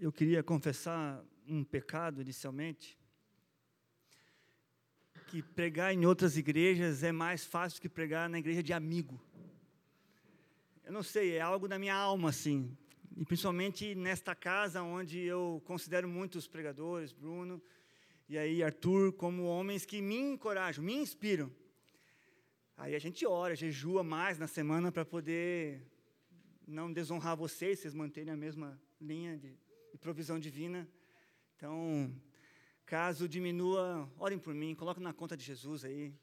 eu 0.00 0.12
queria 0.12 0.42
confessar 0.42 1.24
um 1.46 1.64
pecado 1.64 2.20
inicialmente. 2.20 2.98
Que 5.28 5.42
pregar 5.42 5.92
em 5.92 6.06
outras 6.06 6.36
igrejas 6.36 7.02
é 7.02 7.12
mais 7.12 7.44
fácil 7.44 7.80
que 7.80 7.88
pregar 7.88 8.28
na 8.28 8.38
igreja 8.38 8.62
de 8.62 8.72
amigo. 8.72 9.20
Eu 10.84 10.92
não 10.92 11.02
sei, 11.02 11.32
é 11.32 11.40
algo 11.40 11.66
da 11.66 11.78
minha 11.78 11.94
alma, 11.94 12.28
assim. 12.28 12.76
E 13.16 13.24
principalmente 13.24 13.94
nesta 13.94 14.34
casa, 14.34 14.82
onde 14.82 15.18
eu 15.18 15.62
considero 15.64 16.08
muitos 16.08 16.46
pregadores, 16.46 17.12
Bruno 17.12 17.60
e 18.28 18.36
aí 18.36 18.62
Arthur, 18.62 19.12
como 19.12 19.44
homens 19.44 19.86
que 19.86 20.02
me 20.02 20.16
encorajam, 20.16 20.84
me 20.84 20.94
inspiram. 20.94 21.50
Aí 22.76 22.94
a 22.94 22.98
gente 22.98 23.24
ora, 23.24 23.54
jejua 23.54 24.02
mais 24.02 24.38
na 24.38 24.46
semana 24.46 24.92
para 24.92 25.04
poder 25.04 25.80
não 26.66 26.92
desonrar 26.92 27.36
vocês, 27.36 27.78
vocês 27.78 27.94
manterem 27.94 28.32
a 28.32 28.36
mesma 28.36 28.80
linha 29.00 29.38
de, 29.38 29.56
provisão 29.96 30.38
divina. 30.38 30.88
Então, 31.56 32.14
caso 32.84 33.28
diminua, 33.28 34.10
orem 34.18 34.38
por 34.38 34.54
mim, 34.54 34.74
coloquem 34.74 35.02
na 35.02 35.12
conta 35.12 35.36
de 35.36 35.44
Jesus 35.44 35.84
aí. 35.84 36.14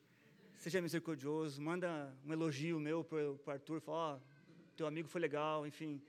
Seja 0.55 0.81
misericordioso, 0.81 1.61
manda 1.61 2.15
um 2.25 2.31
elogio 2.31 2.79
meu 2.79 3.03
para 3.03 3.17
o 3.17 3.39
Arthur, 3.47 3.81
fala, 3.81 4.21
oh, 4.21 4.75
teu 4.75 4.87
amigo 4.87 5.07
foi 5.07 5.19
legal, 5.19 5.67
enfim. 5.67 6.01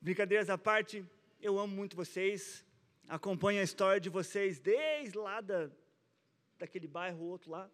Brincadeiras 0.00 0.50
à 0.50 0.58
parte, 0.58 1.04
eu 1.40 1.58
amo 1.58 1.74
muito 1.74 1.96
vocês, 1.96 2.64
acompanho 3.08 3.60
a 3.60 3.64
história 3.64 4.00
de 4.00 4.10
vocês 4.10 4.58
desde 4.58 5.16
lá 5.16 5.40
da, 5.40 5.70
daquele 6.58 6.86
bairro 6.86 7.24
outro 7.24 7.50
lá, 7.50 7.70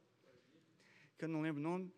que 1.18 1.24
eu 1.24 1.28
não 1.28 1.42
lembro 1.42 1.60
o 1.60 1.64
nome. 1.64 1.92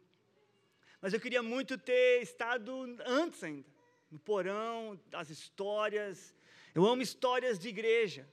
Mas 1.01 1.12
eu 1.12 1.20
queria 1.20 1.42
muito 1.42 1.76
ter 1.76 2.23
estado 2.23 2.73
antes 3.04 3.42
ainda, 3.42 3.68
no 4.10 4.18
porão, 4.18 4.98
as 5.12 5.30
histórias. 5.30 6.34
Eu 6.74 6.86
amo 6.86 7.02
histórias 7.02 7.58
de 7.58 7.68
igreja. 7.68 8.28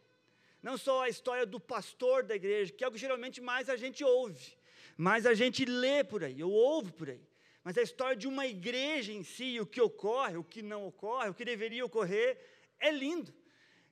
Não 0.61 0.77
só 0.77 1.03
a 1.03 1.09
história 1.09 1.45
do 1.45 1.59
pastor 1.59 2.23
da 2.23 2.35
igreja, 2.35 2.73
que 2.73 2.83
é 2.83 2.87
o 2.87 2.91
que 2.91 2.97
geralmente 2.97 3.39
mais 3.41 3.69
a 3.69 3.77
gente 3.77 4.03
ouve, 4.03 4.57
mais 4.97 5.25
a 5.25 5.33
gente 5.33 5.63
lê 5.63 6.03
por 6.03 6.23
aí, 6.23 6.43
ou 6.43 6.51
ouve 6.51 6.91
por 6.91 7.09
aí. 7.09 7.21
Mas 7.63 7.77
a 7.77 7.81
história 7.81 8.15
de 8.15 8.27
uma 8.27 8.45
igreja 8.45 9.11
em 9.11 9.23
si, 9.23 9.59
o 9.59 9.65
que 9.65 9.79
ocorre, 9.79 10.37
o 10.37 10.43
que 10.43 10.61
não 10.61 10.85
ocorre, 10.85 11.29
o 11.29 11.33
que 11.33 11.45
deveria 11.45 11.85
ocorrer, 11.85 12.37
é 12.79 12.91
lindo. 12.91 13.33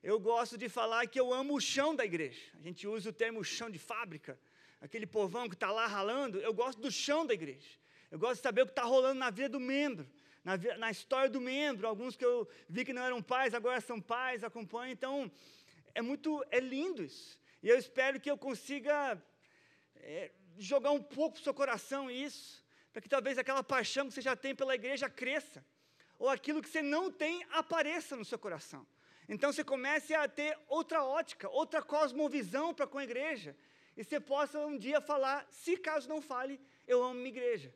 Eu 0.02 0.18
gosto 0.18 0.56
de 0.56 0.68
falar 0.68 1.06
que 1.06 1.18
eu 1.18 1.32
amo 1.32 1.54
o 1.54 1.60
chão 1.60 1.94
da 1.94 2.04
igreja. 2.04 2.40
A 2.58 2.62
gente 2.62 2.86
usa 2.86 3.10
o 3.10 3.12
termo 3.12 3.42
chão 3.44 3.70
de 3.70 3.78
fábrica, 3.78 4.38
aquele 4.80 5.06
povão 5.06 5.48
que 5.48 5.54
está 5.54 5.70
lá 5.70 5.86
ralando. 5.86 6.38
Eu 6.38 6.52
gosto 6.52 6.80
do 6.80 6.90
chão 6.90 7.26
da 7.26 7.34
igreja. 7.34 7.68
Eu 8.10 8.18
gosto 8.18 8.36
de 8.36 8.42
saber 8.42 8.62
o 8.62 8.66
que 8.66 8.72
está 8.72 8.84
rolando 8.84 9.18
na 9.18 9.30
vida 9.30 9.50
do 9.50 9.60
membro, 9.60 10.08
na, 10.48 10.78
na, 10.78 10.90
história 10.90 11.28
do 11.28 11.40
membro. 11.40 11.86
Alguns 11.86 12.16
que 12.16 12.24
eu 12.24 12.48
vi 12.68 12.84
que 12.84 12.94
não 12.94 13.02
eram 13.02 13.22
pais, 13.22 13.52
agora 13.52 13.80
são 13.82 14.00
pais, 14.00 14.42
acompanham. 14.42 14.92
Então, 14.92 15.30
é 15.94 16.00
muito, 16.00 16.42
é 16.50 16.58
lindo 16.58 17.02
isso. 17.02 17.38
E 17.62 17.68
eu 17.68 17.76
espero 17.76 18.18
que 18.18 18.30
eu 18.30 18.38
consiga 18.38 19.22
é, 19.96 20.30
jogar 20.56 20.92
um 20.92 21.02
pouco 21.02 21.36
no 21.36 21.44
seu 21.44 21.52
coração 21.52 22.10
isso, 22.10 22.64
para 22.92 23.02
que 23.02 23.08
talvez 23.08 23.36
aquela 23.36 23.62
paixão 23.62 24.06
que 24.06 24.14
você 24.14 24.22
já 24.22 24.34
tem 24.34 24.54
pela 24.54 24.74
igreja 24.74 25.10
cresça, 25.10 25.62
ou 26.18 26.28
aquilo 26.30 26.62
que 26.62 26.68
você 26.68 26.80
não 26.80 27.10
tem 27.10 27.44
apareça 27.50 28.16
no 28.16 28.24
seu 28.24 28.38
coração. 28.38 28.86
Então 29.28 29.52
você 29.52 29.62
comece 29.62 30.14
a 30.14 30.26
ter 30.26 30.58
outra 30.66 31.04
ótica, 31.04 31.48
outra 31.50 31.82
cosmovisão 31.82 32.72
para 32.72 32.86
com 32.86 32.96
a 32.96 33.04
igreja. 33.04 33.54
E 33.94 34.02
você 34.02 34.18
possa 34.18 34.58
um 34.64 34.78
dia 34.78 35.00
falar, 35.00 35.46
se 35.50 35.76
caso 35.76 36.08
não 36.08 36.22
fale, 36.22 36.58
eu 36.86 37.02
amo 37.02 37.14
minha 37.14 37.28
igreja. 37.28 37.74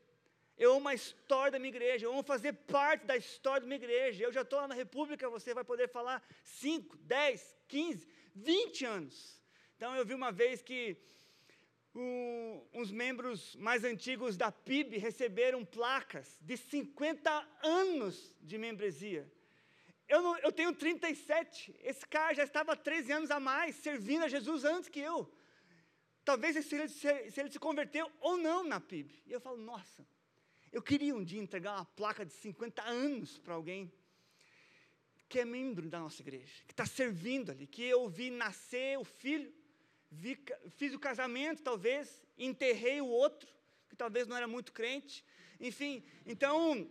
Eu 0.62 0.74
amo 0.76 0.88
a 0.88 0.94
história 0.94 1.50
da 1.50 1.58
minha 1.58 1.74
igreja, 1.76 2.06
eu 2.06 2.12
amo 2.12 2.22
fazer 2.22 2.52
parte 2.52 3.04
da 3.04 3.16
história 3.16 3.62
da 3.62 3.66
minha 3.66 3.82
igreja. 3.84 4.22
Eu 4.22 4.30
já 4.30 4.42
estou 4.42 4.60
lá 4.60 4.68
na 4.68 4.76
República, 4.76 5.28
você 5.28 5.52
vai 5.52 5.64
poder 5.64 5.88
falar 5.88 6.22
5, 6.44 6.96
10, 6.98 7.56
15, 7.66 8.08
20 8.32 8.84
anos. 8.84 9.42
Então 9.74 9.96
eu 9.96 10.06
vi 10.06 10.14
uma 10.14 10.30
vez 10.30 10.62
que 10.62 10.96
um, 11.92 12.62
uns 12.72 12.92
membros 12.92 13.56
mais 13.56 13.82
antigos 13.82 14.36
da 14.36 14.52
PIB 14.52 14.98
receberam 14.98 15.64
placas 15.64 16.38
de 16.40 16.56
50 16.56 17.48
anos 17.64 18.32
de 18.40 18.56
membresia. 18.56 19.28
Eu, 20.08 20.22
não, 20.22 20.38
eu 20.38 20.52
tenho 20.52 20.72
37, 20.72 21.74
esse 21.82 22.06
cara 22.06 22.34
já 22.34 22.44
estava 22.44 22.76
13 22.76 23.10
anos 23.10 23.30
a 23.32 23.40
mais, 23.40 23.74
servindo 23.74 24.22
a 24.26 24.28
Jesus 24.28 24.64
antes 24.64 24.88
que 24.88 25.00
eu. 25.00 25.28
Talvez 26.24 26.54
se 26.64 26.76
ele, 26.76 26.88
se, 26.88 27.30
se 27.32 27.40
ele 27.40 27.50
se 27.50 27.58
converteu 27.58 28.08
ou 28.20 28.36
não 28.36 28.62
na 28.62 28.80
PIB. 28.80 29.24
E 29.26 29.32
eu 29.32 29.40
falo, 29.40 29.56
nossa, 29.56 30.06
eu 30.72 30.82
queria 30.82 31.14
um 31.14 31.22
dia 31.22 31.40
entregar 31.40 31.74
uma 31.74 31.84
placa 31.84 32.24
de 32.24 32.32
50 32.32 32.82
anos 32.82 33.38
para 33.38 33.54
alguém 33.54 33.92
que 35.28 35.38
é 35.38 35.44
membro 35.44 35.88
da 35.88 35.98
nossa 35.98 36.20
igreja, 36.20 36.62
que 36.66 36.72
está 36.72 36.84
servindo 36.84 37.50
ali, 37.50 37.66
que 37.66 37.82
eu 37.82 38.08
vi 38.08 38.30
nascer 38.30 38.98
o 38.98 39.04
filho, 39.04 39.52
vi, 40.10 40.38
fiz 40.70 40.92
o 40.94 40.98
casamento, 40.98 41.62
talvez, 41.62 42.22
enterrei 42.36 43.00
o 43.00 43.06
outro, 43.06 43.48
que 43.88 43.96
talvez 43.96 44.26
não 44.26 44.36
era 44.36 44.46
muito 44.46 44.72
crente. 44.72 45.24
Enfim, 45.58 46.04
então, 46.26 46.90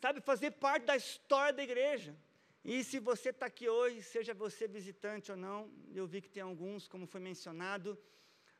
sabe, 0.00 0.20
fazer 0.20 0.52
parte 0.52 0.86
da 0.86 0.96
história 0.96 1.52
da 1.52 1.62
igreja. 1.62 2.16
E 2.64 2.82
se 2.82 2.98
você 2.98 3.30
está 3.30 3.46
aqui 3.46 3.68
hoje, 3.68 4.02
seja 4.02 4.34
você 4.34 4.66
visitante 4.66 5.30
ou 5.30 5.36
não, 5.36 5.70
eu 5.92 6.06
vi 6.06 6.20
que 6.20 6.28
tem 6.28 6.42
alguns, 6.42 6.88
como 6.88 7.06
foi 7.06 7.20
mencionado, 7.20 7.98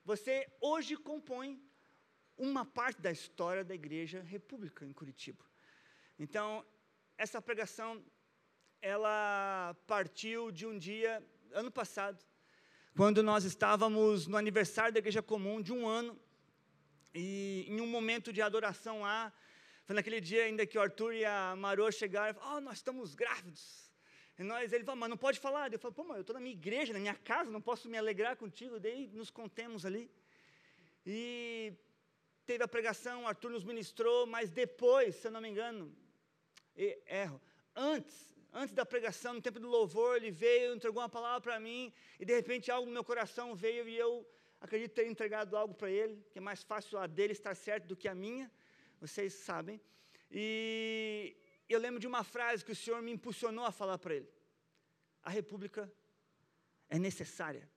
você 0.04 0.48
hoje 0.60 0.96
compõe 0.96 1.60
uma 2.36 2.64
parte 2.64 3.00
da 3.00 3.10
história 3.10 3.64
da 3.64 3.74
Igreja 3.74 4.22
República 4.22 4.84
em 4.84 4.92
Curitiba. 4.92 5.44
Então, 6.18 6.64
essa 7.16 7.40
pregação, 7.40 8.04
ela 8.80 9.76
partiu 9.86 10.50
de 10.50 10.66
um 10.66 10.78
dia, 10.78 11.22
ano 11.52 11.70
passado, 11.70 12.22
quando 12.96 13.22
nós 13.22 13.44
estávamos 13.44 14.26
no 14.26 14.36
aniversário 14.36 14.92
da 14.92 14.98
Igreja 14.98 15.22
Comum 15.22 15.62
de 15.62 15.72
um 15.72 15.86
ano, 15.86 16.18
e 17.14 17.66
em 17.68 17.80
um 17.80 17.86
momento 17.86 18.32
de 18.32 18.42
adoração 18.42 19.02
lá, 19.02 19.32
foi 19.84 19.94
naquele 19.94 20.20
dia 20.20 20.44
ainda 20.44 20.66
que 20.66 20.78
o 20.78 20.80
Arthur 20.80 21.14
e 21.14 21.24
a 21.24 21.54
Marô 21.56 21.90
chegaram 21.90 22.38
oh, 22.42 22.60
nós 22.60 22.78
estamos 22.78 23.14
grávidos. 23.14 23.90
E 24.38 24.42
nós, 24.42 24.72
ele 24.72 24.84
falou, 24.84 24.98
mas 24.98 25.10
não 25.10 25.16
pode 25.16 25.38
falar. 25.38 25.72
Eu 25.72 25.78
falei, 25.78 25.94
pô, 25.94 26.04
mas 26.04 26.16
eu 26.16 26.20
estou 26.22 26.34
na 26.34 26.40
minha 26.40 26.54
igreja, 26.54 26.92
na 26.92 26.98
minha 26.98 27.14
casa, 27.14 27.50
não 27.50 27.60
posso 27.60 27.88
me 27.88 27.98
alegrar 27.98 28.36
contigo. 28.36 28.80
Daí 28.80 29.08
nos 29.12 29.30
contemos 29.30 29.84
ali. 29.84 30.10
E 31.04 31.72
teve 32.46 32.62
a 32.64 32.68
pregação, 32.68 33.26
Arthur 33.26 33.50
nos 33.50 33.64
ministrou, 33.64 34.26
mas 34.26 34.50
depois, 34.50 35.16
se 35.16 35.26
eu 35.26 35.30
não 35.30 35.40
me 35.40 35.48
engano, 35.48 35.94
erro, 37.06 37.40
antes, 37.74 38.34
antes 38.52 38.74
da 38.74 38.84
pregação, 38.84 39.34
no 39.34 39.42
tempo 39.42 39.60
do 39.60 39.68
louvor, 39.68 40.16
ele 40.16 40.30
veio, 40.30 40.74
entregou 40.74 41.02
uma 41.02 41.08
palavra 41.08 41.40
para 41.40 41.60
mim, 41.60 41.92
e 42.18 42.24
de 42.24 42.34
repente 42.34 42.70
algo 42.70 42.86
no 42.86 42.92
meu 42.92 43.04
coração 43.04 43.54
veio 43.54 43.88
e 43.88 43.96
eu 43.96 44.26
acredito 44.60 44.92
ter 44.92 45.06
entregado 45.06 45.56
algo 45.56 45.74
para 45.74 45.90
ele, 45.90 46.24
que 46.30 46.38
é 46.38 46.40
mais 46.40 46.62
fácil 46.62 46.98
a 46.98 47.06
dele 47.06 47.32
estar 47.32 47.54
certo 47.54 47.86
do 47.86 47.96
que 47.96 48.08
a 48.08 48.14
minha 48.14 48.50
vocês 49.00 49.32
sabem. 49.34 49.80
E 50.30 51.36
eu 51.68 51.78
lembro 51.78 51.98
de 51.98 52.06
uma 52.06 52.22
frase 52.22 52.64
que 52.64 52.72
o 52.72 52.76
Senhor 52.76 53.02
me 53.02 53.10
impulsionou 53.10 53.64
a 53.64 53.72
falar 53.72 53.98
para 53.98 54.14
ele: 54.14 54.30
A 55.22 55.30
república 55.30 55.92
é 56.88 56.98
necessária. 56.98 57.68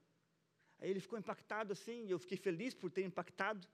Aí 0.80 0.90
ele 0.90 1.00
ficou 1.00 1.18
impactado 1.18 1.74
assim, 1.74 2.06
e 2.06 2.12
eu 2.12 2.20
fiquei 2.20 2.38
feliz 2.38 2.74
por 2.74 2.92
ter 2.92 3.04
impactado. 3.04 3.68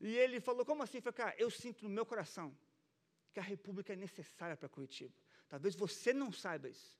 E 0.00 0.16
ele 0.16 0.40
falou: 0.40 0.64
Como 0.64 0.82
assim? 0.82 0.98
Eu 0.98 1.02
falei, 1.02 1.16
cara, 1.16 1.34
eu 1.38 1.50
sinto 1.50 1.84
no 1.84 1.90
meu 1.90 2.06
coração 2.06 2.56
que 3.32 3.40
a 3.40 3.42
república 3.42 3.92
é 3.92 3.96
necessária 3.96 4.56
para 4.56 4.68
Curitiba. 4.68 5.14
Talvez 5.48 5.74
você 5.74 6.12
não 6.12 6.32
saiba 6.32 6.68
isso, 6.68 6.98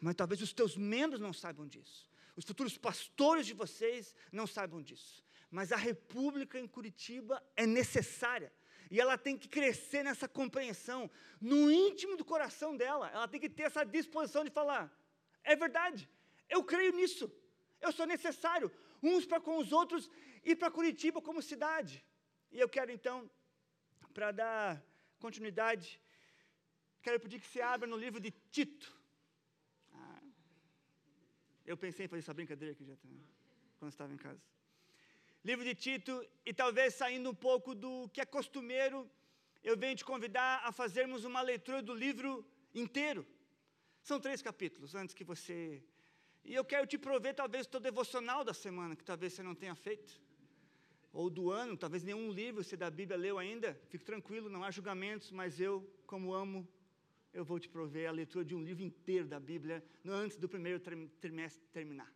mas 0.00 0.14
talvez 0.14 0.40
os 0.40 0.52
teus 0.52 0.76
membros 0.76 1.20
não 1.20 1.32
saibam 1.32 1.66
disso. 1.66 2.10
Os 2.36 2.44
futuros 2.44 2.76
pastores 2.76 3.46
de 3.46 3.54
vocês 3.54 4.14
não 4.32 4.46
saibam 4.46 4.82
disso 4.82 5.24
mas 5.54 5.70
a 5.70 5.76
república 5.76 6.58
em 6.58 6.66
Curitiba 6.66 7.40
é 7.56 7.64
necessária. 7.64 8.52
E 8.90 9.00
ela 9.00 9.16
tem 9.16 9.38
que 9.38 9.48
crescer 9.48 10.02
nessa 10.02 10.26
compreensão, 10.26 11.08
no 11.40 11.70
íntimo 11.70 12.16
do 12.16 12.24
coração 12.24 12.76
dela. 12.76 13.08
Ela 13.10 13.28
tem 13.28 13.40
que 13.40 13.48
ter 13.48 13.62
essa 13.62 13.84
disposição 13.84 14.42
de 14.42 14.50
falar: 14.50 14.92
é 15.44 15.54
verdade, 15.54 16.10
eu 16.48 16.64
creio 16.64 16.92
nisso, 16.92 17.30
eu 17.80 17.92
sou 17.92 18.04
necessário, 18.04 18.68
uns 19.00 19.24
para 19.24 19.40
com 19.40 19.56
os 19.58 19.70
outros 19.70 20.10
e 20.42 20.56
para 20.56 20.72
Curitiba 20.72 21.22
como 21.22 21.40
cidade. 21.40 22.04
E 22.54 22.60
eu 22.64 22.68
quero 22.76 22.90
então, 22.96 23.16
para 24.16 24.30
dar 24.40 24.82
continuidade, 25.24 26.00
quero 27.02 27.20
pedir 27.24 27.38
que 27.42 27.48
você 27.50 27.60
abra 27.74 27.86
no 27.92 27.98
livro 28.04 28.20
de 28.26 28.30
Tito. 28.54 28.88
Ah, 29.92 30.22
eu 31.66 31.76
pensei 31.76 32.04
em 32.06 32.08
fazer 32.08 32.22
essa 32.24 32.38
brincadeira 32.40 32.72
aqui 32.74 32.84
já 32.90 32.96
também, 32.96 33.22
quando 33.78 33.92
estava 33.92 34.12
em 34.14 34.22
casa 34.28 34.42
livro 35.44 35.64
de 35.64 35.74
Tito, 35.74 36.14
e 36.48 36.54
talvez 36.54 36.94
saindo 36.94 37.28
um 37.30 37.34
pouco 37.34 37.74
do 37.74 38.08
que 38.08 38.20
é 38.20 38.24
costumeiro, 38.24 38.98
eu 39.62 39.76
venho 39.76 39.94
te 39.94 40.04
convidar 40.12 40.62
a 40.64 40.72
fazermos 40.72 41.24
uma 41.24 41.42
leitura 41.42 41.82
do 41.82 41.94
livro 41.94 42.30
inteiro. 42.74 43.26
São 44.02 44.18
três 44.18 44.40
capítulos 44.40 44.94
antes 44.94 45.14
que 45.14 45.24
você. 45.32 45.82
E 46.44 46.54
eu 46.54 46.64
quero 46.64 46.86
te 46.86 46.96
prover, 46.96 47.34
talvez, 47.34 47.66
o 47.66 47.70
teu 47.70 47.80
devocional 47.80 48.42
da 48.42 48.54
semana, 48.54 48.96
que 48.96 49.04
talvez 49.04 49.32
você 49.34 49.42
não 49.42 49.54
tenha 49.54 49.74
feito. 49.74 50.12
Ou 51.14 51.30
do 51.30 51.52
ano, 51.52 51.76
talvez 51.76 52.02
nenhum 52.02 52.32
livro 52.32 52.64
você 52.64 52.76
da 52.76 52.90
Bíblia 52.90 53.16
leu 53.16 53.38
ainda. 53.38 53.72
Fique 53.88 54.04
tranquilo, 54.04 54.50
não 54.50 54.64
há 54.64 54.70
julgamentos, 54.72 55.30
mas 55.30 55.60
eu, 55.60 55.88
como 56.06 56.34
amo 56.34 56.68
eu 57.32 57.44
vou 57.44 57.58
te 57.58 57.68
prover 57.68 58.08
a 58.08 58.12
leitura 58.12 58.44
de 58.44 58.54
um 58.54 58.62
livro 58.62 58.82
inteiro 58.82 59.26
da 59.26 59.38
Bíblia 59.38 59.84
antes 60.04 60.36
do 60.36 60.48
primeiro 60.48 60.80
trimestre 61.20 61.64
terminar. 61.72 62.12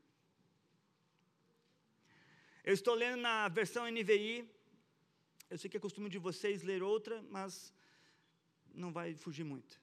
Eu 2.64 2.74
estou 2.74 2.94
lendo 2.94 3.20
na 3.20 3.48
versão 3.48 3.88
NVI. 3.90 4.48
Eu 5.48 5.58
sei 5.58 5.70
que 5.70 5.76
é 5.76 5.80
costume 5.80 6.08
de 6.08 6.18
vocês 6.18 6.62
ler 6.62 6.82
outra, 6.82 7.24
mas 7.30 7.72
não 8.74 8.92
vai 8.92 9.14
fugir 9.14 9.44
muito. 9.44 9.80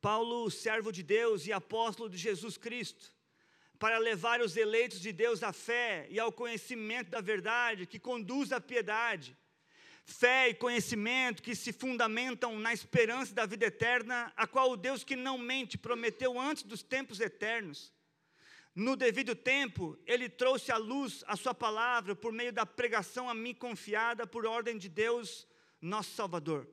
Paulo, 0.00 0.50
servo 0.50 0.92
de 0.92 1.02
Deus 1.02 1.46
e 1.46 1.52
apóstolo 1.52 2.10
de 2.10 2.18
Jesus 2.18 2.58
Cristo, 2.58 3.14
para 3.82 3.98
levar 3.98 4.40
os 4.40 4.56
eleitos 4.56 5.00
de 5.00 5.10
Deus 5.10 5.42
à 5.42 5.52
fé 5.52 6.06
e 6.08 6.20
ao 6.20 6.30
conhecimento 6.30 7.10
da 7.10 7.20
verdade 7.20 7.84
que 7.84 7.98
conduz 7.98 8.52
à 8.52 8.60
piedade. 8.60 9.36
Fé 10.04 10.50
e 10.50 10.54
conhecimento 10.54 11.42
que 11.42 11.56
se 11.56 11.72
fundamentam 11.72 12.56
na 12.60 12.72
esperança 12.72 13.34
da 13.34 13.44
vida 13.44 13.66
eterna, 13.66 14.32
a 14.36 14.46
qual 14.46 14.70
o 14.70 14.76
Deus 14.76 15.02
que 15.02 15.16
não 15.16 15.36
mente 15.36 15.76
prometeu 15.76 16.38
antes 16.38 16.62
dos 16.62 16.80
tempos 16.80 17.18
eternos. 17.18 17.92
No 18.72 18.94
devido 18.94 19.34
tempo, 19.34 19.98
ele 20.06 20.28
trouxe 20.28 20.70
à 20.70 20.76
luz 20.76 21.24
a 21.26 21.34
sua 21.34 21.52
palavra 21.52 22.14
por 22.14 22.30
meio 22.30 22.52
da 22.52 22.64
pregação 22.64 23.28
a 23.28 23.34
mim 23.34 23.52
confiada 23.52 24.24
por 24.28 24.46
ordem 24.46 24.78
de 24.78 24.88
Deus, 24.88 25.44
nosso 25.80 26.14
Salvador. 26.14 26.68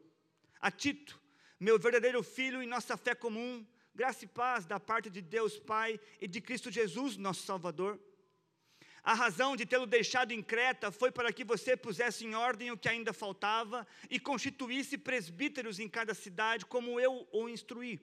A 0.61 0.69
Tito, 0.69 1.19
meu 1.59 1.79
verdadeiro 1.79 2.21
filho 2.21 2.61
e 2.61 2.67
nossa 2.67 2.95
fé 2.95 3.15
comum, 3.15 3.65
graça 3.99 4.23
e 4.23 4.27
paz 4.29 4.65
da 4.65 4.79
parte 4.79 5.09
de 5.09 5.21
Deus 5.21 5.59
Pai 5.59 5.99
e 6.21 6.25
de 6.33 6.39
Cristo 6.39 6.71
Jesus, 6.71 7.17
nosso 7.17 7.43
Salvador. 7.43 7.99
A 9.03 9.13
razão 9.13 9.57
de 9.57 9.65
tê-lo 9.65 9.85
deixado 9.85 10.31
em 10.31 10.41
Creta 10.41 10.89
foi 10.89 11.11
para 11.11 11.33
que 11.33 11.43
você 11.43 11.75
pusesse 11.75 12.25
em 12.25 12.33
ordem 12.33 12.71
o 12.71 12.77
que 12.77 12.87
ainda 12.87 13.11
faltava 13.11 13.85
e 14.09 14.17
constituísse 14.17 14.97
presbíteros 14.97 15.79
em 15.79 15.89
cada 15.89 16.13
cidade, 16.13 16.65
como 16.65 16.97
eu 16.97 17.27
o 17.29 17.49
instruí. 17.49 17.99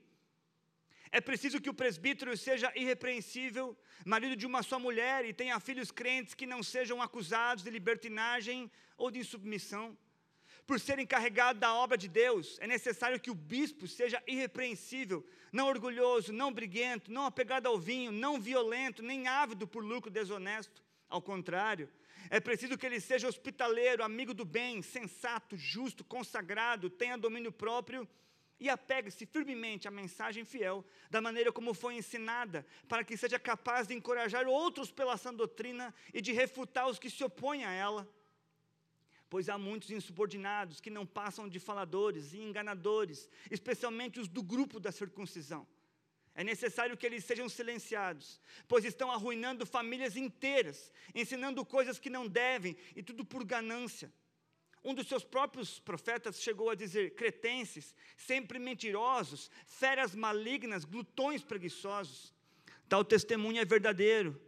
É 1.10 1.18
preciso 1.18 1.62
que 1.62 1.70
o 1.70 1.78
presbítero 1.82 2.36
seja 2.36 2.70
irrepreensível, 2.76 3.74
marido 4.04 4.36
de 4.36 4.44
uma 4.44 4.62
só 4.62 4.78
mulher 4.78 5.24
e 5.24 5.32
tenha 5.32 5.58
filhos 5.58 5.90
crentes 5.90 6.34
que 6.34 6.44
não 6.44 6.62
sejam 6.62 7.00
acusados 7.00 7.64
de 7.64 7.70
libertinagem 7.70 8.70
ou 8.98 9.10
de 9.10 9.20
insubmissão 9.20 9.96
por 10.66 10.80
ser 10.80 10.98
encarregado 10.98 11.60
da 11.60 11.72
obra 11.72 11.96
de 11.96 12.08
Deus, 12.08 12.58
é 12.60 12.66
necessário 12.66 13.20
que 13.20 13.30
o 13.30 13.34
bispo 13.34 13.86
seja 13.86 14.22
irrepreensível, 14.26 15.24
não 15.52 15.68
orgulhoso, 15.68 16.32
não 16.32 16.52
briguento, 16.52 17.12
não 17.12 17.24
apegado 17.24 17.66
ao 17.66 17.78
vinho, 17.78 18.10
não 18.10 18.40
violento, 18.40 19.02
nem 19.02 19.28
ávido 19.28 19.66
por 19.66 19.84
lucro 19.84 20.10
desonesto. 20.10 20.82
Ao 21.08 21.22
contrário, 21.22 21.88
é 22.28 22.40
preciso 22.40 22.76
que 22.76 22.84
ele 22.84 23.00
seja 23.00 23.28
hospitaleiro, 23.28 24.02
amigo 24.02 24.34
do 24.34 24.44
bem, 24.44 24.82
sensato, 24.82 25.56
justo, 25.56 26.02
consagrado, 26.04 26.90
tenha 26.90 27.16
domínio 27.16 27.52
próprio 27.52 28.08
e 28.58 28.68
apegue-se 28.68 29.24
firmemente 29.24 29.86
à 29.86 29.90
mensagem 29.90 30.44
fiel, 30.44 30.84
da 31.08 31.20
maneira 31.20 31.52
como 31.52 31.74
foi 31.74 31.94
ensinada, 31.94 32.66
para 32.88 33.04
que 33.04 33.16
seja 33.16 33.38
capaz 33.38 33.86
de 33.86 33.94
encorajar 33.94 34.48
outros 34.48 34.90
pela 34.90 35.16
sã 35.16 35.32
doutrina 35.32 35.94
e 36.12 36.20
de 36.20 36.32
refutar 36.32 36.88
os 36.88 36.98
que 36.98 37.10
se 37.10 37.22
opõem 37.22 37.64
a 37.64 37.70
ela 37.70 38.08
pois 39.28 39.48
há 39.48 39.58
muitos 39.58 39.90
insubordinados 39.90 40.80
que 40.80 40.90
não 40.90 41.06
passam 41.06 41.48
de 41.48 41.58
faladores 41.58 42.32
e 42.32 42.38
enganadores, 42.38 43.28
especialmente 43.50 44.20
os 44.20 44.28
do 44.28 44.42
grupo 44.42 44.78
da 44.78 44.92
circuncisão. 44.92 45.66
É 46.34 46.44
necessário 46.44 46.96
que 46.96 47.06
eles 47.06 47.24
sejam 47.24 47.48
silenciados, 47.48 48.40
pois 48.68 48.84
estão 48.84 49.10
arruinando 49.10 49.64
famílias 49.64 50.16
inteiras, 50.16 50.92
ensinando 51.14 51.64
coisas 51.64 51.98
que 51.98 52.10
não 52.10 52.28
devem, 52.28 52.76
e 52.94 53.02
tudo 53.02 53.24
por 53.24 53.42
ganância. 53.42 54.12
Um 54.84 54.94
dos 54.94 55.08
seus 55.08 55.24
próprios 55.24 55.80
profetas 55.80 56.40
chegou 56.40 56.70
a 56.70 56.74
dizer: 56.74 57.14
cretenses, 57.14 57.94
sempre 58.16 58.58
mentirosos, 58.58 59.50
feras 59.66 60.14
malignas, 60.14 60.84
glutões 60.84 61.42
preguiçosos. 61.42 62.32
Tal 62.88 63.04
testemunho 63.04 63.60
é 63.60 63.64
verdadeiro. 63.64 64.40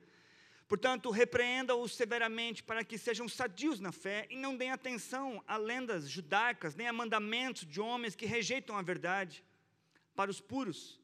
Portanto, 0.69 1.11
repreenda-os 1.11 1.97
severamente 1.97 2.63
para 2.63 2.85
que 2.85 2.99
sejam 2.99 3.27
sadios 3.27 3.81
na 3.81 3.91
fé 3.91 4.27
e 4.29 4.37
não 4.37 4.55
deem 4.55 4.71
atenção 4.71 5.43
a 5.49 5.57
lendas 5.57 6.11
judaicas, 6.11 6.75
nem 6.75 6.87
a 6.87 6.93
mandamentos 6.93 7.65
de 7.65 7.81
homens 7.81 8.15
que 8.15 8.27
rejeitam 8.27 8.77
a 8.77 8.83
verdade. 8.83 9.43
Para 10.15 10.31
os 10.31 10.43
puros, 10.43 11.01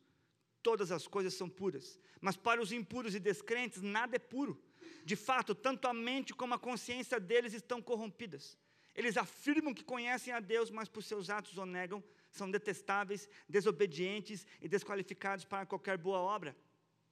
todas 0.62 0.92
as 0.92 1.06
coisas 1.06 1.32
são 1.32 1.48
puras, 1.48 1.98
mas 2.20 2.36
para 2.36 2.60
os 2.60 2.72
impuros 2.72 3.14
e 3.14 3.20
descrentes, 3.20 3.80
nada 3.80 4.16
é 4.16 4.18
puro. 4.18 4.62
De 5.02 5.16
fato, 5.16 5.54
tanto 5.54 5.88
a 5.88 5.94
mente 5.94 6.34
como 6.34 6.52
a 6.52 6.58
consciência 6.58 7.18
deles 7.18 7.54
estão 7.54 7.80
corrompidas. 7.80 8.58
Eles 8.94 9.16
afirmam 9.16 9.72
que 9.72 9.82
conhecem 9.82 10.32
a 10.32 10.40
Deus, 10.40 10.70
mas 10.70 10.90
por 10.90 11.02
seus 11.02 11.30
atos 11.30 11.56
o 11.56 11.64
negam, 11.64 12.04
são 12.30 12.50
detestáveis, 12.50 13.28
desobedientes 13.48 14.46
e 14.60 14.68
desqualificados 14.68 15.44
para 15.46 15.64
qualquer 15.64 15.96
boa 15.96 16.18
obra. 16.18 16.54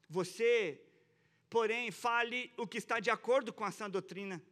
Você 0.08 0.82
porém 1.54 1.90
fale 1.90 2.50
o 2.56 2.66
que 2.66 2.78
está 2.78 2.99
de 2.99 3.10
acordo 3.10 3.52
com 3.52 3.62
a 3.62 3.70
sã 3.70 3.87
doutrina. 3.96 4.43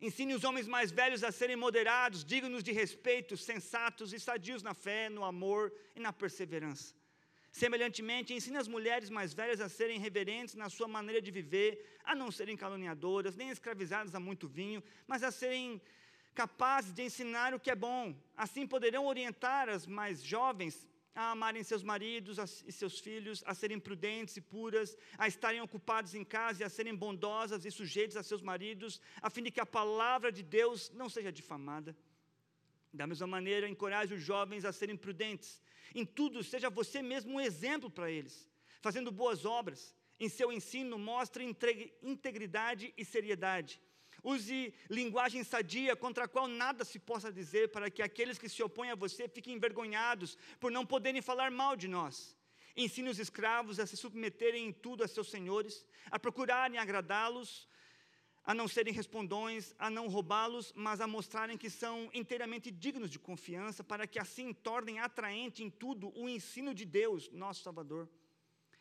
Ensine 0.00 0.34
os 0.34 0.44
homens 0.44 0.68
mais 0.68 0.92
velhos 0.92 1.24
a 1.24 1.32
serem 1.32 1.56
moderados, 1.56 2.24
dignos 2.24 2.62
de 2.62 2.70
respeito, 2.70 3.36
sensatos 3.36 4.12
e 4.12 4.20
sadios 4.20 4.62
na 4.62 4.72
fé, 4.72 5.08
no 5.08 5.24
amor 5.24 5.72
e 5.96 6.00
na 6.06 6.12
perseverança. 6.12 6.94
Semelhantemente, 7.50 8.32
ensine 8.32 8.56
as 8.56 8.68
mulheres 8.68 9.10
mais 9.10 9.34
velhas 9.34 9.60
a 9.60 9.68
serem 9.68 9.98
reverentes 9.98 10.54
na 10.54 10.68
sua 10.68 10.86
maneira 10.86 11.20
de 11.20 11.32
viver, 11.32 11.70
a 12.04 12.14
não 12.14 12.30
serem 12.30 12.56
caluniadoras, 12.56 13.34
nem 13.34 13.50
escravizadas 13.50 14.14
a 14.14 14.20
muito 14.20 14.46
vinho, 14.46 14.84
mas 15.08 15.24
a 15.24 15.32
serem 15.32 15.80
capazes 16.36 16.92
de 16.92 17.02
ensinar 17.02 17.52
o 17.52 17.58
que 17.58 17.70
é 17.70 17.74
bom. 17.74 18.14
Assim 18.36 18.64
poderão 18.64 19.06
orientar 19.06 19.68
as 19.68 19.88
mais 19.88 20.22
jovens 20.22 20.86
a 21.16 21.30
amarem 21.30 21.64
seus 21.64 21.82
maridos 21.82 22.36
e 22.66 22.70
seus 22.70 23.00
filhos, 23.00 23.42
a 23.46 23.54
serem 23.54 23.80
prudentes 23.80 24.36
e 24.36 24.40
puras, 24.40 24.96
a 25.16 25.26
estarem 25.26 25.62
ocupados 25.62 26.14
em 26.14 26.22
casa 26.22 26.62
e 26.62 26.64
a 26.64 26.68
serem 26.68 26.94
bondosas 26.94 27.64
e 27.64 27.70
sujeitos 27.70 28.16
a 28.16 28.22
seus 28.22 28.42
maridos, 28.42 29.00
a 29.22 29.30
fim 29.30 29.42
de 29.42 29.50
que 29.50 29.60
a 29.60 29.66
palavra 29.66 30.30
de 30.30 30.42
Deus 30.42 30.90
não 30.90 31.08
seja 31.08 31.32
difamada. 31.32 31.96
Da 32.92 33.06
mesma 33.06 33.26
maneira, 33.26 33.68
encoraje 33.68 34.14
os 34.14 34.22
jovens 34.22 34.64
a 34.66 34.72
serem 34.72 34.96
prudentes. 34.96 35.62
Em 35.94 36.04
tudo, 36.04 36.44
seja 36.44 36.68
você 36.68 37.00
mesmo 37.00 37.32
um 37.32 37.40
exemplo 37.40 37.90
para 37.90 38.10
eles, 38.10 38.48
fazendo 38.82 39.10
boas 39.10 39.46
obras. 39.46 39.94
Em 40.20 40.28
seu 40.28 40.52
ensino, 40.52 40.98
mostre 40.98 41.44
integridade 42.02 42.92
e 42.96 43.04
seriedade 43.04 43.80
Use 44.22 44.74
linguagem 44.90 45.44
sadia 45.44 45.94
contra 45.94 46.24
a 46.24 46.28
qual 46.28 46.48
nada 46.48 46.84
se 46.84 46.98
possa 46.98 47.32
dizer, 47.32 47.70
para 47.70 47.90
que 47.90 48.02
aqueles 48.02 48.38
que 48.38 48.48
se 48.48 48.62
opõem 48.62 48.90
a 48.90 48.94
você 48.94 49.28
fiquem 49.28 49.54
envergonhados 49.54 50.36
por 50.58 50.70
não 50.70 50.84
poderem 50.84 51.22
falar 51.22 51.50
mal 51.50 51.76
de 51.76 51.88
nós. 51.88 52.36
Ensine 52.76 53.08
os 53.08 53.18
escravos 53.18 53.80
a 53.80 53.86
se 53.86 53.96
submeterem 53.96 54.66
em 54.66 54.72
tudo 54.72 55.02
a 55.02 55.08
seus 55.08 55.30
senhores, 55.30 55.86
a 56.10 56.18
procurarem 56.18 56.78
agradá-los, 56.78 57.68
a 58.44 58.54
não 58.54 58.68
serem 58.68 58.92
respondões, 58.92 59.74
a 59.78 59.88
não 59.90 60.08
roubá-los, 60.08 60.72
mas 60.76 61.00
a 61.00 61.06
mostrarem 61.06 61.56
que 61.56 61.70
são 61.70 62.10
inteiramente 62.12 62.70
dignos 62.70 63.10
de 63.10 63.18
confiança, 63.18 63.82
para 63.82 64.06
que 64.06 64.18
assim 64.18 64.52
tornem 64.52 65.00
atraente 65.00 65.64
em 65.64 65.70
tudo 65.70 66.12
o 66.14 66.28
ensino 66.28 66.74
de 66.74 66.84
Deus, 66.84 67.30
nosso 67.30 67.62
Salvador 67.62 68.08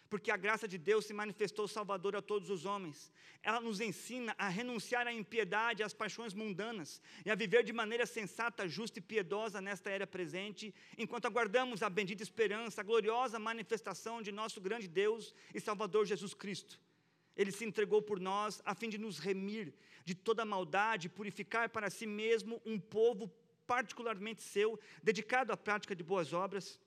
porque 0.09 0.31
a 0.31 0.37
graça 0.37 0.67
de 0.67 0.77
Deus 0.77 1.05
se 1.05 1.13
manifestou 1.13 1.67
salvadora 1.67 2.19
a 2.19 2.21
todos 2.21 2.49
os 2.49 2.65
homens. 2.65 3.11
Ela 3.41 3.59
nos 3.59 3.79
ensina 3.79 4.35
a 4.37 4.47
renunciar 4.49 5.07
à 5.07 5.13
impiedade, 5.13 5.83
às 5.83 5.93
paixões 5.93 6.33
mundanas 6.33 7.01
e 7.25 7.31
a 7.31 7.35
viver 7.35 7.63
de 7.63 7.73
maneira 7.73 8.05
sensata, 8.05 8.67
justa 8.67 8.99
e 8.99 9.01
piedosa 9.01 9.61
nesta 9.61 9.89
era 9.89 10.07
presente, 10.07 10.73
enquanto 10.97 11.25
aguardamos 11.25 11.81
a 11.81 11.89
bendita 11.89 12.23
esperança, 12.23 12.81
a 12.81 12.83
gloriosa 12.83 13.39
manifestação 13.39 14.21
de 14.21 14.31
nosso 14.31 14.61
grande 14.61 14.87
Deus 14.87 15.33
e 15.53 15.59
Salvador 15.59 16.05
Jesus 16.05 16.33
Cristo. 16.33 16.79
Ele 17.35 17.51
se 17.51 17.65
entregou 17.65 18.01
por 18.01 18.19
nós 18.19 18.61
a 18.65 18.73
fim 18.73 18.89
de 18.89 18.97
nos 18.97 19.19
remir 19.19 19.73
de 20.05 20.15
toda 20.15 20.45
maldade, 20.45 21.09
purificar 21.09 21.69
para 21.69 21.89
si 21.89 22.05
mesmo 22.05 22.61
um 22.65 22.79
povo 22.79 23.31
particularmente 23.65 24.43
seu, 24.43 24.79
dedicado 25.01 25.51
à 25.51 25.57
prática 25.57 25.95
de 25.95 26.03
boas 26.03 26.31
obras. 26.31 26.79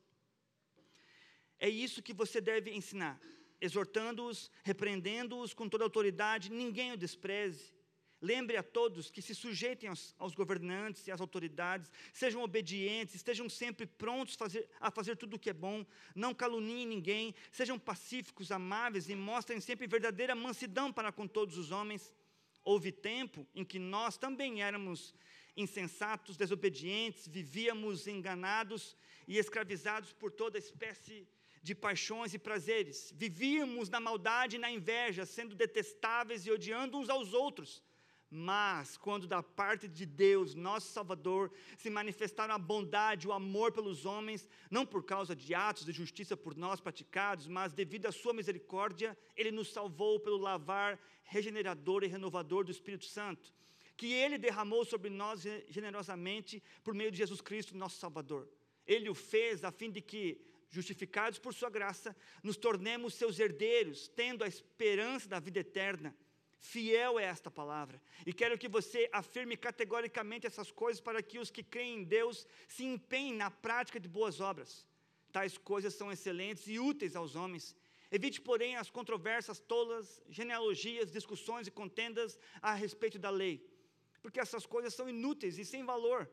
É 1.59 1.69
isso 1.69 2.03
que 2.03 2.13
você 2.13 2.41
deve 2.41 2.71
ensinar, 2.73 3.21
exortando-os, 3.61 4.51
repreendendo-os 4.63 5.53
com 5.53 5.69
toda 5.69 5.85
autoridade, 5.85 6.51
ninguém 6.51 6.93
o 6.93 6.97
despreze. 6.97 7.77
Lembre 8.21 8.57
a 8.57 8.65
todos 8.65 9.11
que 9.11 9.23
se 9.23 9.33
sujeitem 9.33 9.89
aos, 9.89 10.15
aos, 10.19 10.35
governantes 10.35 11.07
e 11.07 11.11
às 11.13 11.21
autoridades, 11.21 11.89
sejam 12.13 12.43
obedientes, 12.43 13.15
estejam 13.15 13.49
sempre 13.49 13.87
prontos 13.87 14.35
fazer, 14.35 14.69
a 14.81 14.91
fazer 14.91 15.17
tudo 15.17 15.35
o 15.35 15.39
que 15.39 15.51
é 15.51 15.53
bom, 15.53 15.87
não 16.17 16.35
caluniem 16.35 16.85
ninguém, 16.85 17.33
sejam 17.53 17.79
pacíficos, 17.79 18.51
amáveis 18.51 19.09
e 19.09 19.15
mostrem 19.15 19.61
sempre 19.61 19.87
verdadeira 19.87 20.35
mansidão 20.35 20.93
para 20.93 21.13
com 21.13 21.29
todos 21.29 21.57
os 21.57 21.71
homens. 21.71 22.13
Houve 22.65 22.91
tempo 22.91 23.47
em 23.55 23.65
que 23.65 23.79
nós 23.79 24.19
também 24.19 24.63
éramos 24.63 25.15
insensatos, 25.57 26.37
desobedientes, 26.37 27.29
vivíamos 27.29 28.09
enganados 28.09 28.97
e 29.29 29.39
escravizados 29.39 30.13
por 30.13 30.33
toda 30.33 30.59
espécie 30.59 31.21
de 31.21 31.38
de 31.63 31.75
paixões 31.75 32.35
e 32.35 32.39
prazeres. 32.39 33.13
Vivíamos 33.17 33.89
na 33.89 34.01
maldade 34.01 34.57
e 34.57 34.59
na 34.59 34.71
inveja, 34.71 35.27
sendo 35.27 35.55
detestáveis 35.55 36.47
e 36.47 36.51
odiando 36.51 36.99
uns 36.99 37.09
aos 37.09 37.33
outros. 37.33 37.83
Mas, 38.31 38.99
quando 38.99 39.27
da 39.27 39.43
parte 39.43 39.89
de 39.89 40.05
Deus, 40.05 40.55
nosso 40.55 40.93
Salvador, 40.93 41.51
se 41.79 41.89
manifestaram 41.89 42.55
a 42.55 42.59
bondade, 42.59 43.27
o 43.27 43.33
amor 43.33 43.73
pelos 43.73 44.05
homens, 44.05 44.47
não 44.71 44.85
por 44.85 45.03
causa 45.03 45.35
de 45.35 45.55
atos 45.55 45.87
de 45.87 45.93
justiça 45.93 46.37
por 46.37 46.55
nós 46.55 46.79
praticados, 46.79 47.47
mas 47.47 47.73
devido 47.73 48.05
à 48.05 48.13
Sua 48.13 48.35
misericórdia, 48.35 49.17
Ele 49.35 49.51
nos 49.51 49.73
salvou 49.73 50.21
pelo 50.21 50.37
lavar 50.37 51.01
regenerador 51.23 52.05
e 52.05 52.07
renovador 52.07 52.65
do 52.65 52.71
Espírito 52.71 53.07
Santo, 53.07 53.51
que 53.97 54.13
Ele 54.13 54.37
derramou 54.37 54.85
sobre 54.85 55.09
nós 55.09 55.43
generosamente 55.71 56.63
por 56.85 56.93
meio 56.93 57.11
de 57.11 57.17
Jesus 57.17 57.41
Cristo, 57.41 57.77
nosso 57.77 57.99
Salvador. 57.99 58.47
Ele 58.87 59.09
o 59.09 59.15
fez 59.15 59.65
a 59.65 59.71
fim 59.71 59.91
de 59.91 60.03
que, 60.03 60.39
justificados 60.71 61.39
por 61.39 61.55
Sua 61.55 61.71
graça, 61.71 62.15
nos 62.43 62.57
tornemos 62.57 63.15
seus 63.15 63.39
herdeiros, 63.39 64.09
tendo 64.09 64.45
a 64.45 64.49
esperança 64.49 65.29
da 65.29 65.41
vida 65.41 65.61
eterna. 65.61 66.15
Fiel 66.59 67.19
é 67.19 67.25
esta 67.25 67.51
palavra. 67.51 68.03
E 68.27 68.33
quero 68.33 68.59
que 68.59 68.69
você 68.69 69.09
afirme 69.13 69.57
categoricamente 69.57 70.47
essas 70.47 70.71
coisas 70.71 71.01
para 71.01 71.23
que 71.23 71.39
os 71.39 71.51
que 71.51 71.63
creem 71.63 72.01
em 72.01 72.05
Deus 72.05 72.47
se 72.67 72.85
empenhem 72.85 73.35
na 73.35 73.51
prática 73.51 74.01
de 74.01 74.09
boas 74.09 74.41
obras. 74.41 74.87
Tais 75.31 75.57
coisas 75.57 75.95
são 75.95 76.11
excelentes 76.11 76.67
e 76.67 76.79
úteis 76.79 77.15
aos 77.15 77.37
homens. 77.37 77.77
Evite, 78.11 78.41
porém, 78.41 78.77
as 78.77 78.91
controvérsias 78.91 79.61
tolas, 79.61 80.21
genealogias, 80.29 81.13
discussões 81.13 81.67
e 81.67 81.71
contendas 81.71 82.39
a 82.63 82.75
respeito 82.75 83.19
da 83.19 83.29
lei, 83.29 83.63
porque 84.23 84.41
essas 84.41 84.65
coisas 84.65 84.95
são 84.95 85.09
inúteis 85.09 85.59
e 85.59 85.65
sem 85.65 85.85
valor. 85.85 86.29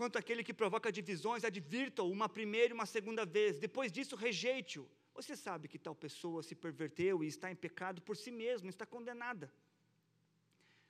Quanto 0.00 0.16
àquele 0.20 0.42
que 0.42 0.54
provoca 0.54 0.90
divisões, 0.98 1.44
advirta-o 1.44 2.10
uma 2.10 2.28
primeira 2.36 2.70
e 2.72 2.78
uma 2.78 2.86
segunda 2.86 3.24
vez. 3.26 3.58
Depois 3.66 3.92
disso, 3.96 4.16
rejeite-o 4.16 4.88
você 5.14 5.36
sabe 5.36 5.68
que 5.68 5.78
tal 5.78 5.94
pessoa 5.94 6.42
se 6.42 6.54
perverteu 6.54 7.22
e 7.22 7.26
está 7.26 7.50
em 7.50 7.54
pecado 7.54 8.00
por 8.00 8.16
si 8.16 8.30
mesma, 8.30 8.70
está 8.70 8.86
condenada. 8.86 9.52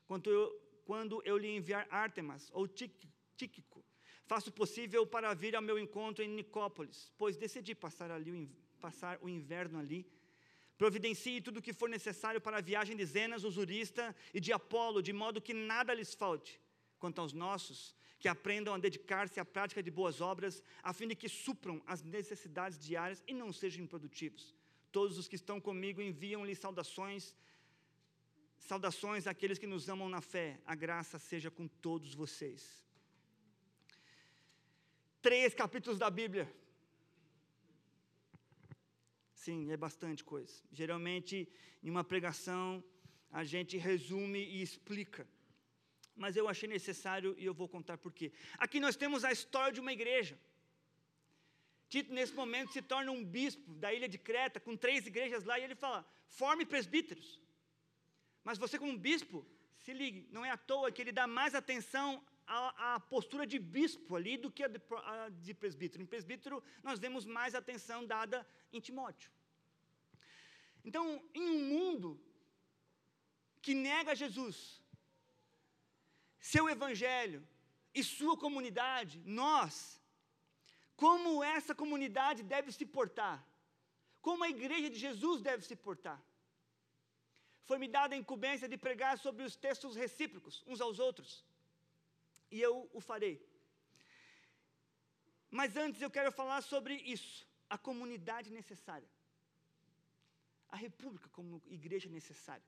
Quando 0.07 0.31
eu, 0.31 0.45
quando 0.85 1.21
eu 1.25 1.37
lhe 1.37 1.49
enviar 1.57 1.89
Artemas 1.91 2.49
ou 2.53 2.69
Tíquico, 2.69 3.85
faço 4.27 4.53
possível 4.53 5.05
para 5.05 5.35
vir 5.35 5.57
ao 5.57 5.63
meu 5.63 5.77
encontro 5.77 6.23
em 6.23 6.29
Nicópolis, 6.29 7.13
pois 7.19 7.37
decidi 7.37 7.75
passar, 7.75 8.13
ali, 8.13 8.49
passar 8.81 9.19
o 9.21 9.29
inverno 9.29 9.81
ali. 9.81 10.07
Providencie 10.79 11.41
tudo 11.41 11.59
o 11.59 11.63
que 11.63 11.73
for 11.73 11.89
necessário 11.89 12.41
para 12.41 12.59
a 12.59 12.61
viagem 12.61 12.97
de 12.97 13.05
Zenas, 13.05 13.43
usurista, 13.43 14.15
e 14.33 14.39
de 14.39 14.53
Apolo, 14.53 15.03
de 15.03 15.13
modo 15.13 15.43
que 15.43 15.53
nada 15.53 15.93
lhes 15.93 16.15
falte. 16.15 16.61
Quanto 17.01 17.21
aos 17.21 17.33
nossos, 17.33 17.99
que 18.21 18.29
aprendam 18.29 18.75
a 18.75 18.79
dedicar-se 18.79 19.41
à 19.41 19.45
prática 19.45 19.83
de 19.83 19.91
boas 19.91 20.21
obras, 20.21 20.63
a 20.83 20.93
fim 20.93 21.09
de 21.09 21.17
que 21.17 21.29
supram 21.29 21.83
as 21.87 22.03
necessidades 22.03 22.79
diárias 22.79 23.23
e 23.27 23.33
não 23.33 23.51
sejam 23.51 23.83
improdutivos. 23.83 24.55
Todos 24.93 25.17
os 25.17 25.27
que 25.27 25.37
estão 25.37 25.59
comigo 25.59 26.03
enviam-lhe 26.03 26.55
saudações, 26.55 27.35
saudações 28.59 29.27
àqueles 29.27 29.59
que 29.59 29.67
nos 29.67 29.89
amam 29.89 30.09
na 30.09 30.21
fé. 30.21 30.61
A 30.67 30.75
graça 30.75 31.19
seja 31.19 31.51
com 31.51 31.67
todos 31.67 32.15
vocês. 32.15 32.85
Três 35.23 35.55
capítulos 35.55 35.99
da 35.99 36.11
Bíblia. 36.11 36.47
Sim, 39.33 39.71
é 39.73 39.77
bastante 39.79 40.23
coisa. 40.23 40.63
Geralmente, 40.71 41.49
em 41.83 41.89
uma 41.89 42.05
pregação, 42.05 42.85
a 43.33 43.43
gente 43.45 43.79
resume 43.79 44.45
e 44.45 44.61
explica 44.61 45.27
mas 46.23 46.37
eu 46.37 46.47
achei 46.53 46.69
necessário 46.69 47.35
e 47.39 47.45
eu 47.51 47.55
vou 47.61 47.69
contar 47.75 47.97
por 47.97 48.13
quê. 48.13 48.31
Aqui 48.65 48.79
nós 48.79 48.95
temos 49.03 49.25
a 49.25 49.33
história 49.33 49.73
de 49.77 49.81
uma 49.85 49.93
igreja. 49.99 50.39
Tito, 51.89 52.13
nesse 52.13 52.35
momento, 52.41 52.75
se 52.75 52.83
torna 52.83 53.11
um 53.11 53.25
bispo 53.25 53.75
da 53.83 53.93
ilha 53.93 54.09
de 54.15 54.19
Creta, 54.19 54.61
com 54.61 54.77
três 54.77 55.07
igrejas 55.07 55.45
lá, 55.45 55.59
e 55.59 55.65
ele 55.65 55.75
fala: 55.75 56.01
forme 56.29 56.67
presbíteros. 56.67 57.41
Mas 58.45 58.59
você, 58.59 58.79
como 58.79 58.99
bispo, 58.99 59.47
se 59.79 59.95
ligue, 59.95 60.29
não 60.31 60.45
é 60.45 60.51
à 60.51 60.59
toa 60.59 60.93
que 60.93 61.01
ele 61.03 61.11
dá 61.21 61.27
mais 61.27 61.55
atenção 61.55 62.23
à, 62.47 62.95
à 62.95 63.01
postura 63.01 63.47
de 63.47 63.59
bispo 63.59 64.15
ali 64.15 64.37
do 64.37 64.51
que 64.51 64.63
a 64.63 64.69
de, 64.69 64.81
a 65.15 65.31
de 65.31 65.55
presbítero. 65.55 66.03
Em 66.03 66.07
presbítero, 66.07 66.63
nós 66.83 66.99
vemos 66.99 67.25
mais 67.25 67.55
atenção 67.55 68.07
dada 68.07 68.47
em 68.71 68.79
Timóteo. 68.79 69.31
Então, 70.85 71.25
em 71.35 71.49
um 71.49 71.61
mundo 71.75 72.21
que 73.63 73.75
nega 73.75 74.15
Jesus, 74.15 74.80
seu 76.41 76.69
evangelho 76.69 77.47
e 77.95 78.03
sua 78.03 78.37
comunidade, 78.37 79.21
nós, 79.25 80.01
como 80.97 81.45
essa 81.45 81.75
comunidade 81.75 82.43
deve 82.43 82.73
se 82.73 82.87
portar, 82.87 83.47
como 84.23 84.45
a 84.45 84.49
igreja 84.49 84.89
de 84.91 84.99
Jesus 84.99 85.43
deve 85.43 85.65
se 85.65 85.77
portar. 85.77 86.21
Foi-me 87.65 87.87
dada 87.87 88.15
a 88.15 88.19
incumbência 88.19 88.69
de 88.69 88.77
pregar 88.77 89.19
sobre 89.19 89.43
os 89.45 89.55
textos 89.55 89.95
recíprocos 89.95 90.65
uns 90.67 90.81
aos 90.81 90.99
outros, 90.99 91.45
e 92.51 92.61
eu 92.61 92.91
o 92.93 93.01
farei. 93.01 93.37
Mas 95.51 95.77
antes 95.77 96.01
eu 96.01 96.11
quero 96.11 96.33
falar 96.33 96.63
sobre 96.63 96.95
isso, 96.95 97.47
a 97.69 97.77
comunidade 97.77 98.51
necessária, 98.51 99.09
a 100.69 100.77
república 100.77 101.29
como 101.29 101.63
igreja 101.67 102.09
necessária 102.09 102.65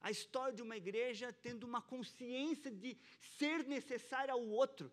a 0.00 0.10
história 0.10 0.54
de 0.54 0.62
uma 0.62 0.76
igreja 0.76 1.32
tendo 1.32 1.64
uma 1.64 1.82
consciência 1.82 2.70
de 2.70 2.96
ser 3.38 3.64
necessária 3.66 4.32
ao 4.32 4.42
outro. 4.42 4.92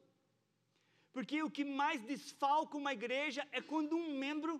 Porque 1.11 1.43
o 1.43 1.51
que 1.51 1.63
mais 1.63 2.01
desfalca 2.01 2.77
uma 2.77 2.93
igreja 2.93 3.47
é 3.51 3.61
quando 3.61 3.95
um 3.95 4.17
membro 4.17 4.59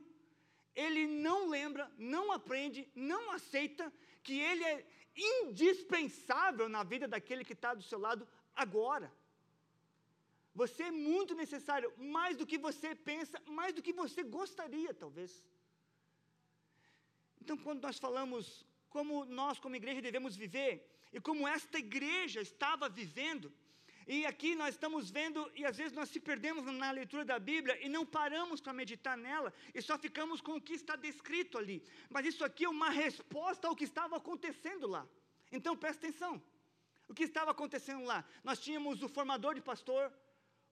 ele 0.76 1.06
não 1.08 1.50
lembra, 1.50 1.92
não 1.98 2.32
aprende, 2.32 2.88
não 2.96 3.32
aceita 3.32 3.92
que 4.24 4.40
ele 4.40 4.64
é 4.64 4.86
indispensável 5.16 6.68
na 6.68 6.84
vida 6.84 7.08
daquele 7.08 7.46
que 7.46 7.54
está 7.54 7.74
do 7.74 7.84
seu 7.84 8.00
lado 8.00 8.28
agora. 8.56 9.12
Você 10.56 10.84
é 10.84 10.92
muito 10.92 11.34
necessário, 11.34 11.92
mais 11.98 12.38
do 12.38 12.46
que 12.46 12.58
você 12.58 12.94
pensa, 12.94 13.42
mais 13.46 13.74
do 13.74 13.82
que 13.82 13.94
você 13.94 14.24
gostaria, 14.24 14.94
talvez. 14.94 15.44
Então, 17.42 17.58
quando 17.58 17.82
nós 17.82 17.98
falamos 17.98 18.66
como 18.96 19.26
nós, 19.40 19.60
como 19.64 19.76
igreja, 19.82 20.08
devemos 20.08 20.34
viver 20.44 20.74
e 21.12 21.20
como 21.28 21.48
esta 21.58 21.78
igreja 21.86 22.40
estava 22.50 22.88
vivendo. 22.88 23.48
E 24.06 24.18
aqui 24.32 24.50
nós 24.62 24.72
estamos 24.76 25.10
vendo, 25.18 25.40
e 25.60 25.62
às 25.70 25.78
vezes 25.78 25.94
nós 26.00 26.10
se 26.14 26.20
perdemos 26.30 26.64
na 26.82 26.92
leitura 26.92 27.24
da 27.32 27.40
Bíblia 27.52 27.76
e 27.86 27.88
não 27.96 28.06
paramos 28.06 28.60
para 28.62 28.74
meditar 28.82 29.16
nela 29.18 29.52
e 29.74 29.82
só 29.82 29.96
ficamos 30.06 30.42
com 30.42 30.54
o 30.56 30.62
que 30.68 30.74
está 30.82 30.96
descrito 31.08 31.58
ali. 31.58 31.78
Mas 32.14 32.26
isso 32.32 32.44
aqui 32.48 32.66
é 32.66 32.70
uma 32.70 32.90
resposta 32.90 33.68
ao 33.68 33.76
que 33.80 33.86
estava 33.92 34.18
acontecendo 34.18 34.88
lá. 34.96 35.04
Então 35.52 35.76
presta 35.84 36.06
atenção. 36.06 36.34
O 37.08 37.14
que 37.18 37.24
estava 37.24 37.52
acontecendo 37.52 38.04
lá? 38.12 38.20
Nós 38.44 38.60
tínhamos 38.66 39.02
o 39.02 39.10
formador 39.18 39.56
de 39.56 39.62
pastor, 39.62 40.12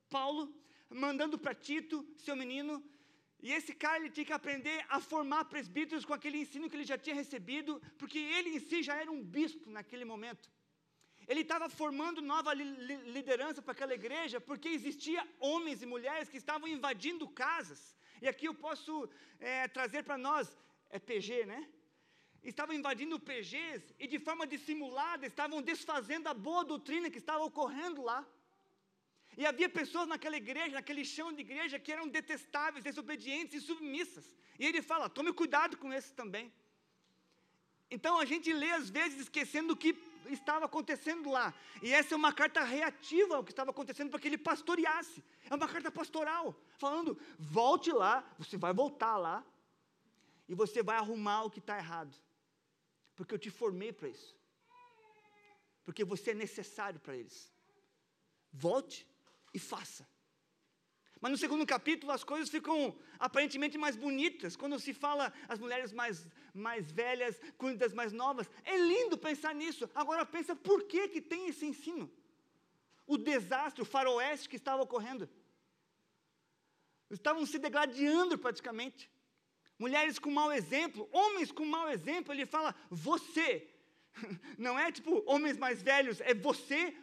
Paulo, 0.09 0.43
mandando 0.89 1.37
para 1.39 1.55
Tito, 1.55 2.05
seu 2.17 2.35
menino, 2.35 2.83
e 3.41 3.51
esse 3.51 3.73
cara 3.73 3.97
ele 3.99 4.09
tinha 4.09 4.25
que 4.25 4.33
aprender 4.33 4.85
a 4.87 4.99
formar 4.99 5.45
presbíteros 5.45 6.05
com 6.05 6.13
aquele 6.13 6.37
ensino 6.37 6.69
que 6.69 6.75
ele 6.75 6.83
já 6.83 6.97
tinha 6.97 7.15
recebido, 7.15 7.81
porque 7.97 8.19
ele 8.19 8.51
em 8.55 8.59
si 8.59 8.83
já 8.83 8.95
era 8.95 9.11
um 9.11 9.23
bispo 9.23 9.69
naquele 9.69 10.05
momento. 10.05 10.49
Ele 11.27 11.41
estava 11.41 11.67
formando 11.69 12.21
nova 12.21 12.53
li 12.53 12.65
liderança 13.17 13.61
para 13.61 13.71
aquela 13.71 13.93
igreja, 13.93 14.39
porque 14.39 14.69
existia 14.69 15.21
homens 15.39 15.81
e 15.81 15.85
mulheres 15.85 16.29
que 16.29 16.37
estavam 16.37 16.67
invadindo 16.67 17.27
casas. 17.27 17.81
E 18.21 18.27
aqui 18.27 18.45
eu 18.47 18.53
posso 18.53 19.09
é, 19.39 19.67
trazer 19.67 20.03
para 20.03 20.17
nós, 20.17 20.55
é 20.89 20.99
PG, 20.99 21.45
né? 21.45 21.67
Estavam 22.43 22.75
invadindo 22.75 23.19
PGs 23.19 23.95
e 23.99 24.07
de 24.07 24.19
forma 24.19 24.45
dissimulada 24.47 25.25
estavam 25.25 25.61
desfazendo 25.61 26.27
a 26.27 26.33
boa 26.33 26.63
doutrina 26.63 27.09
que 27.09 27.19
estava 27.19 27.43
ocorrendo 27.43 28.01
lá. 28.01 28.27
E 29.37 29.45
havia 29.45 29.69
pessoas 29.69 30.07
naquela 30.07 30.37
igreja, 30.37 30.75
naquele 30.75 31.05
chão 31.05 31.31
de 31.31 31.41
igreja, 31.41 31.79
que 31.79 31.91
eram 31.91 32.07
detestáveis, 32.07 32.83
desobedientes 32.83 33.55
e 33.55 33.65
submissas. 33.65 34.35
E 34.59 34.65
ele 34.65 34.81
fala: 34.81 35.09
tome 35.09 35.31
cuidado 35.33 35.77
com 35.77 35.91
esses 35.93 36.11
também. 36.11 36.51
Então 37.89 38.19
a 38.19 38.25
gente 38.25 38.51
lê 38.53 38.71
às 38.71 38.89
vezes 38.89 39.21
esquecendo 39.21 39.73
o 39.73 39.77
que 39.77 39.95
estava 40.29 40.65
acontecendo 40.65 41.29
lá. 41.29 41.53
E 41.81 41.91
essa 41.93 42.13
é 42.13 42.17
uma 42.17 42.31
carta 42.31 42.63
reativa 42.63 43.35
ao 43.35 43.43
que 43.43 43.51
estava 43.51 43.71
acontecendo 43.71 44.09
para 44.09 44.19
que 44.19 44.27
ele 44.27 44.37
pastoreasse. 44.37 45.23
É 45.49 45.55
uma 45.55 45.67
carta 45.67 45.91
pastoral, 45.91 46.55
falando: 46.77 47.17
volte 47.37 47.91
lá, 47.91 48.23
você 48.37 48.57
vai 48.57 48.73
voltar 48.73 49.17
lá, 49.17 49.45
e 50.47 50.53
você 50.53 50.83
vai 50.83 50.97
arrumar 50.97 51.43
o 51.43 51.49
que 51.49 51.59
está 51.59 51.77
errado. 51.77 52.15
Porque 53.15 53.33
eu 53.33 53.39
te 53.39 53.49
formei 53.49 53.91
para 53.93 54.09
isso. 54.09 54.35
Porque 55.83 56.03
você 56.03 56.31
é 56.31 56.33
necessário 56.33 56.99
para 56.99 57.15
eles. 57.15 57.51
Volte 58.51 59.07
e 59.53 59.59
faça. 59.59 60.07
Mas 61.19 61.31
no 61.31 61.37
segundo 61.37 61.65
capítulo 61.65 62.11
as 62.11 62.23
coisas 62.23 62.49
ficam 62.49 62.97
aparentemente 63.19 63.77
mais 63.77 63.95
bonitas, 63.95 64.55
quando 64.55 64.79
se 64.79 64.93
fala 64.93 65.31
as 65.47 65.59
mulheres 65.59 65.93
mais, 65.93 66.27
mais 66.53 66.91
velhas 66.91 67.39
cuidam 67.57 67.77
das 67.77 67.93
mais 67.93 68.11
novas. 68.11 68.49
É 68.63 68.75
lindo 68.77 69.17
pensar 69.17 69.53
nisso. 69.53 69.89
Agora 69.93 70.25
pensa 70.25 70.55
por 70.55 70.83
que, 70.83 71.07
que 71.07 71.21
tem 71.21 71.47
esse 71.47 71.65
ensino? 71.65 72.11
O 73.05 73.17
desastre, 73.17 73.81
o 73.81 73.85
faroeste 73.85 74.49
que 74.49 74.55
estava 74.55 74.81
ocorrendo. 74.81 75.29
Estavam 77.09 77.45
se 77.45 77.59
degladiando 77.59 78.37
praticamente. 78.37 79.11
Mulheres 79.77 80.17
com 80.17 80.31
mau 80.31 80.51
exemplo, 80.51 81.09
homens 81.11 81.51
com 81.51 81.65
mau 81.65 81.89
exemplo, 81.89 82.33
ele 82.33 82.45
fala: 82.45 82.73
você 82.89 83.71
Não 84.57 84.77
é 84.77 84.91
tipo 84.91 85.23
homens 85.25 85.57
mais 85.57 85.81
velhos, 85.81 86.21
é 86.21 86.33
você 86.33 86.95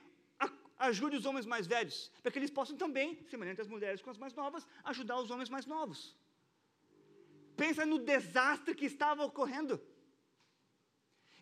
ajude 0.78 1.16
os 1.16 1.26
homens 1.26 1.46
mais 1.46 1.66
velhos, 1.66 2.10
para 2.22 2.30
que 2.32 2.38
eles 2.38 2.50
possam 2.50 2.76
também, 2.76 3.18
semelhante 3.30 3.60
às 3.60 3.68
mulheres 3.68 4.00
com 4.00 4.10
as 4.10 4.18
mais 4.18 4.34
novas, 4.34 4.66
ajudar 4.84 5.20
os 5.20 5.30
homens 5.30 5.48
mais 5.48 5.66
novos. 5.66 6.16
Pensa 7.56 7.84
no 7.84 7.98
desastre 7.98 8.74
que 8.74 8.86
estava 8.86 9.24
ocorrendo. 9.24 9.80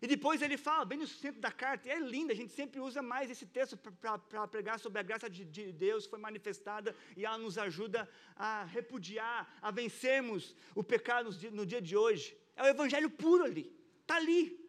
E 0.01 0.07
depois 0.07 0.41
ele 0.41 0.57
fala, 0.57 0.85
bem 0.85 0.99
no 0.99 1.07
centro 1.07 1.41
da 1.41 1.51
carta, 1.51 1.87
e 1.87 1.91
é 1.91 1.99
lindo, 1.99 2.31
a 2.31 2.35
gente 2.35 2.53
sempre 2.53 2.79
usa 2.79 3.01
mais 3.01 3.31
esse 3.31 3.45
texto 3.47 3.75
para 3.77 4.47
pregar 4.47 4.79
sobre 4.79 4.99
a 4.99 5.03
graça 5.03 5.27
de, 5.27 5.43
de, 5.43 5.71
Deus 5.71 6.05
foi 6.05 6.19
manifestada 6.19 6.95
e 7.15 7.25
ela 7.25 7.37
nos 7.37 7.57
ajuda 7.57 8.07
a 8.35 8.63
repudiar, 8.65 9.51
a 9.59 9.71
vencermos 9.71 10.55
o 10.75 10.83
pecado 10.83 11.29
no 11.51 11.65
dia 11.65 11.81
de 11.81 11.97
hoje. 11.97 12.37
É 12.55 12.63
o 12.63 12.67
evangelho 12.67 13.09
puro 13.09 13.43
ali, 13.43 13.75
está 14.01 14.17
ali. 14.17 14.67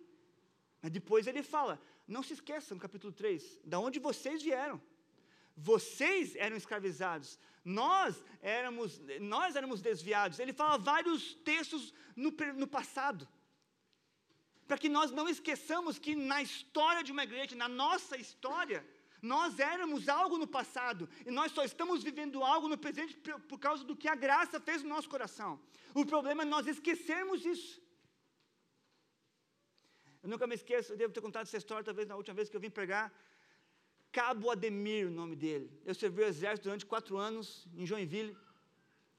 Mas 0.80 0.92
depois 0.92 1.26
ele 1.26 1.42
fala, 1.42 1.80
não 2.08 2.22
se 2.22 2.32
esqueçam, 2.32 2.78
capítulo 2.78 3.12
3, 3.12 3.60
da 3.64 3.78
onde 3.78 3.98
vocês 3.98 4.42
vieram. 4.42 4.80
Vocês 5.54 6.34
eram 6.36 6.56
escravizados, 6.56 7.38
nós 7.64 8.24
éramos, 8.40 9.00
nós 9.20 9.56
éramos 9.56 9.82
desviados. 9.82 10.38
Ele 10.38 10.52
fala 10.52 10.78
vários 10.78 11.34
textos 11.34 11.92
no, 12.16 12.30
no 12.56 12.66
passado 12.66 13.28
para 14.68 14.76
que 14.76 14.90
nós 14.90 15.10
não 15.10 15.26
esqueçamos 15.26 15.98
que 15.98 16.14
na 16.14 16.42
história 16.42 17.02
de 17.02 17.10
uma 17.10 17.24
igreja, 17.24 17.56
na 17.56 17.68
nossa 17.68 18.18
história, 18.18 18.86
nós 19.22 19.58
éramos 19.58 20.08
algo 20.10 20.36
no 20.36 20.46
passado 20.46 21.08
e 21.26 21.30
nós 21.30 21.52
só 21.52 21.64
estamos 21.64 22.04
vivendo 22.04 22.44
algo 22.44 22.68
no 22.68 22.76
presente 22.76 23.16
por 23.48 23.58
causa 23.58 23.82
do 23.82 23.96
que 23.96 24.08
a 24.08 24.14
graça 24.14 24.60
fez 24.60 24.82
no 24.82 24.90
nosso 24.90 25.08
coração. 25.08 25.58
O 25.94 26.04
problema 26.04 26.42
é 26.42 26.44
nós 26.44 26.66
esquecermos 26.66 27.46
isso. 27.46 27.82
Eu 30.22 30.28
nunca 30.28 30.46
me 30.46 30.54
esqueço, 30.54 30.92
eu 30.92 30.96
devo 30.96 31.12
ter 31.12 31.20
contado 31.20 31.42
essa 31.42 31.56
história 31.56 31.84
talvez 31.84 32.06
na 32.08 32.16
última 32.16 32.34
vez 32.34 32.48
que 32.48 32.56
eu 32.56 32.60
vim 32.60 32.70
pregar. 32.70 33.12
Cabo 34.10 34.50
Ademir, 34.50 35.06
o 35.06 35.10
nome 35.10 35.36
dele. 35.36 35.70
Eu 35.84 35.94
servi 35.94 36.22
o 36.22 36.26
exército 36.26 36.64
durante 36.64 36.86
quatro 36.86 37.16
anos 37.16 37.66
em 37.76 37.86
Joinville. 37.86 38.36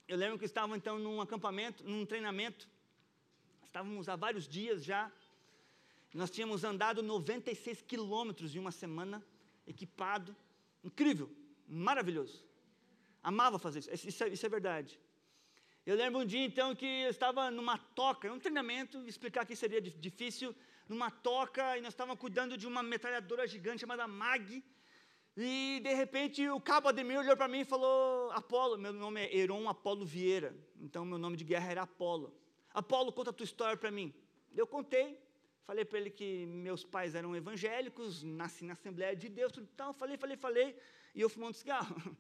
Eu 0.08 0.18
lembro 0.18 0.40
que 0.40 0.46
estavam 0.46 0.76
então 0.76 0.98
num 0.98 1.22
acampamento, 1.22 1.84
num 1.84 2.06
treinamento. 2.06 2.68
Estávamos 3.64 4.10
há 4.10 4.16
vários 4.16 4.48
dias 4.48 4.84
já 4.84 5.12
nós 6.14 6.32
tínhamos 6.32 6.64
andado 6.64 7.04
96 7.04 7.82
quilômetros 7.84 8.56
em 8.56 8.60
uma 8.60 8.72
semana, 8.72 9.24
equipado. 9.68 10.36
Incrível, 10.84 11.30
maravilhoso. 11.68 12.44
Amava 13.22 13.60
fazer 13.60 13.80
isso, 13.80 14.08
isso 14.08 14.24
é, 14.24 14.30
isso 14.30 14.46
é 14.46 14.50
verdade. 14.50 15.00
Eu 15.86 15.96
lembro 15.96 16.22
um 16.22 16.26
dia 16.26 16.44
então 16.44 16.76
que 16.76 16.86
eu 16.86 17.10
estava 17.10 17.52
numa 17.52 17.78
toca, 17.78 18.32
um 18.32 18.40
treinamento, 18.40 19.06
explicar 19.08 19.42
aqui 19.42 19.56
seria 19.56 19.82
difícil, 19.82 20.56
numa 20.90 21.10
toca, 21.10 21.78
e 21.78 21.82
nós 21.82 21.94
estávamos 21.94 22.20
cuidando 22.20 22.58
de 22.58 22.68
uma 22.68 22.84
metralhadora 22.84 23.48
gigante 23.48 23.82
chamada 23.82 24.08
MAG, 24.08 24.64
e 25.38 25.80
de 25.82 25.94
repente 25.94 26.50
o 26.50 26.60
cabo 26.60 26.90
Ademir 26.90 27.20
olhou 27.20 27.38
para 27.38 27.48
mim 27.48 27.60
e 27.60 27.66
falou: 27.66 28.32
Apolo, 28.32 28.78
meu 28.78 28.92
nome 28.92 29.22
é 29.22 29.38
Heron 29.38 29.70
Apolo 29.70 30.06
Vieira, 30.06 30.54
então 30.82 31.06
meu 31.06 31.18
nome 31.18 31.38
de 31.38 31.46
guerra 31.46 31.72
era 31.72 31.84
Apolo. 31.84 32.36
Apolo, 32.74 33.14
conta 33.14 33.30
a 33.30 33.34
tua 33.34 33.46
história 33.46 33.78
para 33.78 33.90
mim. 33.90 34.14
Eu 34.54 34.68
contei, 34.68 35.18
Falei 35.70 35.86
para 35.86 36.00
ele 36.00 36.10
que 36.10 36.48
meus 36.48 36.84
pais 36.84 37.14
eram 37.14 37.36
evangélicos, 37.36 38.24
nasci 38.24 38.66
na 38.66 38.74
Assembleia 38.74 39.16
de 39.16 39.30
Deus, 39.30 39.52
tudo 39.52 39.68
tal. 39.78 39.94
Falei, 39.94 40.18
falei, 40.18 40.36
falei, 40.36 40.76
e 41.14 41.22
eu 41.22 41.30
fumando 41.30 41.54
cigarro. 41.54 41.96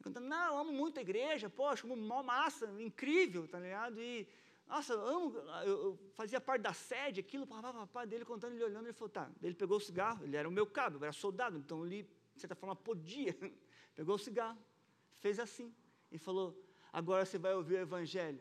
Contando, 0.00 0.28
não, 0.28 0.60
amo 0.60 0.72
muito 0.72 0.98
a 0.98 1.02
igreja, 1.02 1.50
poxa, 1.50 1.84
mó 1.84 2.22
massa, 2.22 2.66
incrível, 2.80 3.48
tá 3.48 3.58
ligado? 3.58 4.00
E, 4.00 4.28
nossa, 4.66 4.94
amo, 4.94 5.36
eu, 5.64 5.84
eu 5.84 5.98
fazia 6.14 6.40
parte 6.40 6.62
da 6.62 6.72
sede, 6.72 7.20
aquilo, 7.20 7.46
papá, 7.46 8.04
dele 8.04 8.24
contando, 8.24 8.54
ele 8.54 8.64
olhando, 8.64 8.86
ele 8.86 8.92
falou, 8.92 9.10
tá. 9.10 9.30
Ele 9.42 9.54
pegou 9.54 9.76
o 9.76 9.80
cigarro, 9.80 10.24
ele 10.24 10.36
era 10.36 10.48
o 10.48 10.52
meu 10.52 10.66
cabo, 10.66 10.96
eu 10.96 11.04
era 11.04 11.12
soldado, 11.12 11.58
então 11.58 11.84
ele, 11.84 12.04
de 12.34 12.40
certa 12.40 12.54
forma, 12.54 12.74
podia. 12.74 13.36
Pegou 13.94 14.14
o 14.14 14.18
cigarro, 14.18 14.58
fez 15.20 15.38
assim, 15.38 15.74
e 16.10 16.16
falou, 16.16 16.58
agora 16.90 17.26
você 17.26 17.38
vai 17.38 17.54
ouvir 17.54 17.74
o 17.74 17.80
evangelho. 17.80 18.40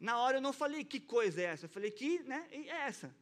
Na 0.00 0.18
hora 0.18 0.38
eu 0.38 0.40
não 0.40 0.52
falei 0.52 0.82
que 0.82 0.98
coisa 0.98 1.42
é 1.42 1.44
essa, 1.44 1.66
eu 1.66 1.68
falei 1.68 1.90
que, 1.90 2.22
né, 2.22 2.48
é 2.50 2.68
essa. 2.68 3.14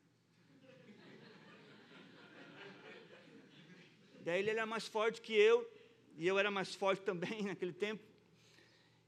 Daí 4.22 4.38
ele 4.38 4.50
era 4.50 4.64
mais 4.64 4.86
forte 4.86 5.20
que 5.20 5.32
eu, 5.32 5.68
e 6.16 6.26
eu 6.26 6.38
era 6.38 6.50
mais 6.50 6.74
forte 6.74 7.02
também 7.02 7.42
naquele 7.44 7.72
tempo. 7.72 8.02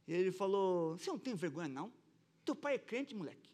E 0.06 0.12
ele 0.12 0.32
falou: 0.32 0.96
Você 0.96 1.10
não 1.10 1.18
tem 1.18 1.34
vergonha, 1.34 1.68
não? 1.68 1.92
Teu 2.48 2.56
pai 2.56 2.76
é 2.76 2.78
crente, 2.90 3.14
moleque. 3.14 3.50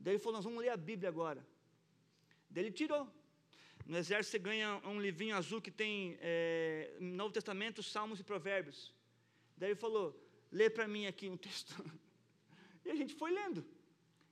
Daí 0.00 0.14
ele 0.14 0.18
falou: 0.18 0.36
Nós 0.38 0.44
vamos 0.48 0.60
ler 0.64 0.70
a 0.70 0.78
Bíblia 0.78 1.10
agora. 1.10 1.46
Daí 2.48 2.64
ele 2.64 2.72
tirou. 2.72 3.06
No 3.84 3.98
exército 3.98 4.30
você 4.30 4.38
ganha 4.38 4.68
um 4.92 4.98
livrinho 4.98 5.36
azul 5.36 5.60
que 5.60 5.70
tem 5.70 6.16
é, 6.20 6.96
Novo 6.98 7.34
Testamento, 7.38 7.82
Salmos 7.82 8.18
e 8.18 8.24
Provérbios. 8.24 8.94
Daí 9.58 9.70
ele 9.72 9.82
falou: 9.86 10.06
Lê 10.50 10.70
para 10.70 10.88
mim 10.88 11.04
aqui 11.06 11.28
um 11.28 11.36
texto. 11.46 11.74
E 12.82 12.90
a 12.90 12.94
gente 12.94 13.14
foi 13.14 13.30
lendo. 13.30 13.62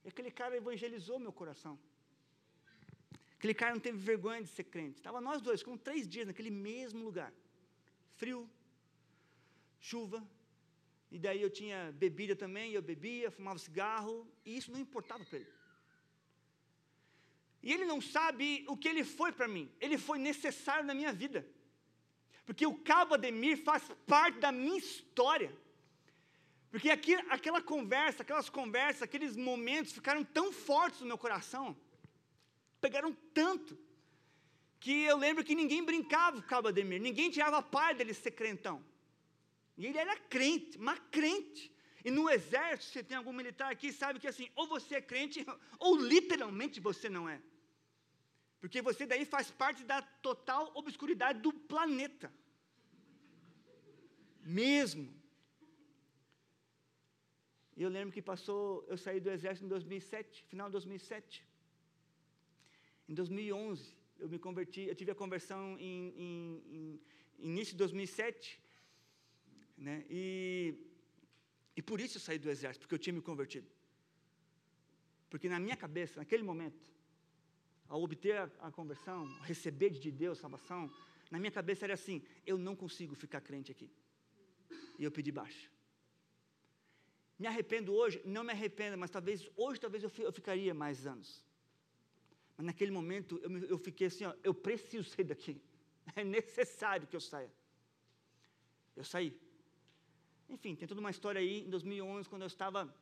E 0.05 0.09
aquele 0.09 0.31
cara 0.31 0.57
evangelizou 0.57 1.19
meu 1.19 1.33
coração. 1.41 1.79
Aquele 3.37 3.53
cara 3.53 3.75
não 3.75 3.81
teve 3.89 3.99
vergonha 3.99 4.41
de 4.43 4.49
ser 4.49 4.65
crente. 4.65 4.97
Estava 5.01 5.21
nós 5.21 5.43
dois, 5.43 5.63
com 5.63 5.77
três 5.77 6.09
dias 6.09 6.27
naquele 6.27 6.51
mesmo 6.51 7.05
lugar. 7.05 7.31
Frio, 8.17 8.49
chuva. 9.79 10.27
E 11.15 11.19
daí 11.25 11.41
eu 11.41 11.51
tinha 11.59 11.79
bebida 11.93 12.35
também, 12.35 12.73
eu 12.73 12.83
bebia, 12.83 13.31
fumava 13.31 13.57
cigarro, 13.65 14.15
e 14.45 14.57
isso 14.59 14.73
não 14.73 14.81
importava 14.81 15.25
para 15.25 15.39
ele. 15.39 15.53
E 17.63 17.73
ele 17.73 17.85
não 17.85 18.01
sabe 18.01 18.65
o 18.67 18.77
que 18.77 18.89
ele 18.89 19.05
foi 19.05 19.31
para 19.31 19.47
mim. 19.47 19.67
Ele 19.81 19.97
foi 19.97 20.19
necessário 20.19 20.85
na 20.85 20.93
minha 20.93 21.13
vida. 21.13 21.47
Porque 22.45 22.67
o 22.67 22.75
Cabo 22.89 23.15
Ademir 23.15 23.57
faz 23.63 23.85
parte 24.09 24.41
da 24.41 24.51
minha 24.51 24.77
história. 24.77 25.51
Porque 26.73 26.91
aqui, 26.91 27.15
aquela 27.37 27.63
conversa, 27.63 28.25
aquelas 28.25 28.51
conversas, 28.51 29.03
aqueles 29.03 29.37
momentos 29.37 29.93
ficaram 29.93 30.25
tão 30.25 30.53
fortes 30.53 31.01
no 31.03 31.07
meu 31.07 31.17
coração, 31.17 31.77
pegaram 32.81 33.17
tanto, 33.33 33.79
que 34.81 35.05
eu 35.05 35.17
lembro 35.17 35.45
que 35.45 35.55
ninguém 35.55 35.85
brincava 35.85 36.39
com 36.39 36.47
o 36.47 36.51
Cabo 36.55 36.67
Ademir, 36.67 37.01
ninguém 37.01 37.31
tirava 37.31 37.59
a 37.59 37.63
par 37.63 37.95
dele 37.95 38.13
ser 38.13 38.33
crentão. 38.33 38.85
E 39.77 39.87
ele 39.87 39.99
era 39.99 40.17
crente, 40.17 40.79
mas 40.79 40.99
crente. 41.11 41.73
E 42.05 42.11
no 42.11 42.29
exército, 42.29 42.93
se 42.93 43.03
tem 43.03 43.17
algum 43.17 43.33
militar 43.33 43.73
aqui, 43.73 43.93
sabe 43.93 44.21
que 44.21 44.29
assim, 44.29 44.49
ou 44.55 44.67
você 44.67 44.97
é 44.97 45.01
crente, 45.01 45.45
ou 45.79 45.97
literalmente 45.97 46.81
você 46.81 47.09
não 47.09 47.29
é. 47.29 47.41
Porque 48.61 48.81
você 48.81 49.07
daí 49.07 49.25
faz 49.25 49.51
parte 49.51 49.83
da 49.85 50.01
total 50.01 50.71
obscuridade 50.75 51.41
do 51.41 51.53
planeta. 51.53 52.33
Mesmo. 54.43 55.13
E 57.77 57.83
eu 57.83 57.89
lembro 57.89 58.13
que 58.13 58.23
passou, 58.23 58.85
eu 58.89 58.97
saí 58.97 59.19
do 59.19 59.31
exército 59.31 59.67
em 59.67 59.69
2007, 59.69 60.45
final 60.45 60.69
de 60.69 60.73
2007. 60.73 61.45
Em 63.09 63.15
2011, 63.15 63.93
eu 64.19 64.29
me 64.29 64.39
converti, 64.39 64.83
eu 64.83 64.95
tive 64.95 65.11
a 65.11 65.15
conversão 65.15 65.77
em, 65.79 66.09
em, 66.17 66.63
em 66.77 67.01
início 67.39 67.73
de 67.73 67.79
2007, 67.79 68.61
né? 69.77 70.05
E, 70.09 70.75
e 71.77 71.83
por 71.83 72.01
isso 72.01 72.17
eu 72.17 72.21
saí 72.21 72.39
do 72.39 72.51
exército, 72.51 72.83
porque 72.83 72.95
eu 72.95 72.99
tinha 72.99 73.13
me 73.13 73.23
convertido. 73.23 73.69
Porque 75.29 75.49
na 75.49 75.59
minha 75.59 75.77
cabeça, 75.77 76.21
naquele 76.21 76.43
momento, 76.43 76.81
ao 77.89 78.03
obter 78.03 78.37
a, 78.37 78.45
a 78.61 78.71
conversão, 78.71 79.27
receber 79.43 79.91
de 79.91 80.11
Deus 80.11 80.39
salvação, 80.39 80.91
na 81.31 81.39
minha 81.39 81.51
cabeça 81.51 81.85
era 81.87 81.95
assim: 81.95 82.23
eu 82.47 82.57
não 82.57 82.77
consigo 82.77 83.15
ficar 83.15 83.41
crente 83.41 83.73
aqui. 83.73 83.91
E 84.99 85.05
eu 85.05 85.11
pedi 85.11 85.33
baixo. 85.33 85.71
Me 87.39 87.47
arrependo 87.47 87.93
hoje? 87.93 88.23
Não 88.25 88.45
me 88.45 88.53
arrependo, 88.53 88.97
mas 88.97 89.11
talvez 89.11 89.49
hoje 89.57 89.81
talvez 89.81 90.05
eu, 90.05 90.13
eu 90.19 90.33
ficaria 90.33 90.73
mais 90.73 91.07
anos. 91.07 91.45
Mas 92.57 92.67
naquele 92.67 92.93
momento 92.93 93.41
eu, 93.43 93.51
eu 93.75 93.79
fiquei 93.79 94.07
assim, 94.07 94.25
ó, 94.25 94.35
eu 94.43 94.55
preciso 94.55 95.09
sair 95.11 95.25
daqui. 95.25 95.61
É 96.15 96.23
necessário 96.23 97.07
que 97.07 97.17
eu 97.17 97.21
saia. 97.21 97.51
Eu 98.95 99.05
saí. 99.05 99.35
Enfim, 100.49 100.75
tem 100.75 100.87
toda 100.87 101.01
uma 101.01 101.11
história 101.11 101.41
aí, 101.41 101.61
em 101.61 101.71
2011, 101.71 102.29
quando 102.29 102.43
eu 102.43 102.47
estava 102.47 102.95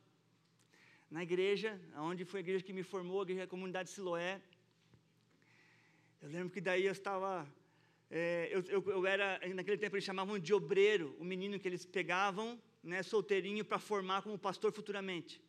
na 1.10 1.22
igreja, 1.22 1.78
onde 1.96 2.24
foi 2.24 2.40
a 2.40 2.44
igreja 2.46 2.64
que 2.64 2.72
me 2.72 2.82
formou, 2.82 3.20
a 3.20 3.22
igreja 3.24 3.40
da 3.42 3.46
comunidade 3.46 3.90
Siloé. 3.90 4.40
Eu 6.20 6.28
lembro 6.30 6.50
que 6.50 6.60
daí 6.60 6.86
eu 6.86 6.92
estava, 6.92 7.46
é, 8.10 8.48
eu, 8.50 8.62
eu, 8.68 8.90
eu, 8.90 9.06
era, 9.06 9.40
naquele 9.54 9.76
tempo 9.76 9.96
eles 9.96 10.04
chamavam 10.04 10.38
de 10.38 10.54
obreiro, 10.54 11.16
o 11.18 11.24
menino 11.24 11.58
que 11.58 11.66
eles 11.66 11.84
pegavam 11.84 12.60
né, 12.82 13.02
solteirinho 13.02 13.64
para 13.64 13.78
formar 13.78 14.22
como 14.22 14.38
pastor 14.38 14.72
futuramente. 14.72 15.42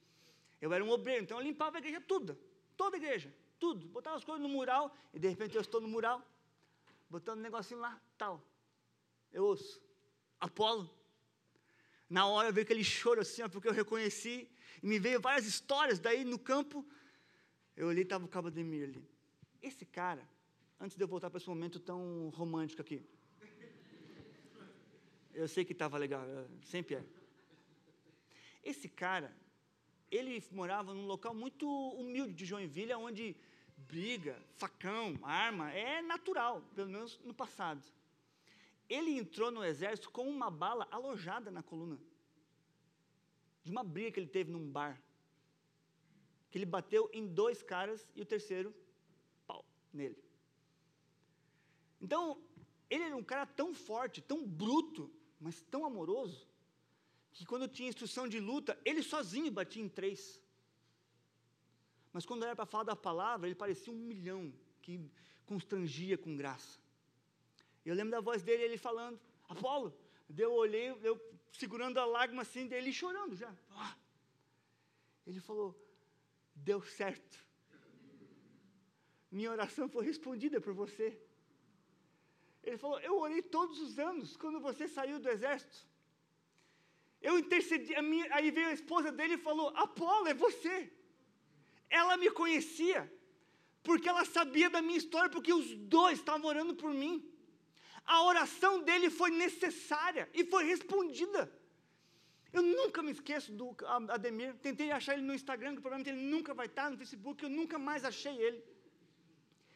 Eu 0.60 0.73
era 0.73 0.84
um 0.84 0.89
obreiro, 0.89 1.23
então 1.23 1.38
eu 1.38 1.43
limpava 1.43 1.77
a 1.77 1.79
igreja 1.79 2.01
toda, 2.01 2.38
toda 2.75 2.97
a 2.97 2.99
igreja, 2.99 3.34
tudo. 3.60 3.88
Botava 3.88 4.17
as 4.17 4.23
coisas 4.23 4.41
no 4.41 4.49
mural 4.49 4.95
e 5.13 5.19
de 5.19 5.27
repente 5.27 5.56
eu 5.56 5.62
estou 5.62 5.79
no 5.79 5.88
mural, 5.88 6.21
botando 7.10 7.38
um 7.39 7.43
negocinho 7.43 7.79
lá, 7.79 8.01
tal. 8.17 8.43
Eu 9.32 9.45
ouço, 9.45 9.82
Apolo. 10.39 11.02
Na 12.13 12.28
hora 12.28 12.52
veio 12.52 12.63
aquele 12.63 12.84
choro 12.84 13.21
assim, 13.21 13.41
ó, 13.41 13.49
porque 13.49 13.67
eu 13.67 13.73
reconheci, 13.73 14.47
e 14.84 14.86
me 14.86 14.99
veio 14.99 15.19
várias 15.19 15.47
histórias 15.47 15.97
daí 15.97 16.23
no 16.23 16.38
campo. 16.38 16.86
Eu 17.76 17.88
olhei 17.88 18.04
e 18.04 18.06
estava 18.06 18.23
o 18.23 18.28
Cabo 18.28 18.49
Ademir 18.49 18.84
ali. 18.84 19.04
Esse 19.60 19.84
cara, 19.84 20.23
antes 20.80 20.95
de 20.95 21.04
eu 21.04 21.08
voltar 21.08 21.32
para 21.32 21.39
esse 21.39 21.49
momento 21.49 21.80
tão 21.80 22.30
romântico 22.36 22.84
aqui, 22.84 23.02
eu 25.34 25.47
sei 25.47 25.65
que 25.65 25.73
estava 25.73 25.97
legal, 25.97 26.23
sempre 26.62 26.97
é. 26.97 27.04
Esse 28.63 28.88
cara, 28.88 29.36
ele 30.12 30.43
morava 30.52 30.93
num 30.93 31.08
local 31.08 31.34
muito 31.34 31.67
humilde 31.93 32.34
de 32.34 32.45
Joinville, 32.45 32.93
onde 32.93 33.36
briga, 33.76 34.39
facão, 34.56 35.17
arma, 35.23 35.71
é 35.71 35.99
natural, 36.04 36.62
pelo 36.76 36.91
menos 36.91 37.19
no 37.23 37.34
passado. 37.34 37.84
Ele 38.89 39.11
entrou 39.11 39.51
no 39.51 39.63
exército 39.63 40.09
com 40.11 40.27
uma 40.29 40.49
bala 40.49 40.87
alojada 40.91 41.49
na 41.49 41.63
coluna. 41.63 41.99
De 43.63 43.71
uma 43.71 43.83
briga 43.83 44.11
que 44.11 44.19
ele 44.19 44.27
teve 44.27 44.51
num 44.51 44.69
bar. 44.69 45.01
Que 46.51 46.57
ele 46.57 46.65
bateu 46.65 47.09
em 47.13 47.25
dois 47.25 47.63
caras 47.63 48.07
e 48.15 48.21
o 48.21 48.25
terceiro, 48.25 48.73
pau, 49.47 49.65
nele. 49.91 50.21
Então, 52.01 52.41
ele 52.89 53.03
era 53.03 53.15
um 53.15 53.23
cara 53.23 53.45
tão 53.45 53.73
forte, 53.73 54.21
tão 54.21 54.45
bruto, 54.45 55.09
mas 55.39 55.61
tão 55.61 55.85
amoroso, 55.85 56.47
que 57.31 57.45
quando 57.45 57.67
tinha 57.67 57.89
instrução 57.89 58.27
de 58.27 58.39
luta, 58.39 58.79
ele 58.85 59.01
sozinho 59.01 59.51
batia 59.51 59.81
em 59.81 59.89
três. 59.89 60.39
Mas 62.11 62.25
quando 62.25 62.43
era 62.43 62.55
para 62.55 62.65
falar 62.65 62.83
da 62.83 62.95
palavra, 62.95 63.47
ele 63.47 63.55
parecia 63.55 63.91
um 63.91 63.97
milhão 63.97 64.53
que 64.81 65.01
constrangia 65.45 66.17
com 66.17 66.35
graça. 66.35 66.82
Eu 67.85 67.95
lembro 67.95 68.11
da 68.11 68.21
voz 68.21 68.41
dele, 68.41 68.63
ele 68.63 68.77
falando, 68.77 69.19
Apolo. 69.47 69.93
Eu 70.37 70.53
olhei, 70.53 70.89
eu 71.03 71.19
segurando 71.51 71.99
a 71.99 72.05
lágrima 72.05 72.41
assim, 72.41 72.67
dele 72.67 72.91
chorando 72.91 73.35
já. 73.35 73.53
Ah. 73.71 73.95
Ele 75.27 75.39
falou, 75.39 75.75
deu 76.55 76.81
certo. 76.81 77.37
Minha 79.31 79.51
oração 79.51 79.87
foi 79.89 80.05
respondida 80.05 80.59
por 80.61 80.73
você. 80.73 81.19
Ele 82.63 82.77
falou, 82.77 82.99
eu 83.01 83.17
orei 83.19 83.41
todos 83.41 83.79
os 83.79 83.99
anos, 83.99 84.37
quando 84.37 84.59
você 84.59 84.87
saiu 84.87 85.19
do 85.19 85.29
exército. 85.29 85.85
Eu 87.21 87.39
intercedi, 87.39 87.99
minha, 88.01 88.27
aí 88.35 88.51
veio 88.51 88.67
a 88.67 88.73
esposa 88.73 89.11
dele 89.11 89.35
e 89.35 89.37
falou, 89.37 89.69
Apolo, 89.75 90.27
é 90.27 90.33
você. 90.33 90.91
Ela 91.89 92.17
me 92.17 92.29
conhecia, 92.31 93.11
porque 93.81 94.09
ela 94.09 94.25
sabia 94.25 94.69
da 94.69 94.81
minha 94.81 94.97
história, 94.97 95.29
porque 95.29 95.53
os 95.53 95.75
dois 95.75 96.19
estavam 96.19 96.47
orando 96.47 96.75
por 96.75 96.93
mim. 96.93 97.32
A 98.05 98.23
oração 98.23 98.81
dele 98.83 99.09
foi 99.09 99.31
necessária 99.31 100.29
e 100.33 100.43
foi 100.45 100.65
respondida. 100.65 101.51
Eu 102.51 102.61
nunca 102.61 103.01
me 103.01 103.11
esqueço 103.11 103.51
do 103.51 103.75
Ademir. 104.09 104.53
Tentei 104.57 104.91
achar 104.91 105.13
ele 105.13 105.23
no 105.23 105.33
Instagram, 105.33 105.75
que 105.75 105.81
provavelmente 105.81 106.09
ele 106.13 106.29
nunca 106.29 106.53
vai 106.53 106.67
estar 106.67 106.91
no 106.91 106.97
Facebook, 106.97 107.43
eu 107.43 107.49
nunca 107.49 107.79
mais 107.79 108.05
achei 108.05 108.35
ele. 108.37 108.63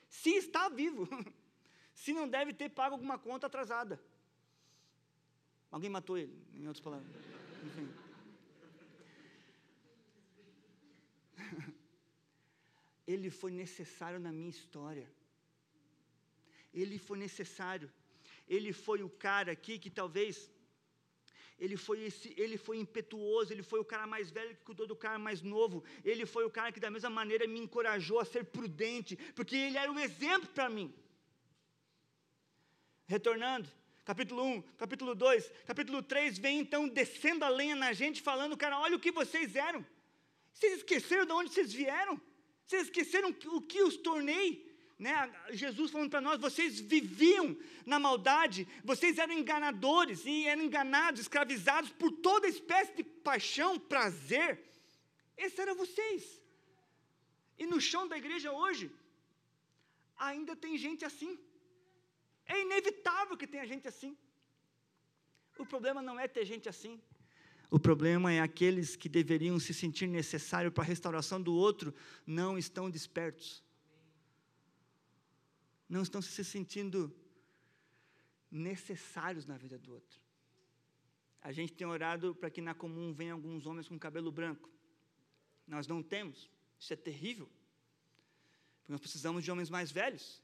Se 0.09 0.29
está 0.35 0.69
vivo, 0.69 1.07
se 1.93 2.13
não 2.13 2.27
deve 2.27 2.53
ter 2.53 2.69
pago 2.69 2.93
alguma 2.95 3.17
conta 3.17 3.47
atrasada. 3.47 3.99
Alguém 5.71 5.89
matou 5.89 6.17
ele, 6.17 6.33
em 6.53 6.67
outras 6.67 6.79
palavras. 6.79 7.09
Enfim. 7.65 7.89
ele 13.07 13.29
foi 13.29 13.51
necessário 13.51 14.19
na 14.19 14.31
minha 14.31 14.49
história. 14.49 15.09
Ele 16.73 16.99
foi 16.99 17.17
necessário. 17.17 17.91
Ele 18.47 18.71
foi 18.71 19.03
o 19.03 19.09
cara 19.09 19.51
aqui 19.51 19.77
que 19.77 19.89
talvez 19.89 20.49
ele 21.59 21.75
foi, 21.75 22.03
esse, 22.03 22.33
ele 22.37 22.55
foi 22.55 22.77
impetuoso, 22.77 23.51
ele 23.51 23.63
foi 23.63 23.79
o 23.79 23.85
cara 23.85 24.05
mais 24.05 24.29
velho 24.29 24.55
que 24.55 24.63
cuidou 24.63 24.85
do 24.85 24.95
cara 24.95 25.17
mais 25.17 25.41
novo, 25.41 25.83
ele 26.03 26.25
foi 26.25 26.45
o 26.45 26.51
cara 26.51 26.71
que 26.71 26.79
da 26.79 26.91
mesma 26.91 27.09
maneira 27.09 27.47
me 27.47 27.59
encorajou 27.59 28.19
a 28.19 28.25
ser 28.25 28.45
prudente, 28.45 29.15
porque 29.35 29.55
ele 29.55 29.77
era 29.77 29.91
um 29.91 29.99
exemplo 29.99 30.47
para 30.49 30.69
mim. 30.69 30.93
Retornando, 33.07 33.67
capítulo 34.05 34.43
1, 34.43 34.61
capítulo 34.77 35.15
2, 35.15 35.51
capítulo 35.65 36.03
3, 36.03 36.37
vem 36.37 36.59
então 36.59 36.87
descendo 36.87 37.43
a 37.43 37.49
lenha 37.49 37.75
na 37.75 37.91
gente, 37.91 38.21
falando, 38.21 38.55
cara, 38.55 38.79
olha 38.79 38.95
o 38.95 38.99
que 38.99 39.11
vocês 39.11 39.55
eram. 39.55 39.83
Vocês 40.53 40.77
esqueceram 40.77 41.25
de 41.25 41.31
onde 41.31 41.51
vocês 41.51 41.73
vieram? 41.73 42.21
Vocês 42.67 42.83
esqueceram 42.83 43.29
o 43.29 43.61
que 43.61 43.81
os 43.81 43.97
tornei? 43.97 44.66
Né? 44.97 45.13
Jesus 45.51 45.91
falando 45.91 46.09
para 46.09 46.21
nós: 46.21 46.39
vocês 46.39 46.79
viviam 46.79 47.55
na 47.85 47.99
maldade, 47.99 48.67
vocês 48.83 49.17
eram 49.17 49.33
enganadores 49.33 50.25
e 50.25 50.45
eram 50.45 50.63
enganados, 50.63 51.21
escravizados 51.21 51.91
por 51.91 52.11
toda 52.11 52.47
espécie 52.47 52.95
de 52.95 53.03
paixão, 53.03 53.79
prazer. 53.79 54.63
Esses 55.37 55.59
eram 55.59 55.75
vocês. 55.75 56.41
E 57.57 57.65
no 57.65 57.79
chão 57.79 58.07
da 58.07 58.17
igreja 58.17 58.51
hoje, 58.51 58.91
ainda 60.17 60.55
tem 60.55 60.77
gente 60.77 61.05
assim. 61.05 61.39
É 62.45 62.61
inevitável 62.61 63.37
que 63.37 63.47
tenha 63.47 63.65
gente 63.65 63.87
assim. 63.87 64.17
O 65.57 65.65
problema 65.65 66.01
não 66.01 66.19
é 66.19 66.27
ter 66.27 66.45
gente 66.45 66.69
assim, 66.69 67.01
o 67.69 67.79
problema 67.79 68.31
é 68.31 68.39
aqueles 68.39 68.95
que 68.95 69.09
deveriam 69.09 69.59
se 69.59 69.73
sentir 69.73 70.07
necessário 70.07 70.71
para 70.71 70.83
a 70.83 70.87
restauração 70.87 71.41
do 71.41 71.53
outro 71.53 71.93
não 72.25 72.57
estão 72.57 72.89
despertos. 72.89 73.61
Não 75.87 76.01
estão 76.01 76.21
se 76.21 76.43
sentindo 76.43 77.15
necessários 78.49 79.45
na 79.45 79.57
vida 79.57 79.77
do 79.77 79.93
outro. 79.93 80.19
A 81.41 81.51
gente 81.51 81.73
tem 81.73 81.87
orado 81.87 82.35
para 82.35 82.49
que 82.49 82.61
na 82.61 82.73
comum 82.73 83.13
venham 83.13 83.35
alguns 83.37 83.65
homens 83.65 83.87
com 83.87 83.97
cabelo 83.97 84.31
branco. 84.31 84.69
Nós 85.65 85.87
não 85.87 86.01
temos. 86.01 86.49
Isso 86.79 86.93
é 86.93 86.95
terrível. 86.95 87.49
Porque 88.79 88.91
nós 88.91 89.01
precisamos 89.01 89.43
de 89.43 89.51
homens 89.51 89.69
mais 89.69 89.91
velhos. 89.91 90.41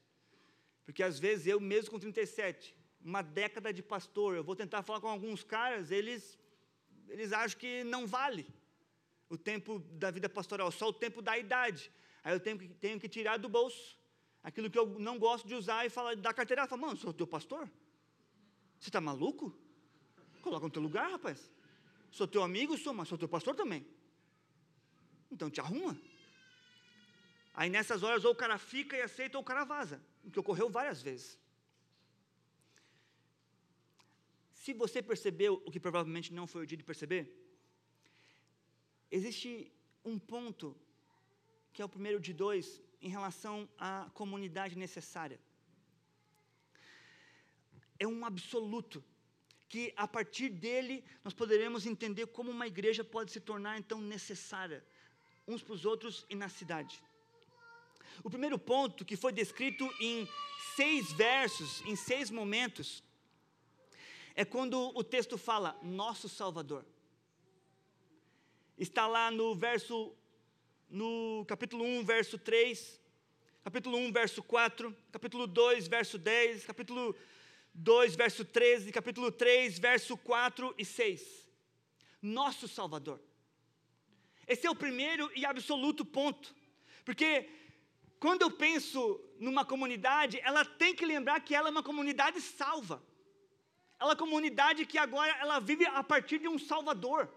Porque 0.85 1.03
às 1.03 1.19
vezes 1.19 1.47
eu 1.47 1.59
mesmo 1.59 1.91
com 1.91 1.99
37, 1.99 2.75
uma 3.01 3.21
década 3.21 3.73
de 3.73 3.81
pastor, 3.81 4.35
eu 4.35 4.43
vou 4.43 4.55
tentar 4.55 4.81
falar 4.83 5.01
com 5.01 5.07
alguns 5.07 5.43
caras, 5.43 5.91
eles 5.91 6.37
eles 7.09 7.31
acham 7.33 7.59
que 7.59 7.83
não 7.83 8.07
vale 8.07 8.45
o 9.29 9.37
tempo 9.37 9.79
da 9.79 10.09
vida 10.09 10.29
pastoral, 10.29 10.71
só 10.71 10.87
o 10.87 10.93
tempo 10.93 11.21
da 11.21 11.37
idade. 11.37 11.91
Aí 12.23 12.33
eu 12.33 12.39
tenho 12.39 12.57
tenho 12.75 12.99
que 12.99 13.09
tirar 13.09 13.37
do 13.37 13.49
bolso 13.49 13.97
aquilo 14.43 14.69
que 14.69 14.77
eu 14.77 14.99
não 14.99 15.17
gosto 15.17 15.47
de 15.47 15.55
usar 15.55 15.85
e 15.85 15.89
falar 15.89 16.15
da 16.15 16.33
carteira. 16.33 16.67
Fala, 16.67 16.81
mano, 16.81 16.97
sou 16.97 17.13
teu 17.13 17.25
pastor? 17.25 17.69
Você 18.79 18.89
está 18.89 18.99
maluco? 18.99 19.55
Coloca 20.41 20.65
no 20.65 20.71
teu 20.71 20.81
lugar, 20.81 21.09
rapaz. 21.09 21.49
Sou 22.11 22.27
teu 22.27 22.43
amigo, 22.43 22.77
sou, 22.77 22.93
mas 22.93 23.07
sou 23.07 23.17
teu 23.17 23.29
pastor 23.29 23.55
também. 23.55 23.87
Então 25.31 25.49
te 25.49 25.61
arruma. 25.61 25.97
Aí 27.53 27.69
nessas 27.69 28.03
horas 28.03 28.25
ou 28.25 28.31
o 28.31 28.35
cara 28.35 28.57
fica 28.57 28.97
e 28.97 29.01
aceita 29.01 29.37
ou 29.37 29.41
o 29.41 29.45
cara 29.45 29.63
vaza. 29.63 30.01
O 30.23 30.29
que 30.29 30.39
ocorreu 30.39 30.69
várias 30.69 31.01
vezes. 31.01 31.39
Se 34.53 34.73
você 34.73 35.01
percebeu 35.01 35.61
o 35.65 35.71
que 35.71 35.79
provavelmente 35.79 36.33
não 36.33 36.47
foi 36.47 36.63
o 36.63 36.67
dia 36.67 36.77
de 36.77 36.83
perceber, 36.83 37.21
existe 39.11 39.71
um 40.05 40.17
ponto, 40.17 40.75
que 41.73 41.81
é 41.81 41.85
o 41.85 41.89
primeiro 41.89 42.19
de 42.19 42.33
dois, 42.33 42.81
em 43.03 43.09
relação 43.09 43.69
à 43.77 44.09
comunidade 44.13 44.77
necessária. 44.77 45.39
É 47.99 48.07
um 48.07 48.25
absoluto, 48.25 49.03
que 49.67 49.93
a 49.97 50.07
partir 50.07 50.49
dele 50.49 51.03
nós 51.23 51.33
poderemos 51.33 51.85
entender 51.85 52.27
como 52.27 52.49
uma 52.49 52.65
igreja 52.65 53.03
pode 53.03 53.31
se 53.31 53.39
tornar 53.39 53.77
então 53.77 53.99
necessária, 53.99 54.83
uns 55.47 55.61
para 55.61 55.73
os 55.73 55.83
outros 55.85 56.25
e 56.29 56.35
na 56.35 56.47
cidade. 56.47 57.03
O 58.23 58.29
primeiro 58.29 58.57
ponto, 58.57 59.03
que 59.03 59.17
foi 59.17 59.33
descrito 59.33 59.85
em 59.99 60.27
seis 60.75 61.11
versos, 61.11 61.81
em 61.81 61.95
seis 61.95 62.29
momentos, 62.29 63.03
é 64.35 64.45
quando 64.45 64.77
o 64.95 65.03
texto 65.03 65.37
fala 65.37 65.77
nosso 65.81 66.29
Salvador. 66.29 66.85
Está 68.77 69.07
lá 69.07 69.29
no 69.29 69.55
verso, 69.55 70.15
no 70.93 71.43
capítulo 71.47 71.83
1, 71.83 72.05
verso 72.05 72.37
3, 72.37 73.01
capítulo 73.63 73.97
1, 73.97 74.11
verso 74.11 74.43
4, 74.43 74.95
capítulo 75.11 75.47
2, 75.47 75.87
verso 75.87 76.19
10, 76.19 76.65
capítulo 76.65 77.15
2, 77.73 78.15
verso 78.15 78.45
13, 78.45 78.91
capítulo 78.91 79.31
3, 79.31 79.79
verso 79.79 80.15
4 80.15 80.75
e 80.77 80.85
6. 80.85 81.49
Nosso 82.21 82.67
Salvador. 82.67 83.19
Esse 84.47 84.67
é 84.67 84.69
o 84.69 84.75
primeiro 84.75 85.31
e 85.35 85.43
absoluto 85.47 86.05
ponto. 86.05 86.53
Porque 87.03 87.49
quando 88.19 88.43
eu 88.43 88.51
penso 88.51 89.19
numa 89.39 89.65
comunidade, 89.65 90.39
ela 90.43 90.63
tem 90.63 90.93
que 90.93 91.07
lembrar 91.07 91.39
que 91.39 91.55
ela 91.55 91.69
é 91.69 91.71
uma 91.71 91.81
comunidade 91.81 92.39
salva. 92.39 93.01
Ela 93.99 94.11
é 94.11 94.13
uma 94.13 94.15
comunidade 94.15 94.85
que 94.85 94.99
agora 94.99 95.35
ela 95.39 95.59
vive 95.59 95.87
a 95.87 96.03
partir 96.03 96.37
de 96.37 96.47
um 96.47 96.59
Salvador. 96.59 97.33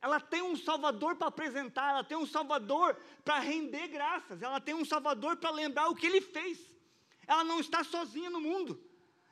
Ela 0.00 0.20
tem 0.20 0.42
um 0.42 0.56
Salvador 0.56 1.16
para 1.16 1.28
apresentar, 1.28 1.90
ela 1.90 2.04
tem 2.04 2.16
um 2.16 2.26
Salvador 2.26 2.96
para 3.24 3.38
render 3.38 3.88
graças, 3.88 4.42
ela 4.42 4.60
tem 4.60 4.74
um 4.74 4.84
Salvador 4.84 5.36
para 5.36 5.50
lembrar 5.50 5.88
o 5.88 5.94
que 5.94 6.06
ele 6.06 6.20
fez. 6.20 6.58
Ela 7.26 7.42
não 7.42 7.58
está 7.60 7.82
sozinha 7.82 8.30
no 8.30 8.40
mundo. 8.40 8.80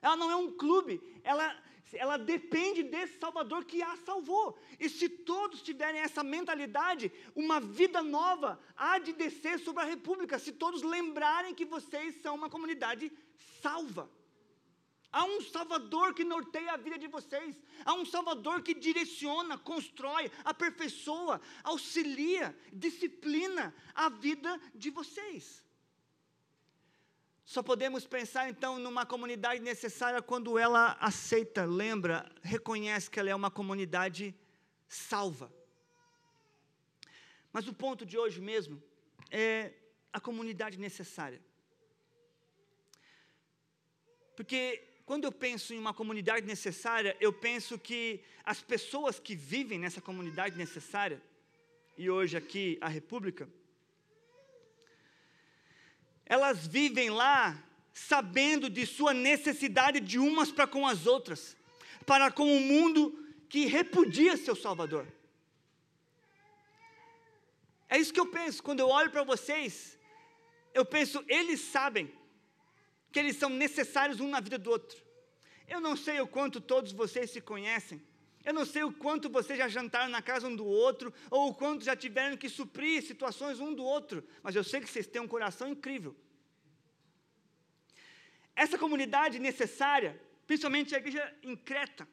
Ela 0.02 0.16
não 0.16 0.30
é 0.30 0.36
um 0.36 0.50
clube, 0.50 1.00
ela 1.22 1.56
ela 1.92 2.16
depende 2.16 2.82
desse 2.82 3.18
Salvador 3.18 3.64
que 3.64 3.82
a 3.82 3.96
salvou. 3.98 4.58
E 4.80 4.88
se 4.88 5.08
todos 5.08 5.62
tiverem 5.62 6.00
essa 6.00 6.24
mentalidade, 6.24 7.12
uma 7.34 7.60
vida 7.60 8.02
nova 8.02 8.58
há 8.76 8.98
de 8.98 9.12
descer 9.12 9.58
sobre 9.60 9.82
a 9.82 9.86
República, 9.86 10.38
se 10.38 10.52
todos 10.52 10.82
lembrarem 10.82 11.54
que 11.54 11.64
vocês 11.64 12.20
são 12.20 12.34
uma 12.34 12.50
comunidade 12.50 13.12
salva. 13.62 14.10
Há 15.14 15.24
um 15.24 15.40
Salvador 15.40 16.12
que 16.12 16.24
norteia 16.24 16.72
a 16.72 16.76
vida 16.76 16.98
de 16.98 17.06
vocês. 17.06 17.56
Há 17.84 17.94
um 17.94 18.04
Salvador 18.04 18.62
que 18.62 18.74
direciona, 18.74 19.56
constrói, 19.56 20.28
aperfeiçoa, 20.44 21.40
auxilia, 21.62 22.46
disciplina 22.72 23.72
a 23.94 24.08
vida 24.08 24.60
de 24.74 24.90
vocês. 24.90 25.62
Só 27.44 27.62
podemos 27.62 28.04
pensar 28.04 28.48
então 28.48 28.80
numa 28.80 29.06
comunidade 29.06 29.60
necessária 29.60 30.20
quando 30.20 30.58
ela 30.58 30.96
aceita, 31.00 31.64
lembra, 31.64 32.28
reconhece 32.42 33.08
que 33.08 33.20
ela 33.20 33.30
é 33.30 33.34
uma 33.36 33.52
comunidade 33.52 34.34
salva. 34.88 35.48
Mas 37.52 37.68
o 37.68 37.72
ponto 37.72 38.04
de 38.04 38.18
hoje 38.18 38.40
mesmo 38.40 38.82
é 39.30 39.74
a 40.12 40.18
comunidade 40.18 40.76
necessária. 40.76 41.40
Porque 44.34 44.93
quando 45.06 45.24
eu 45.24 45.32
penso 45.32 45.74
em 45.74 45.78
uma 45.78 45.92
comunidade 45.92 46.46
necessária, 46.46 47.16
eu 47.20 47.32
penso 47.32 47.78
que 47.78 48.20
as 48.42 48.62
pessoas 48.62 49.20
que 49.20 49.36
vivem 49.36 49.78
nessa 49.78 50.00
comunidade 50.00 50.56
necessária, 50.56 51.20
e 51.96 52.08
hoje 52.08 52.36
aqui 52.36 52.78
a 52.80 52.88
República, 52.88 53.48
elas 56.24 56.66
vivem 56.66 57.10
lá 57.10 57.62
sabendo 57.92 58.70
de 58.70 58.86
sua 58.86 59.12
necessidade 59.12 60.00
de 60.00 60.18
umas 60.18 60.50
para 60.50 60.66
com 60.66 60.86
as 60.86 61.06
outras, 61.06 61.54
para 62.06 62.30
com 62.30 62.44
o 62.44 62.56
um 62.56 62.60
mundo 62.60 63.26
que 63.48 63.66
repudia 63.66 64.36
seu 64.38 64.56
Salvador. 64.56 65.06
É 67.90 67.98
isso 67.98 68.12
que 68.12 68.18
eu 68.18 68.26
penso, 68.26 68.62
quando 68.62 68.80
eu 68.80 68.88
olho 68.88 69.10
para 69.10 69.22
vocês, 69.22 69.98
eu 70.72 70.84
penso, 70.84 71.22
eles 71.28 71.60
sabem 71.60 72.10
que 73.14 73.20
eles 73.20 73.36
são 73.36 73.48
necessários 73.48 74.18
um 74.18 74.28
na 74.28 74.40
vida 74.40 74.58
do 74.58 74.68
outro. 74.68 75.00
Eu 75.68 75.80
não 75.80 75.96
sei 75.96 76.20
o 76.20 76.26
quanto 76.26 76.60
todos 76.60 76.90
vocês 76.90 77.30
se 77.30 77.40
conhecem, 77.40 78.02
eu 78.44 78.52
não 78.52 78.66
sei 78.66 78.82
o 78.82 78.92
quanto 78.92 79.30
vocês 79.30 79.56
já 79.56 79.68
jantaram 79.68 80.08
na 80.08 80.20
casa 80.20 80.48
um 80.48 80.56
do 80.56 80.66
outro, 80.66 81.14
ou 81.30 81.50
o 81.50 81.54
quanto 81.54 81.84
já 81.84 81.94
tiveram 81.94 82.36
que 82.36 82.48
suprir 82.48 83.04
situações 83.04 83.60
um 83.60 83.72
do 83.72 83.84
outro, 83.84 84.26
mas 84.42 84.56
eu 84.56 84.64
sei 84.64 84.80
que 84.80 84.90
vocês 84.90 85.06
têm 85.06 85.22
um 85.22 85.28
coração 85.28 85.68
incrível. 85.68 86.14
Essa 88.56 88.76
comunidade 88.76 89.38
necessária, 89.38 90.20
principalmente 90.44 90.92
a 90.92 90.98
igreja 90.98 91.32
em 91.40 91.54
Creta, 91.54 92.08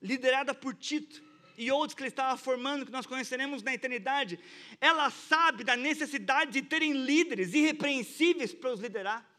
liderada 0.00 0.54
por 0.54 0.74
Tito 0.74 1.22
e 1.58 1.70
outros 1.70 1.94
que 1.94 2.02
ele 2.02 2.08
estava 2.08 2.34
formando, 2.38 2.86
que 2.86 2.92
nós 2.92 3.04
conheceremos 3.04 3.62
na 3.62 3.74
eternidade, 3.74 4.40
ela 4.80 5.10
sabe 5.10 5.64
da 5.64 5.76
necessidade 5.76 6.50
de 6.50 6.62
terem 6.62 6.94
líderes 6.94 7.52
irrepreensíveis 7.52 8.54
para 8.54 8.72
os 8.72 8.80
liderar. 8.80 9.35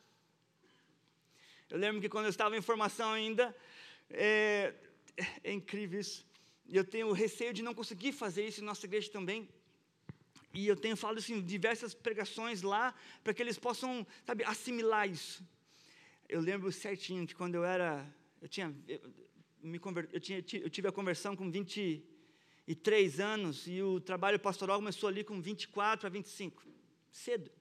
Eu 1.69 1.77
lembro 1.77 1.99
que 1.99 2.07
quando 2.07 2.25
eu 2.25 2.29
estava 2.29 2.55
em 2.55 2.61
formação 2.61 3.11
ainda, 3.11 3.53
é, 4.09 4.73
é 5.43 5.51
incrível 5.51 5.99
isso. 5.99 6.25
E 6.65 6.77
eu 6.77 6.83
tenho 6.83 7.11
receio 7.11 7.53
de 7.53 7.61
não 7.61 7.73
conseguir 7.73 8.13
fazer 8.13 8.47
isso 8.47 8.61
em 8.61 8.63
nossa 8.63 8.85
igreja 8.85 9.11
também. 9.11 9.49
E 10.53 10.65
eu 10.65 10.77
tenho 10.77 10.95
falado 10.95 11.17
assim, 11.17 11.41
diversas 11.41 11.93
pregações 11.93 12.61
lá, 12.61 12.95
para 13.21 13.33
que 13.33 13.41
eles 13.41 13.57
possam, 13.57 14.07
sabe, 14.25 14.43
assimilar 14.45 15.09
isso. 15.09 15.43
Eu 16.27 16.39
lembro 16.39 16.71
certinho 16.71 17.27
que 17.27 17.35
quando 17.35 17.55
eu 17.55 17.65
era, 17.65 18.05
eu 18.41 18.47
tinha, 18.47 18.73
eu, 18.87 19.01
me 19.61 19.79
eu, 20.13 20.19
tinha, 20.21 20.37
eu 20.37 20.69
tive 20.69 20.87
a 20.87 20.91
conversão 20.91 21.35
com 21.35 21.51
23 21.51 23.19
anos 23.19 23.67
e 23.67 23.81
o 23.81 23.99
trabalho 23.99 24.39
pastoral 24.39 24.77
começou 24.77 25.09
ali 25.09 25.23
com 25.23 25.41
24 25.41 26.07
a 26.07 26.09
25, 26.09 26.65
cedo. 27.11 27.51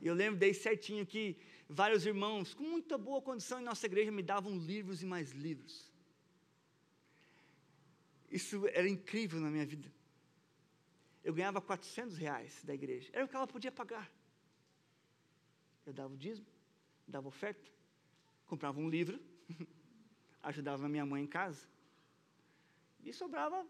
E 0.00 0.06
eu 0.06 0.14
lembro 0.14 0.38
daí 0.38 0.54
certinho 0.54 1.04
que 1.04 1.36
vários 1.70 2.04
irmãos 2.04 2.52
com 2.52 2.64
muita 2.64 2.98
boa 2.98 3.22
condição 3.22 3.60
em 3.60 3.64
nossa 3.64 3.86
igreja 3.86 4.10
me 4.10 4.22
davam 4.22 4.58
livros 4.58 5.02
e 5.02 5.06
mais 5.06 5.30
livros. 5.30 5.88
Isso 8.28 8.66
era 8.68 8.88
incrível 8.88 9.40
na 9.40 9.50
minha 9.50 9.64
vida. 9.64 9.90
Eu 11.22 11.32
ganhava 11.32 11.60
400 11.60 12.16
reais 12.16 12.64
da 12.64 12.74
igreja, 12.74 13.08
era 13.12 13.24
o 13.24 13.28
que 13.28 13.36
ela 13.36 13.46
podia 13.46 13.70
pagar. 13.70 14.10
Eu 15.86 15.92
dava 15.92 16.12
o 16.12 16.16
dízimo, 16.16 16.46
dava 17.06 17.28
oferta, 17.28 17.70
comprava 18.46 18.80
um 18.80 18.88
livro, 18.88 19.20
ajudava 20.42 20.88
minha 20.88 21.06
mãe 21.06 21.22
em 21.22 21.26
casa, 21.26 21.68
e 23.04 23.12
sobrava 23.12 23.64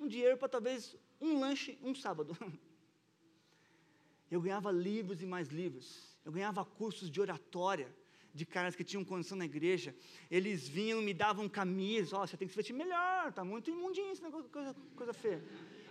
um 0.00 0.06
dinheiro 0.06 0.36
para 0.36 0.48
talvez 0.48 0.96
um 1.20 1.40
lanche 1.40 1.76
um 1.82 1.94
sábado. 1.94 2.36
Eu 4.30 4.40
ganhava 4.40 4.70
livros 4.70 5.22
e 5.22 5.26
mais 5.26 5.48
livros. 5.48 6.13
Eu 6.24 6.32
ganhava 6.32 6.64
cursos 6.64 7.10
de 7.10 7.20
oratória 7.20 7.94
de 8.34 8.44
caras 8.44 8.74
que 8.74 8.82
tinham 8.82 9.04
condição 9.04 9.38
na 9.38 9.44
igreja. 9.44 9.94
Eles 10.28 10.66
vinham 10.66 11.00
e 11.00 11.04
me 11.04 11.14
davam 11.14 11.48
camisa. 11.48 12.18
Oh, 12.18 12.26
você 12.26 12.36
tem 12.36 12.48
que 12.48 12.52
se 12.52 12.56
vestir 12.56 12.72
melhor, 12.72 13.32
tá 13.32 13.44
muito 13.44 13.70
imundinho 13.70 14.12
isso, 14.12 14.22
coisa, 14.50 14.74
coisa 14.96 15.12
feia. 15.12 15.42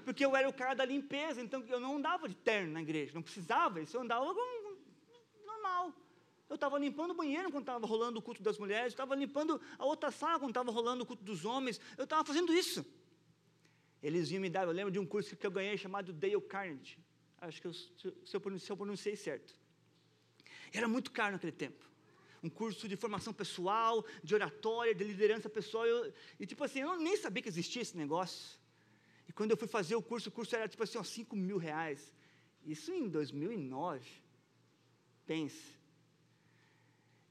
Porque 0.04 0.26
eu 0.26 0.36
era 0.36 0.50
o 0.50 0.54
cara 0.54 0.74
da 0.74 0.84
limpeza, 0.84 1.42
então 1.42 1.64
eu 1.70 1.80
não 1.80 1.96
andava 1.96 2.28
de 2.28 2.36
terno 2.36 2.74
na 2.74 2.82
igreja, 2.82 3.14
não 3.14 3.22
precisava 3.22 3.80
isso, 3.80 3.96
eu 3.96 4.02
andava 4.02 4.26
normal. 5.46 5.94
Eu 6.50 6.56
estava 6.56 6.78
limpando 6.78 7.12
o 7.12 7.14
banheiro 7.14 7.50
quando 7.50 7.64
estava 7.64 7.88
rolando 7.88 8.20
o 8.20 8.22
culto 8.22 8.44
das 8.44 8.58
mulheres, 8.58 8.92
estava 8.92 9.16
limpando 9.16 9.62
a 9.80 9.86
outra 9.86 10.12
sala 10.12 10.38
quando 10.38 10.50
estava 10.50 10.70
rolando 10.72 11.04
o 11.04 11.06
culto 11.06 11.24
dos 11.24 11.46
homens, 11.46 11.80
eu 11.98 12.04
estava 12.04 12.26
fazendo 12.26 12.54
isso. 12.54 12.86
Eles 14.02 14.28
vinham 14.28 14.42
me 14.42 14.50
dar, 14.50 14.68
eu 14.68 14.72
lembro 14.72 14.92
de 14.92 15.00
um 15.00 15.06
curso 15.06 15.38
que 15.38 15.48
eu 15.48 15.52
ganhei 15.52 15.78
chamado 15.78 16.12
Dale 16.12 16.42
Carnegie. 16.42 17.00
Acho 17.40 17.62
que 17.62 17.68
eu, 17.68 17.72
eu 18.04 18.60
se 18.60 18.70
eu 18.70 18.76
pronunciei 18.76 19.16
certo. 19.16 19.56
Era 20.74 20.88
muito 20.88 21.12
caro 21.12 21.34
naquele 21.34 21.52
tempo. 21.52 21.86
Um 22.42 22.50
curso 22.50 22.90
de 22.90 22.98
formação 22.98 23.32
pessoal, 23.32 24.04
de 24.24 24.34
oratória, 24.34 24.94
de 24.94 25.04
liderança 25.04 25.48
pessoal. 25.48 25.86
Eu, 25.86 26.12
e 26.40 26.46
tipo 26.46 26.64
assim, 26.64 26.80
eu 26.80 26.98
nem 26.98 27.16
sabia 27.16 27.42
que 27.44 27.48
existia 27.48 27.82
esse 27.82 27.96
negócio. 27.96 28.60
E 29.30 29.32
quando 29.32 29.52
eu 29.52 29.58
fui 29.58 29.68
fazer 29.68 29.96
o 29.96 30.02
curso, 30.02 30.28
o 30.30 30.32
curso 30.32 30.54
era 30.56 30.68
tipo 30.68 30.84
assim, 30.84 30.98
ó, 30.98 31.04
5 31.04 31.36
mil 31.36 31.58
reais. 31.58 32.12
Isso 32.66 32.92
em 32.92 33.08
2009. 33.08 34.06
Pense. 35.26 35.78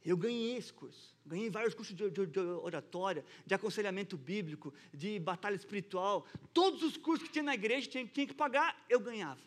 Eu 0.04 0.16
ganhei 0.16 0.56
esse 0.56 0.72
curso. 0.72 1.14
Ganhei 1.26 1.50
vários 1.50 1.74
cursos 1.74 1.94
de, 1.94 2.10
de, 2.10 2.26
de, 2.26 2.40
oratória, 2.40 3.24
de 3.44 3.54
aconselhamento 3.54 4.16
bíblico, 4.16 4.72
de 4.94 5.18
batalha 5.18 5.54
espiritual. 5.56 6.26
Todos 6.54 6.82
os 6.82 6.96
cursos 6.96 7.26
que 7.26 7.32
tinha 7.32 7.44
na 7.44 7.54
igreja, 7.54 7.88
tinha, 7.88 8.06
tinha 8.06 8.26
que 8.26 8.34
pagar, 8.34 8.82
eu 8.88 8.98
ganhava. 8.98 9.42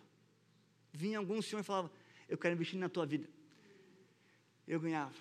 Vinha 0.93 1.17
algum 1.17 1.41
senhor 1.41 1.61
e 1.61 1.63
falava: 1.63 1.91
Eu 2.29 2.37
quero 2.37 2.53
investir 2.53 2.79
na 2.79 2.87
tua 2.87 3.05
vida 3.05 3.34
eu 4.67 4.79
ganhava. 4.79 5.15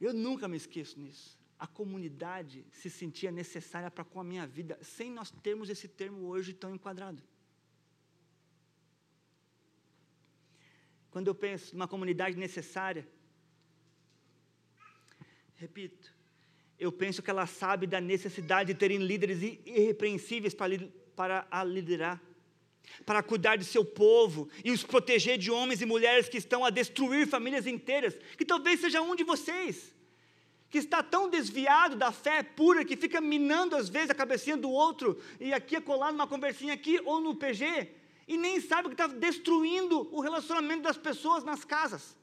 Eu 0.00 0.12
nunca 0.12 0.48
me 0.48 0.56
esqueço 0.56 0.98
nisso. 0.98 1.38
A 1.58 1.66
comunidade 1.66 2.64
se 2.72 2.90
sentia 2.90 3.30
necessária 3.30 3.90
para 3.90 4.04
com 4.04 4.18
a 4.20 4.24
minha 4.24 4.46
vida, 4.46 4.78
sem 4.82 5.10
nós 5.10 5.30
termos 5.30 5.70
esse 5.70 5.86
termo 5.86 6.26
hoje 6.26 6.52
tão 6.52 6.74
enquadrado. 6.74 7.22
Quando 11.10 11.28
eu 11.28 11.34
penso 11.34 11.74
numa 11.74 11.86
comunidade 11.86 12.36
necessária, 12.36 13.06
repito, 15.54 16.12
eu 16.78 16.90
penso 16.90 17.22
que 17.22 17.30
ela 17.30 17.46
sabe 17.46 17.86
da 17.86 18.00
necessidade 18.00 18.72
de 18.72 18.78
terem 18.78 18.98
líderes 18.98 19.40
irrepreensíveis 19.42 20.54
para, 20.54 20.74
para 21.14 21.46
a 21.50 21.62
liderar 21.62 22.20
para 23.04 23.22
cuidar 23.22 23.56
de 23.56 23.64
seu 23.64 23.84
povo 23.84 24.48
e 24.64 24.70
os 24.70 24.84
proteger 24.84 25.38
de 25.38 25.50
homens 25.50 25.80
e 25.80 25.86
mulheres 25.86 26.28
que 26.28 26.38
estão 26.38 26.64
a 26.64 26.70
destruir 26.70 27.26
famílias 27.26 27.66
inteiras, 27.66 28.16
que 28.36 28.44
talvez 28.44 28.80
seja 28.80 29.02
um 29.02 29.14
de 29.14 29.24
vocês, 29.24 29.94
que 30.70 30.78
está 30.78 31.02
tão 31.02 31.28
desviado 31.28 31.96
da 31.96 32.12
fé 32.12 32.42
pura 32.42 32.84
que 32.84 32.96
fica 32.96 33.20
minando 33.20 33.76
às 33.76 33.88
vezes 33.88 34.10
a 34.10 34.14
cabecinha 34.14 34.56
do 34.56 34.70
outro 34.70 35.20
e 35.38 35.52
aqui 35.52 35.80
colando 35.80 36.14
uma 36.14 36.26
conversinha 36.26 36.74
aqui 36.74 37.00
ou 37.04 37.20
no 37.20 37.34
PG 37.34 37.88
e 38.26 38.36
nem 38.36 38.60
sabe 38.60 38.88
que 38.88 38.94
está 38.94 39.06
destruindo 39.06 40.08
o 40.14 40.20
relacionamento 40.20 40.82
das 40.82 40.96
pessoas 40.96 41.44
nas 41.44 41.64
casas. 41.64 42.16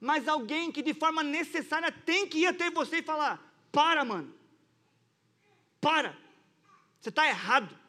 Mas 0.00 0.28
alguém 0.28 0.70
que 0.70 0.82
de 0.82 0.94
forma 0.94 1.22
necessária 1.22 1.90
tem 1.90 2.26
que 2.26 2.38
ir 2.38 2.46
até 2.46 2.70
você 2.70 2.98
e 2.98 3.02
falar: 3.02 3.40
para, 3.72 4.04
mano, 4.04 4.32
para, 5.80 6.16
você 7.00 7.08
está 7.08 7.26
errado. 7.26 7.87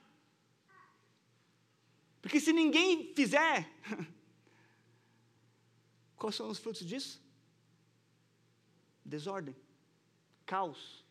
Porque 2.21 2.39
se 2.39 2.51
ninguém 2.51 3.13
fizer, 3.13 3.69
quais 6.15 6.35
são 6.35 6.49
os 6.49 6.59
frutos 6.59 6.85
disso? 6.85 7.21
Desordem, 9.03 9.55
caos, 10.45 11.03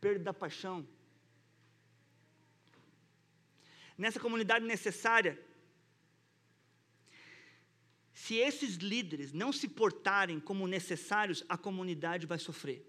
perda 0.00 0.24
da 0.24 0.34
paixão. 0.34 0.86
Nessa 3.96 4.18
comunidade 4.18 4.64
necessária, 4.64 5.38
Se 8.24 8.36
esses 8.36 8.76
líderes 8.76 9.32
não 9.32 9.52
se 9.52 9.68
portarem 9.68 10.40
como 10.40 10.66
necessários, 10.66 11.44
a 11.46 11.58
comunidade 11.58 12.26
vai 12.26 12.38
sofrer. 12.38 12.80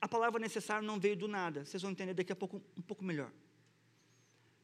A 0.00 0.06
palavra 0.06 0.38
necessário 0.38 0.86
não 0.86 1.00
veio 1.00 1.16
do 1.16 1.26
nada, 1.26 1.64
vocês 1.64 1.82
vão 1.82 1.90
entender 1.90 2.14
daqui 2.14 2.30
a 2.30 2.36
pouco 2.36 2.62
um 2.76 2.82
pouco 2.82 3.02
melhor. 3.02 3.32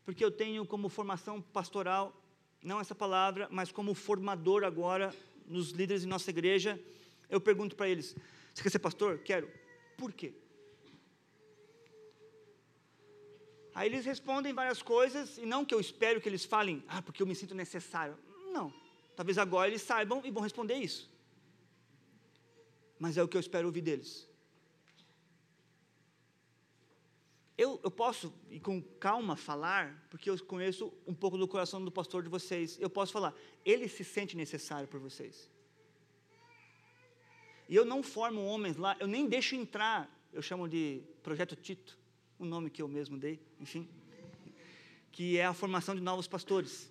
Porque 0.05 0.25
eu 0.25 0.31
tenho 0.31 0.67
como 0.67 0.89
formação 0.89 1.41
pastoral, 1.41 2.17
não 2.63 2.81
essa 2.81 2.95
palavra, 2.95 3.49
mas 3.51 3.71
como 3.71 3.95
formador 3.95 4.65
agora 4.65 5.15
nos 5.47 5.71
líderes 5.71 6.03
de 6.03 6.09
nossa 6.09 6.31
igreja, 6.31 6.81
eu 7.29 7.41
pergunto 7.41 7.77
para 7.77 7.89
eles: 7.89 8.15
você 8.53 8.63
quer 8.63 8.71
ser 8.71 8.79
pastor? 8.79 9.19
Quero. 9.19 9.51
Por 9.97 10.13
quê? 10.13 10.35
Aí 13.75 13.89
eles 13.89 14.05
respondem 14.05 14.53
várias 14.53 14.83
coisas, 14.83 15.39
e 15.39 15.47
não 15.47 15.65
que 15.65 15.75
eu 15.75 15.81
espero 15.81 16.21
que 16.21 16.29
eles 16.29 16.45
falem, 16.45 16.85
ah, 16.89 17.01
porque 17.01 17.23
eu 17.23 17.27
me 17.27 17.35
sinto 17.35 17.55
necessário. 17.55 18.19
Não. 18.53 18.73
Talvez 19.17 19.39
agora 19.39 19.69
eles 19.69 19.83
saibam 19.83 20.21
e 20.25 20.31
vão 20.31 20.43
responder 20.43 20.75
isso. 20.75 21.11
Mas 22.99 23.17
é 23.17 23.23
o 23.23 23.29
que 23.29 23.37
eu 23.37 23.41
espero 23.41 23.67
ouvir 23.67 23.81
deles. 23.81 24.29
Eu, 27.57 27.79
eu 27.83 27.91
posso, 27.91 28.33
e 28.51 28.59
com 28.59 28.81
calma, 28.83 29.37
falar, 29.37 30.07
porque 30.11 30.31
eu 30.31 30.39
conheço 30.45 30.93
um 31.07 31.15
pouco 31.15 31.37
do 31.37 31.47
coração 31.47 31.85
do 31.85 31.91
pastor 31.91 32.23
de 32.23 32.29
vocês. 32.29 32.79
Eu 32.81 32.89
posso 32.89 33.13
falar, 33.13 33.35
ele 33.65 33.89
se 33.89 34.05
sente 34.05 34.37
necessário 34.37 34.89
por 34.89 34.99
vocês. 34.99 35.51
E 37.69 37.77
eu 37.77 37.85
não 37.85 38.03
formo 38.03 38.45
homens 38.45 38.77
lá, 38.77 38.97
eu 38.99 39.07
nem 39.07 39.27
deixo 39.29 39.55
entrar, 39.55 40.11
eu 40.33 40.43
chamo 40.43 40.69
de 40.69 41.03
Projeto 41.23 41.55
Tito 41.55 42.03
um 42.43 42.45
nome 42.45 42.71
que 42.71 42.83
eu 42.83 42.89
mesmo 42.89 43.17
dei, 43.17 43.41
enfim, 43.61 43.89
que 45.13 45.39
é 45.39 45.47
a 45.47 45.55
formação 45.55 45.95
de 45.95 46.01
novos 46.01 46.27
pastores. 46.27 46.91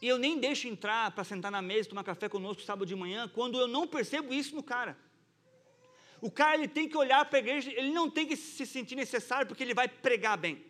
E 0.00 0.08
eu 0.08 0.18
nem 0.18 0.38
deixo 0.38 0.66
entrar 0.68 1.10
para 1.10 1.22
sentar 1.22 1.50
na 1.50 1.60
mesa 1.60 1.86
e 1.86 1.90
tomar 1.90 2.02
café 2.02 2.28
conosco 2.28 2.62
sábado 2.62 2.86
de 2.86 2.94
manhã, 2.94 3.28
quando 3.28 3.58
eu 3.60 3.68
não 3.68 3.86
percebo 3.86 4.32
isso 4.32 4.54
no 4.54 4.62
cara. 4.62 4.96
O 6.20 6.30
cara 6.30 6.56
ele 6.56 6.68
tem 6.68 6.88
que 6.88 6.96
olhar 6.96 7.24
para 7.24 7.38
a 7.38 7.40
igreja, 7.40 7.70
ele 7.70 7.90
não 7.90 8.10
tem 8.10 8.26
que 8.26 8.36
se 8.36 8.66
sentir 8.66 8.96
necessário 8.96 9.46
porque 9.46 9.62
ele 9.62 9.74
vai 9.74 9.88
pregar 9.88 10.36
bem, 10.36 10.64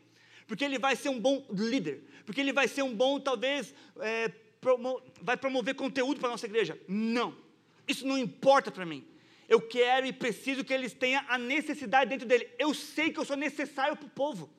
porque 0.46 0.64
ele 0.64 0.78
vai 0.78 0.96
ser 0.96 1.08
um 1.08 1.20
bom 1.20 1.46
líder, 1.50 2.02
porque 2.24 2.40
ele 2.40 2.52
vai 2.52 2.68
ser 2.68 2.82
um 2.82 2.94
bom, 2.94 3.20
talvez, 3.20 3.74
é, 4.00 4.28
promo 4.60 5.00
vai 5.22 5.36
promover 5.36 5.74
conteúdo 5.74 6.18
para 6.18 6.28
a 6.28 6.32
nossa 6.32 6.46
igreja. 6.46 6.78
Não, 6.88 7.36
isso 7.86 8.06
não 8.06 8.18
importa 8.18 8.70
para 8.70 8.84
mim. 8.84 9.06
Eu 9.48 9.60
quero 9.60 10.06
e 10.06 10.12
preciso 10.12 10.64
que 10.64 10.74
eles 10.74 10.92
tenham 10.92 11.22
a 11.28 11.38
necessidade 11.38 12.10
dentro 12.10 12.26
dele. 12.26 12.48
Eu 12.58 12.74
sei 12.74 13.12
que 13.12 13.20
eu 13.20 13.24
sou 13.24 13.36
necessário 13.36 13.96
para 13.96 14.06
o 14.06 14.10
povo. 14.10 14.50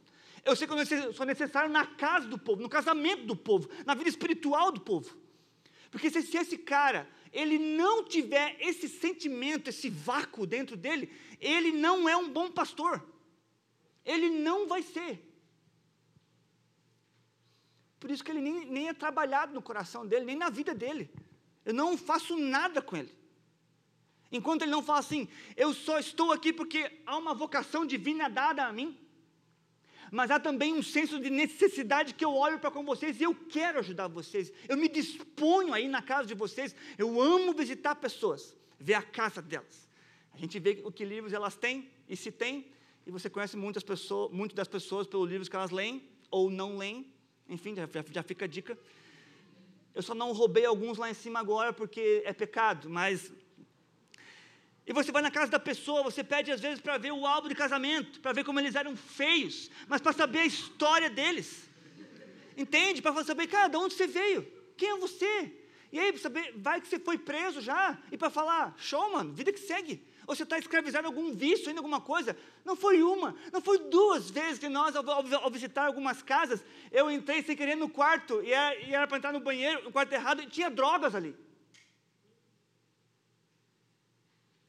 Eu 0.45 0.55
sei 0.55 0.65
que 0.65 0.73
eu 0.73 1.13
sou 1.13 1.25
necessário 1.25 1.69
na 1.69 1.85
casa 1.85 2.25
do 2.25 2.37
povo, 2.37 2.61
no 2.61 2.69
casamento 2.69 3.25
do 3.25 3.35
povo, 3.35 3.69
na 3.85 3.93
vida 3.93 4.09
espiritual 4.09 4.71
do 4.71 4.79
povo. 4.79 5.13
Porque 5.91 6.09
se, 6.09 6.21
se 6.21 6.37
esse 6.37 6.57
cara, 6.57 7.07
ele 7.37 7.59
não 7.59 8.03
tiver 8.03 8.57
esse 8.59 8.89
sentimento, 8.89 9.69
esse 9.69 9.91
vácuo 9.91 10.47
dentro 10.47 10.75
dele, 10.75 11.07
ele 11.39 11.71
não 11.71 12.09
é 12.09 12.17
um 12.17 12.31
bom 12.31 12.49
pastor. 12.49 13.07
Ele 14.03 14.27
não 14.27 14.67
vai 14.67 14.81
ser. 14.81 15.23
Por 17.99 18.09
isso 18.09 18.23
que 18.23 18.31
ele 18.31 18.41
nem, 18.41 18.65
nem 18.65 18.89
é 18.89 18.93
trabalhado 18.93 19.53
no 19.53 19.61
coração 19.61 20.03
dele, 20.03 20.25
nem 20.25 20.35
na 20.35 20.49
vida 20.49 20.73
dele. 20.73 21.11
Eu 21.63 21.75
não 21.75 21.95
faço 21.95 22.35
nada 22.35 22.81
com 22.81 22.97
ele. 22.97 23.15
Enquanto 24.31 24.63
ele 24.63 24.71
não 24.71 24.81
fala 24.81 24.99
assim, 24.99 25.27
eu 25.55 25.75
só 25.75 25.99
estou 25.99 26.31
aqui 26.31 26.51
porque 26.51 27.03
há 27.05 27.17
uma 27.17 27.35
vocação 27.35 27.85
divina 27.85 28.27
dada 28.27 28.65
a 28.65 28.73
mim, 28.73 28.97
mas 30.11 30.31
há 30.31 30.39
também 30.39 30.73
um 30.73 30.83
senso 30.83 31.19
de 31.19 31.29
necessidade 31.29 32.13
que 32.13 32.23
eu 32.23 32.33
olho 32.33 32.59
para 32.59 32.71
com 32.71 32.83
vocês 32.83 33.19
e 33.19 33.23
eu 33.23 33.35
quero 33.35 33.79
ajudar 33.79 34.07
vocês, 34.07 34.51
eu 34.67 34.77
me 34.77 34.87
disponho 34.87 35.73
aí 35.73 35.87
na 35.87 36.01
casa 36.01 36.27
de 36.27 36.33
vocês, 36.33 36.75
eu 36.97 37.21
amo 37.21 37.53
visitar 37.53 37.95
pessoas, 37.95 38.55
ver 38.79 38.95
a 38.95 39.01
casa 39.01 39.41
delas. 39.41 39.87
A 40.33 40.37
gente 40.37 40.59
vê 40.59 40.81
o 40.83 40.91
que 40.91 41.03
livros 41.03 41.33
elas 41.33 41.55
têm 41.55 41.89
e 42.07 42.15
se 42.15 42.31
têm, 42.31 42.67
e 43.05 43.11
você 43.11 43.29
conhece 43.29 43.55
muitas 43.57 43.83
pessoas, 43.83 44.31
muitas 44.31 44.55
das 44.55 44.67
pessoas 44.67 45.07
pelos 45.07 45.29
livros 45.29 45.49
que 45.49 45.55
elas 45.55 45.71
leem 45.71 46.07
ou 46.29 46.49
não 46.49 46.77
leem, 46.77 47.11
enfim, 47.49 47.73
já, 47.75 47.87
já 48.11 48.23
fica 48.23 48.45
a 48.45 48.47
dica. 48.47 48.77
Eu 49.95 50.03
só 50.03 50.13
não 50.13 50.31
roubei 50.31 50.65
alguns 50.65 50.97
lá 50.97 51.09
em 51.09 51.13
cima 51.13 51.39
agora 51.39 51.73
porque 51.73 52.21
é 52.25 52.33
pecado, 52.33 52.89
mas 52.89 53.31
e 54.87 54.93
você 54.93 55.11
vai 55.11 55.21
na 55.21 55.29
casa 55.29 55.51
da 55.51 55.59
pessoa, 55.59 56.01
você 56.01 56.23
pede 56.23 56.49
às 56.49 56.61
vezes 56.61 56.79
para 56.79 56.97
ver 56.97 57.11
o 57.11 57.25
álbum 57.25 57.49
de 57.49 57.55
casamento, 57.55 58.21
para 58.21 58.31
ver 58.31 58.45
como 58.45 58.57
eles 58.57 58.73
eram 58.73 58.95
feios, 58.95 59.69
mas 59.85 59.99
para 59.99 60.13
saber 60.13 60.39
a 60.39 60.45
história 60.45 61.09
deles. 61.09 61.67
Entende? 62.55 63.01
Para 63.01 63.21
saber, 63.25 63.47
cara, 63.47 63.67
de 63.67 63.75
onde 63.75 63.95
você 63.95 64.07
veio? 64.07 64.47
Quem 64.77 64.91
é 64.91 64.97
você? 64.97 65.53
E 65.91 65.99
aí, 65.99 66.17
saber, 66.17 66.53
vai 66.55 66.79
que 66.79 66.87
você 66.87 66.97
foi 66.99 67.17
preso 67.17 67.59
já, 67.59 67.97
e 68.09 68.17
para 68.17 68.29
falar, 68.29 68.75
show, 68.77 69.11
mano, 69.11 69.33
vida 69.33 69.51
que 69.51 69.59
segue. 69.59 70.01
Ou 70.25 70.33
você 70.33 70.43
está 70.43 70.57
escravizado 70.57 71.05
em 71.05 71.07
algum 71.07 71.33
vício, 71.33 71.67
ainda 71.67 71.79
alguma 71.79 71.99
coisa. 71.99 72.37
Não 72.63 72.75
foi 72.75 73.03
uma, 73.03 73.35
não 73.51 73.59
foi 73.61 73.79
duas 73.79 74.29
vezes 74.29 74.57
que 74.57 74.69
nós, 74.69 74.95
ao, 74.95 75.03
ao 75.09 75.51
visitar 75.51 75.85
algumas 75.85 76.21
casas, 76.21 76.63
eu 76.91 77.11
entrei 77.11 77.43
sem 77.43 77.57
querer 77.57 77.75
no 77.75 77.89
quarto, 77.89 78.41
e 78.41 78.53
era 78.53 79.05
para 79.05 79.17
entrar 79.17 79.33
no 79.33 79.41
banheiro, 79.41 79.83
no 79.83 79.91
quarto 79.91 80.13
errado, 80.13 80.41
e 80.41 80.47
tinha 80.47 80.69
drogas 80.69 81.13
ali. 81.13 81.35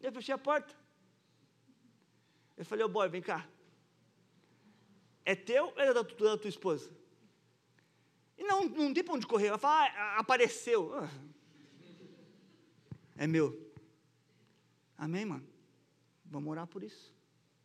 Eu 0.00 0.12
fechei 0.12 0.34
a 0.34 0.38
porta. 0.38 0.74
Eu 2.56 2.64
falei, 2.64 2.84
ô 2.84 2.88
oh, 2.88 2.90
boy, 2.90 3.08
vem 3.08 3.22
cá. 3.22 3.48
É 5.24 5.34
teu 5.34 5.66
ou 5.66 5.80
é 5.80 5.92
da, 5.92 6.02
tua, 6.02 6.30
da 6.30 6.38
tua 6.38 6.48
esposa? 6.48 6.90
E 8.36 8.44
não, 8.44 8.64
não 8.64 8.94
tem 8.94 9.04
para 9.04 9.14
onde 9.14 9.26
correr. 9.26 9.48
Ela 9.48 9.58
fala, 9.58 9.86
ah, 9.86 10.18
apareceu. 10.18 10.94
Ah. 10.94 11.10
É 13.16 13.26
meu. 13.26 13.72
Amém, 14.96 15.24
mano? 15.24 15.46
Vamos 16.24 16.50
orar 16.50 16.66
por 16.66 16.82
isso. 16.82 17.14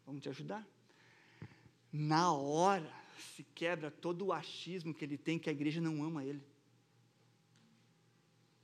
Vamos 0.05 0.21
te 0.21 0.29
ajudar. 0.29 0.67
Na 1.91 2.33
hora 2.33 2.91
se 3.35 3.43
quebra 3.43 3.91
todo 3.91 4.25
o 4.25 4.33
achismo 4.33 4.93
que 4.93 5.05
ele 5.05 5.17
tem 5.17 5.37
que 5.37 5.49
a 5.49 5.53
igreja 5.53 5.79
não 5.79 6.03
ama 6.03 6.25
ele. 6.25 6.43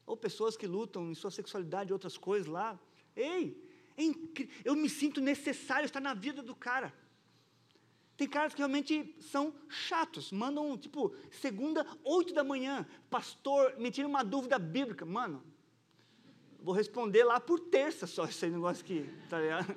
Ou 0.05 0.17
pessoas 0.17 0.57
que 0.57 0.65
lutam 0.65 1.11
em 1.11 1.15
sua 1.15 1.29
sexualidade 1.29 1.91
e 1.91 1.93
outras 1.93 2.17
coisas 2.17 2.47
lá. 2.47 2.79
Ei, 3.19 3.69
é 3.97 4.47
eu 4.63 4.75
me 4.75 4.89
sinto 4.89 5.19
necessário 5.19 5.85
estar 5.85 5.99
na 5.99 6.13
vida 6.13 6.41
do 6.41 6.55
cara. 6.55 6.93
Tem 8.15 8.27
caras 8.27 8.53
que 8.53 8.59
realmente 8.59 9.15
são 9.19 9.53
chatos, 9.69 10.31
mandam, 10.31 10.77
tipo, 10.77 11.15
segunda, 11.31 11.85
oito 12.03 12.33
da 12.33 12.43
manhã, 12.43 12.85
pastor, 13.09 13.77
me 13.77 13.91
tira 13.91 14.07
uma 14.07 14.23
dúvida 14.23 14.59
bíblica. 14.59 15.05
Mano, 15.05 15.43
vou 16.59 16.73
responder 16.73 17.23
lá 17.23 17.39
por 17.39 17.59
terça 17.59 18.07
só 18.07 18.25
esse 18.25 18.47
negócio 18.47 18.83
aqui, 18.83 19.09
tá 19.29 19.39
ligado? 19.39 19.75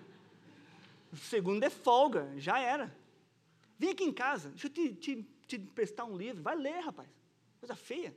Segunda 1.14 1.66
é 1.66 1.70
folga, 1.70 2.32
já 2.36 2.58
era. 2.58 2.94
Vem 3.78 3.90
aqui 3.90 4.04
em 4.04 4.12
casa, 4.12 4.50
deixa 4.50 4.66
eu 4.66 4.70
te, 4.70 4.94
te, 4.94 5.28
te 5.46 5.58
prestar 5.58 6.04
um 6.04 6.16
livro, 6.16 6.42
vai 6.42 6.56
ler, 6.56 6.80
rapaz. 6.80 7.08
Coisa 7.60 7.76
feia. 7.76 8.16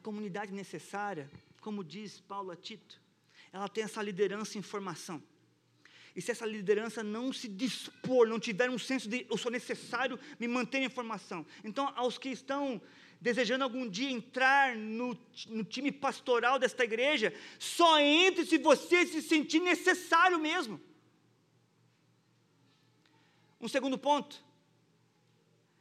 A 0.00 0.02
comunidade 0.02 0.50
necessária, 0.50 1.30
como 1.60 1.84
diz 1.84 2.20
Paulo 2.20 2.50
a 2.50 2.56
Tito, 2.56 2.98
ela 3.52 3.68
tem 3.68 3.84
essa 3.84 4.02
liderança 4.02 4.56
em 4.56 4.62
formação. 4.62 5.22
E 6.16 6.22
se 6.22 6.30
essa 6.30 6.46
liderança 6.46 7.02
não 7.02 7.30
se 7.34 7.46
dispor, 7.46 8.26
não 8.26 8.40
tiver 8.40 8.70
um 8.70 8.78
senso 8.78 9.06
de 9.10 9.26
eu 9.28 9.36
sou 9.36 9.52
necessário 9.52 10.18
me 10.38 10.48
manter 10.48 10.78
em 10.78 10.88
formação. 10.88 11.44
Então, 11.62 11.92
aos 11.94 12.16
que 12.16 12.30
estão 12.30 12.80
desejando 13.20 13.62
algum 13.62 13.86
dia 13.86 14.10
entrar 14.10 14.74
no, 14.74 15.14
no 15.48 15.64
time 15.64 15.92
pastoral 15.92 16.58
desta 16.58 16.82
igreja, 16.82 17.34
só 17.58 18.00
entre 18.00 18.46
se 18.46 18.56
você 18.56 19.04
se 19.04 19.20
sentir 19.20 19.60
necessário 19.60 20.38
mesmo. 20.38 20.80
Um 23.60 23.68
segundo 23.68 23.98
ponto 23.98 24.42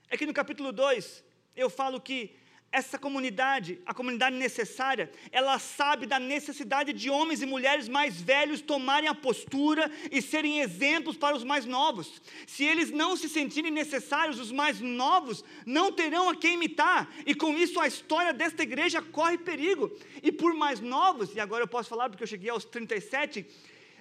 é 0.09 0.17
que 0.17 0.25
no 0.25 0.33
capítulo 0.33 0.73
2 0.73 1.23
eu 1.55 1.69
falo 1.69 2.01
que 2.01 2.35
essa 2.71 2.99
comunidade, 2.99 3.81
a 3.85 3.93
comunidade 3.93 4.35
necessária, 4.35 5.11
ela 5.31 5.57
sabe 5.57 6.05
da 6.05 6.19
necessidade 6.19 6.93
de 6.93 7.09
homens 7.09 7.41
e 7.41 7.45
mulheres 7.45 7.89
mais 7.89 8.21
velhos 8.21 8.61
tomarem 8.61 9.09
a 9.09 9.15
postura 9.15 9.91
e 10.11 10.21
serem 10.21 10.59
exemplos 10.59 11.17
para 11.17 11.35
os 11.35 11.43
mais 11.43 11.65
novos. 11.65 12.21
Se 12.45 12.63
eles 12.63 12.91
não 12.91 13.17
se 13.17 13.27
sentirem 13.27 13.71
necessários, 13.71 14.39
os 14.39 14.51
mais 14.51 14.79
novos 14.79 15.43
não 15.65 15.91
terão 15.91 16.29
a 16.29 16.35
quem 16.35 16.53
imitar, 16.53 17.11
e 17.25 17.33
com 17.33 17.57
isso 17.57 17.79
a 17.79 17.87
história 17.87 18.33
desta 18.33 18.61
igreja 18.61 19.01
corre 19.01 19.37
perigo. 19.37 19.91
E 20.21 20.31
por 20.31 20.53
mais 20.53 20.79
novos, 20.79 21.35
e 21.35 21.39
agora 21.39 21.63
eu 21.63 21.67
posso 21.67 21.89
falar 21.89 22.09
porque 22.09 22.23
eu 22.23 22.27
cheguei 22.27 22.51
aos 22.51 22.65
37, 22.65 23.47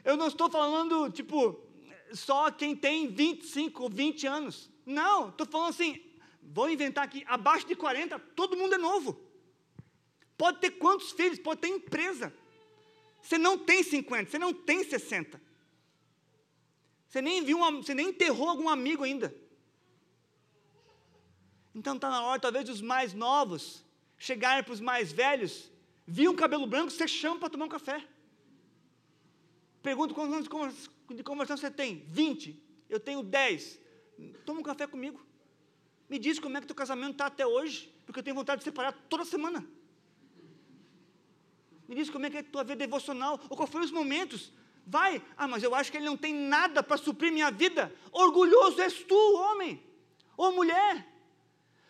eu 0.05 0.17
não 0.17 0.29
estou 0.29 0.51
falando, 0.51 1.11
tipo, 1.11 1.59
só 2.13 2.51
quem 2.51 2.77
tem 2.77 3.09
25 3.09 3.83
ou 3.83 3.89
20 3.89 4.27
anos. 4.27 4.71
Não, 4.85 5.29
estou 5.29 5.47
falando 5.47 5.71
assim, 5.71 6.01
vou 6.53 6.71
inventar 6.71 7.05
aqui, 7.05 7.25
abaixo 7.27 7.67
de 7.67 7.77
40, 7.77 8.19
todo 8.35 8.57
mundo 8.57 8.75
é 8.75 8.79
novo. 8.79 9.21
Pode 10.37 10.61
ter 10.61 10.73
quantos 10.73 11.13
filhos, 11.13 11.39
pode 11.39 11.61
ter 11.61 11.69
empresa. 11.69 12.33
Você 13.23 13.37
não 13.37 13.59
tem 13.59 13.83
50, 13.83 14.31
você 14.31 14.39
não 14.39 14.53
tem 14.53 14.85
60. 14.85 15.41
Você 17.09 17.21
nem 17.21 17.43
viu, 17.43 17.59
uma, 17.59 17.71
você 17.73 17.95
nem 17.95 18.09
enterrou 18.11 18.49
algum 18.49 18.69
amigo 18.69 19.03
ainda. 19.03 19.35
Então 21.75 21.97
está 21.97 22.09
na 22.09 22.23
hora, 22.23 22.41
talvez, 22.41 22.65
dos 22.65 22.81
mais 22.81 23.13
novos 23.15 23.85
chegarem 24.19 24.65
para 24.65 24.73
os 24.73 24.81
mais 24.81 25.13
velhos, 25.13 25.71
viu 26.07 26.33
um 26.33 26.37
cabelo 26.37 26.67
branco, 26.67 26.91
você 26.91 27.07
chama 27.07 27.39
para 27.39 27.51
tomar 27.51 27.67
um 27.67 27.69
café. 27.69 28.05
Pergunta 29.83 30.13
quantos 30.13 30.35
anos 30.35 30.91
de 31.15 31.23
conversão 31.23 31.57
você 31.57 31.71
tem? 31.71 32.05
20. 32.09 32.61
Eu 32.91 32.99
tenho 32.99 33.23
10. 33.23 33.79
Toma 34.45 34.61
um 34.61 34.63
café 34.63 34.87
comigo. 34.87 35.25
Me 36.09 36.19
diz 36.19 36.39
como 36.39 36.57
é 36.57 36.61
que 36.61 36.67
teu 36.67 36.77
casamento 36.77 37.13
está 37.13 37.27
até 37.27 37.47
hoje, 37.47 37.93
porque 38.07 38.21
eu 38.21 38.23
tenho 38.23 38.37
vontade 38.37 38.61
de 38.61 38.65
separar 38.65 38.93
toda 39.09 39.25
semana. 39.25 39.67
Me 41.87 41.95
diz 41.95 42.11
como 42.11 42.27
é 42.27 42.31
que 42.31 42.37
é 42.37 42.41
a 42.41 42.45
tua 42.45 42.65
vida 42.65 42.77
devocional, 42.77 43.41
ou 43.49 43.57
quais 43.57 43.71
foram 43.71 43.85
os 43.85 43.91
momentos. 43.91 44.53
Vai, 44.87 45.23
ah, 45.37 45.47
mas 45.47 45.63
eu 45.63 45.75
acho 45.75 45.91
que 45.91 45.99
ele 45.99 46.07
não 46.07 46.17
tem 46.17 46.33
nada 46.33 46.83
para 46.83 46.97
suprir 46.97 47.31
minha 47.31 47.51
vida. 47.51 47.95
Orgulhoso 48.11 48.81
és 48.81 49.03
tu, 49.05 49.15
homem, 49.37 49.83
ou 50.37 50.53
mulher, 50.53 51.07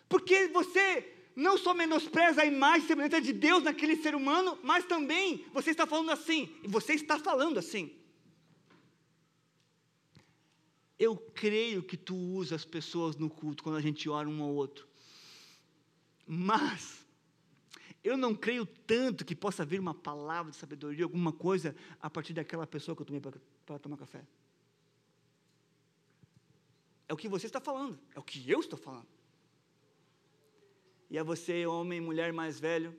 porque 0.09 0.47
você 0.47 1.15
não 1.35 1.57
só 1.57 1.73
menospreza 1.73 2.41
a 2.41 2.45
imagem 2.45 2.83
e 2.83 2.87
semelhança 2.87 3.21
de 3.21 3.31
Deus 3.31 3.63
naquele 3.63 3.95
ser 3.95 4.15
humano, 4.15 4.59
mas 4.61 4.83
também 4.83 5.45
você 5.53 5.71
está 5.71 5.87
falando 5.87 6.11
assim, 6.11 6.53
e 6.63 6.67
você 6.67 6.93
está 6.93 7.17
falando 7.17 7.57
assim. 7.57 7.95
Eu 10.99 11.15
creio 11.15 11.81
que 11.81 11.95
tu 11.95 12.13
usa 12.15 12.55
as 12.55 12.65
pessoas 12.65 13.15
no 13.15 13.29
culto 13.29 13.63
quando 13.63 13.77
a 13.77 13.81
gente 13.81 14.09
ora 14.09 14.27
um 14.27 14.43
ao 14.43 14.53
outro. 14.53 14.85
Mas 16.27 17.07
eu 18.03 18.17
não 18.17 18.35
creio 18.35 18.65
tanto 18.65 19.25
que 19.25 19.35
possa 19.35 19.65
vir 19.65 19.79
uma 19.79 19.93
palavra 19.93 20.51
de 20.51 20.57
sabedoria, 20.57 21.05
alguma 21.05 21.31
coisa 21.31 21.75
a 22.01 22.09
partir 22.09 22.33
daquela 22.33 22.67
pessoa 22.67 22.95
que 22.95 23.01
eu 23.01 23.05
tomei 23.05 23.21
para 23.21 23.79
tomar 23.79 23.97
café. 23.97 24.25
É 27.07 27.13
o 27.13 27.17
que 27.17 27.27
você 27.27 27.47
está 27.47 27.59
falando, 27.59 27.99
é 28.13 28.19
o 28.19 28.23
que 28.23 28.49
eu 28.49 28.59
estou 28.59 28.77
falando. 28.77 29.07
E 31.09 31.17
a 31.17 31.23
você, 31.23 31.65
homem, 31.65 31.99
mulher 31.99 32.31
mais 32.31 32.59
velho, 32.59 32.95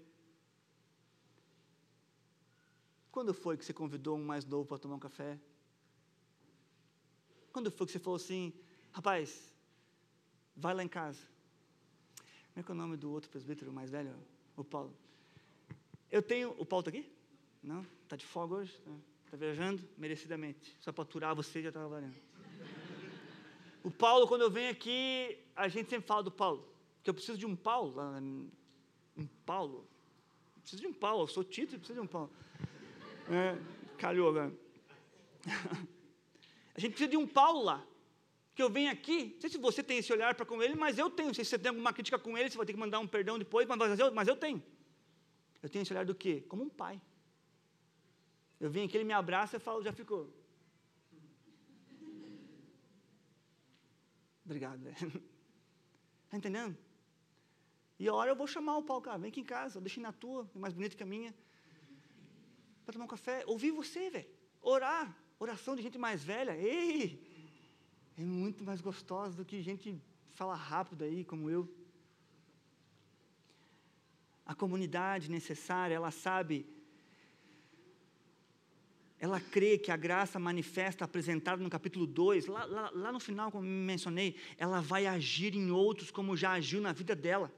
quando 3.13 3.33
foi 3.33 3.57
que 3.57 3.65
você 3.65 3.73
convidou 3.73 4.19
um 4.19 4.25
mais 4.25 4.45
novo 4.45 4.67
para 4.67 4.79
tomar 4.79 4.97
um 4.97 5.01
café? 5.01 5.39
Quando 7.53 7.71
foi 7.71 7.87
que 7.87 7.93
você 7.93 7.99
falou 7.99 8.17
assim, 8.17 8.53
rapaz, 8.93 9.53
vai 10.57 10.75
lá 10.75 10.85
em 10.85 10.89
casa? 10.89 11.21
Como 12.53 12.61
é 12.61 12.63
que 12.63 12.71
é 12.71 12.75
o 12.75 12.77
nome 12.77 12.97
do 12.97 13.11
outro 13.11 13.31
presbítero 13.31 13.73
mais 13.73 13.91
velho? 13.91 14.15
O 14.57 14.65
Paulo. 14.65 14.95
Eu 16.11 16.23
tenho. 16.23 16.51
O 16.59 16.67
Paulo 16.67 16.87
está 16.87 16.91
aqui? 16.91 17.11
Não? 17.63 17.87
Está 18.03 18.17
de 18.17 18.27
folga 18.27 18.57
hoje? 18.57 18.73
Está 18.73 18.91
tá 19.31 19.37
viajando? 19.37 19.83
Merecidamente. 19.97 20.77
Só 20.81 20.93
para 20.93 21.03
aturar 21.03 21.35
você 21.35 21.63
já 21.63 21.69
está 21.69 21.81
trabalhando. 21.81 22.17
O 23.83 23.91
Paulo, 23.91 24.27
quando 24.27 24.43
eu 24.43 24.51
venho 24.51 24.71
aqui, 24.71 25.39
a 25.57 25.69
gente 25.69 25.89
sempre 25.89 26.07
fala 26.07 26.23
do 26.23 26.31
Paulo. 26.31 26.69
Porque 26.97 27.11
eu 27.11 27.15
preciso 27.15 27.39
de 27.39 27.47
um 27.47 27.57
Paulo. 27.57 27.95
Um 29.17 29.27
Paulo. 29.47 29.87
Eu 30.57 30.61
preciso 30.61 30.83
de 30.83 30.89
um 30.89 30.93
Paulo. 30.93 31.23
Eu 31.23 31.29
sou 31.29 31.45
Tito 31.45 31.75
e 31.75 31.79
preciso 31.79 32.01
de 32.01 32.05
um 32.05 32.09
Paulo. 32.09 32.31
É, 33.31 33.57
calhou 33.97 34.29
agora. 34.29 34.53
A 36.75 36.81
gente 36.81 36.93
precisa 36.93 37.11
de 37.11 37.17
um 37.17 37.27
Paulo 37.27 37.63
lá. 37.63 37.87
Que 38.55 38.63
eu 38.63 38.71
venho 38.71 38.91
aqui, 38.91 39.33
não 39.35 39.41
sei 39.41 39.51
se 39.51 39.59
você 39.59 39.83
tem 39.83 39.99
esse 39.99 40.13
olhar 40.13 40.35
para 40.35 40.45
com 40.45 40.63
ele, 40.63 40.75
mas 40.75 40.99
eu 40.99 41.09
tenho. 41.09 41.29
Não 41.29 41.35
sei 41.35 41.45
se 41.45 41.51
você 41.51 41.59
tem 41.59 41.71
alguma 41.71 41.93
crítica 41.93 42.19
com 42.19 42.37
ele, 42.37 42.51
você 42.51 42.57
vai 42.57 42.67
ter 42.67 42.73
que 42.73 42.79
mandar 42.79 42.99
um 42.99 43.07
perdão 43.07 43.39
depois, 43.39 43.67
mas 43.67 43.99
eu, 43.99 44.13
mas 44.13 44.29
eu 44.29 44.37
tenho. 44.37 44.63
Eu 45.63 45.69
tenho 45.69 45.83
esse 45.83 45.93
olhar 45.93 46.05
do 46.05 46.15
quê? 46.15 46.45
Como 46.49 46.65
um 46.65 46.69
pai. 46.69 47.01
Eu 48.59 48.71
venho 48.71 48.87
aqui, 48.87 48.97
ele 48.97 49.05
me 49.05 49.13
abraça 49.13 49.57
e 49.57 49.61
falo, 49.61 49.83
já 49.83 49.93
ficou. 49.93 50.33
Obrigado, 54.45 54.81
velho. 54.81 55.23
Está 56.25 56.37
entendendo? 56.37 56.77
E 57.99 58.09
a 58.09 58.15
hora 58.15 58.31
eu 58.31 58.37
vou 58.37 58.47
chamar 58.47 58.79
o 58.79 58.83
Paulo, 58.83 59.03
cara, 59.03 59.19
vem 59.19 59.29
aqui 59.29 59.41
em 59.41 59.45
casa, 59.45 59.81
deixa 59.81 60.01
na 60.01 60.13
tua, 60.13 60.51
é 60.55 60.59
mais 60.59 60.73
bonito 60.73 60.97
que 60.97 61.03
a 61.03 61.07
minha. 61.07 61.35
Para 62.85 62.95
tomar 62.95 63.05
um 63.05 63.09
café, 63.09 63.45
ouvir 63.47 63.71
você, 63.71 64.11
velho. 64.11 64.29
Orar. 64.63 65.15
Oração 65.43 65.75
de 65.75 65.81
gente 65.81 65.97
mais 65.97 66.23
velha, 66.23 66.55
ei, 66.55 67.19
é 68.19 68.21
muito 68.21 68.63
mais 68.63 68.83
gostosa 68.83 69.35
do 69.39 69.43
que 69.43 69.63
gente 69.63 69.99
fala 70.35 70.55
rápido 70.55 71.03
aí, 71.03 71.25
como 71.25 71.49
eu. 71.49 71.67
A 74.45 74.55
comunidade 74.55 75.31
necessária, 75.31 75.95
ela 75.95 76.11
sabe, 76.11 76.67
ela 79.19 79.41
crê 79.41 79.79
que 79.79 79.91
a 79.91 79.97
graça 79.97 80.39
manifesta, 80.39 81.07
apresentada 81.07 81.63
no 81.63 81.71
capítulo 81.71 82.07
2, 82.07 82.45
lá, 82.45 82.67
lá, 82.67 82.91
lá 82.93 83.11
no 83.11 83.19
final, 83.19 83.51
como 83.51 83.67
mencionei, 83.67 84.37
ela 84.59 84.83
vai 84.83 85.07
agir 85.07 85.57
em 85.57 85.71
outros 85.71 86.11
como 86.11 86.37
já 86.37 86.53
agiu 86.53 86.83
na 86.83 86.93
vida 86.93 87.17
dela. 87.17 87.51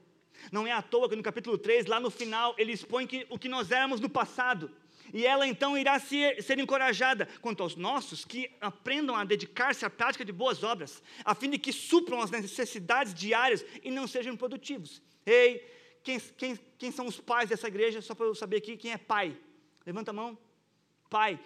Não 0.53 0.65
é 0.65 0.71
à 0.71 0.81
toa 0.81 1.09
que 1.09 1.17
no 1.17 1.21
capítulo 1.21 1.57
3, 1.57 1.85
lá 1.87 1.99
no 1.99 2.09
final, 2.09 2.55
ele 2.57 2.71
expõe 2.71 3.05
que, 3.05 3.27
o 3.29 3.37
que 3.37 3.49
nós 3.49 3.71
éramos 3.71 3.99
no 3.99 4.09
passado 4.09 4.71
e 5.13 5.27
ela 5.27 5.47
então 5.47 5.77
irá 5.77 5.99
ser, 5.99 6.41
ser 6.41 6.57
encorajada 6.57 7.27
quanto 7.39 7.61
aos 7.61 7.75
nossos 7.75 8.25
que 8.25 8.49
aprendam 8.59 9.15
a 9.15 9.23
dedicar-se 9.23 9.85
à 9.85 9.89
prática 9.89 10.25
de 10.25 10.31
boas 10.31 10.63
obras, 10.63 11.03
a 11.23 11.35
fim 11.35 11.51
de 11.51 11.59
que 11.59 11.71
supram 11.71 12.19
as 12.19 12.31
necessidades 12.31 13.13
diárias 13.13 13.63
e 13.83 13.91
não 13.91 14.07
sejam 14.07 14.35
produtivos. 14.35 15.03
Ei, 15.23 15.63
quem, 16.03 16.19
quem, 16.19 16.59
quem 16.79 16.91
são 16.91 17.05
os 17.05 17.19
pais 17.19 17.47
dessa 17.47 17.67
igreja? 17.67 18.01
Só 18.01 18.15
para 18.15 18.25
eu 18.25 18.33
saber 18.33 18.57
aqui 18.57 18.75
quem 18.75 18.91
é 18.91 18.97
pai. 18.97 19.37
Levanta 19.85 20.09
a 20.09 20.13
mão. 20.13 20.35
Pai. 21.11 21.39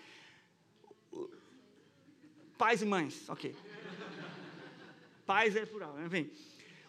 Pais 2.58 2.82
e 2.82 2.86
mães, 2.86 3.30
ok. 3.30 3.54
Pais 5.26 5.56
é 5.58 5.66
plural, 5.66 6.00
enfim. 6.06 6.32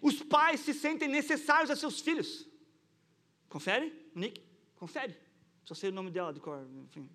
Os 0.00 0.22
pais 0.22 0.60
se 0.60 0.72
sentem 0.72 1.08
necessários 1.08 1.72
a 1.72 1.76
seus 1.76 2.00
filhos. 2.00 2.46
Confere, 3.48 3.92
Nick? 4.14 4.40
Confere. 4.76 5.27
Só 5.68 5.74
sei 5.74 5.90
o 5.90 5.96
nome 5.98 6.10
dela 6.10 6.32
de 6.32 6.40
cor, 6.40 6.66
enfim. 6.84 7.06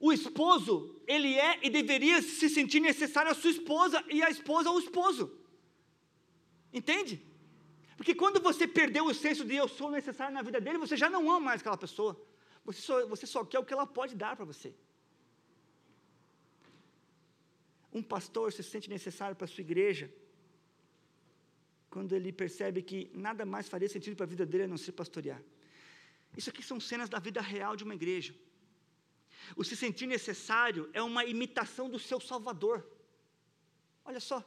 O 0.00 0.12
esposo, 0.12 0.72
ele 1.06 1.34
é 1.48 1.50
e 1.64 1.70
deveria 1.70 2.20
se 2.20 2.48
sentir 2.48 2.80
necessário 2.80 3.30
à 3.30 3.34
sua 3.42 3.52
esposa 3.56 4.04
e 4.16 4.20
a 4.24 4.28
esposa 4.36 4.68
ao 4.68 4.78
esposo. 4.84 5.24
Entende? 6.72 7.14
Porque 7.96 8.12
quando 8.12 8.40
você 8.40 8.66
perdeu 8.66 9.04
o 9.06 9.14
senso 9.14 9.44
de 9.44 9.54
eu 9.54 9.68
sou 9.68 9.88
necessário 9.88 10.34
na 10.34 10.42
vida 10.42 10.60
dele, 10.60 10.78
você 10.78 10.96
já 10.96 11.08
não 11.08 11.30
ama 11.30 11.46
mais 11.48 11.60
aquela 11.60 11.76
pessoa. 11.76 12.20
Você 12.64 12.80
só, 12.80 13.06
você 13.06 13.24
só 13.34 13.44
quer 13.44 13.60
o 13.60 13.64
que 13.64 13.72
ela 13.72 13.86
pode 13.86 14.16
dar 14.16 14.34
para 14.34 14.44
você. 14.44 14.74
Um 17.92 18.02
pastor 18.02 18.52
se 18.52 18.64
sente 18.64 18.90
necessário 18.90 19.36
para 19.36 19.44
a 19.44 19.48
sua 19.48 19.62
igreja 19.62 20.12
quando 21.88 22.12
ele 22.16 22.32
percebe 22.32 22.82
que 22.82 23.12
nada 23.14 23.46
mais 23.46 23.68
faria 23.68 23.88
sentido 23.88 24.16
para 24.16 24.26
a 24.26 24.34
vida 24.34 24.44
dele 24.44 24.64
a 24.64 24.72
não 24.74 24.76
ser 24.76 24.90
pastorear. 24.90 25.40
Isso 26.36 26.50
aqui 26.50 26.62
são 26.62 26.78
cenas 26.78 27.08
da 27.08 27.18
vida 27.18 27.40
real 27.40 27.74
de 27.76 27.84
uma 27.84 27.94
igreja. 27.94 28.34
O 29.56 29.64
se 29.64 29.76
sentir 29.76 30.06
necessário 30.06 30.88
é 30.92 31.02
uma 31.02 31.24
imitação 31.24 31.88
do 31.88 31.98
seu 31.98 32.20
Salvador. 32.20 32.86
Olha 34.04 34.20
só. 34.20 34.44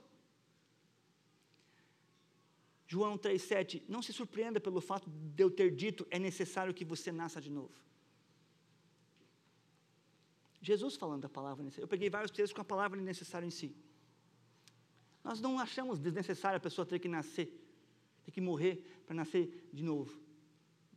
João 2.87 3.17
3,7: 3.17 3.83
Não 3.87 4.01
se 4.01 4.13
surpreenda 4.13 4.59
pelo 4.59 4.81
fato 4.81 5.09
de 5.09 5.43
eu 5.43 5.49
ter 5.49 5.71
dito 5.75 6.05
é 6.09 6.19
necessário 6.19 6.73
que 6.73 6.85
você 6.85 7.11
nasça 7.11 7.41
de 7.41 7.49
novo. 7.49 7.73
Jesus 10.61 10.95
falando 10.95 11.23
da 11.23 11.29
palavra 11.29 11.63
necessária. 11.63 11.85
Eu 11.85 11.87
peguei 11.87 12.09
vários 12.09 12.31
textos 12.31 12.53
com 12.53 12.61
a 12.61 12.65
palavra 12.65 13.01
necessário 13.01 13.47
em 13.47 13.51
si. 13.51 13.75
Nós 15.23 15.39
não 15.39 15.57
achamos 15.57 15.99
desnecessário 15.99 16.57
a 16.57 16.59
pessoa 16.59 16.85
ter 16.85 16.99
que 16.99 17.07
nascer, 17.07 17.47
ter 18.23 18.31
que 18.31 18.41
morrer 18.41 18.75
para 19.05 19.15
nascer 19.15 19.69
de 19.73 19.83
novo 19.83 20.30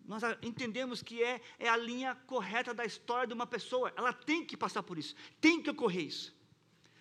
nós 0.06 0.22
entendemos 0.42 1.02
que 1.02 1.22
é, 1.22 1.40
é 1.58 1.68
a 1.68 1.76
linha 1.76 2.14
correta 2.26 2.74
da 2.74 2.84
história 2.84 3.26
de 3.26 3.32
uma 3.32 3.46
pessoa. 3.46 3.92
Ela 3.96 4.12
tem 4.12 4.44
que 4.44 4.56
passar 4.56 4.82
por 4.82 4.98
isso, 4.98 5.14
tem 5.40 5.62
que 5.62 5.70
ocorrer 5.70 6.04
isso. 6.04 6.34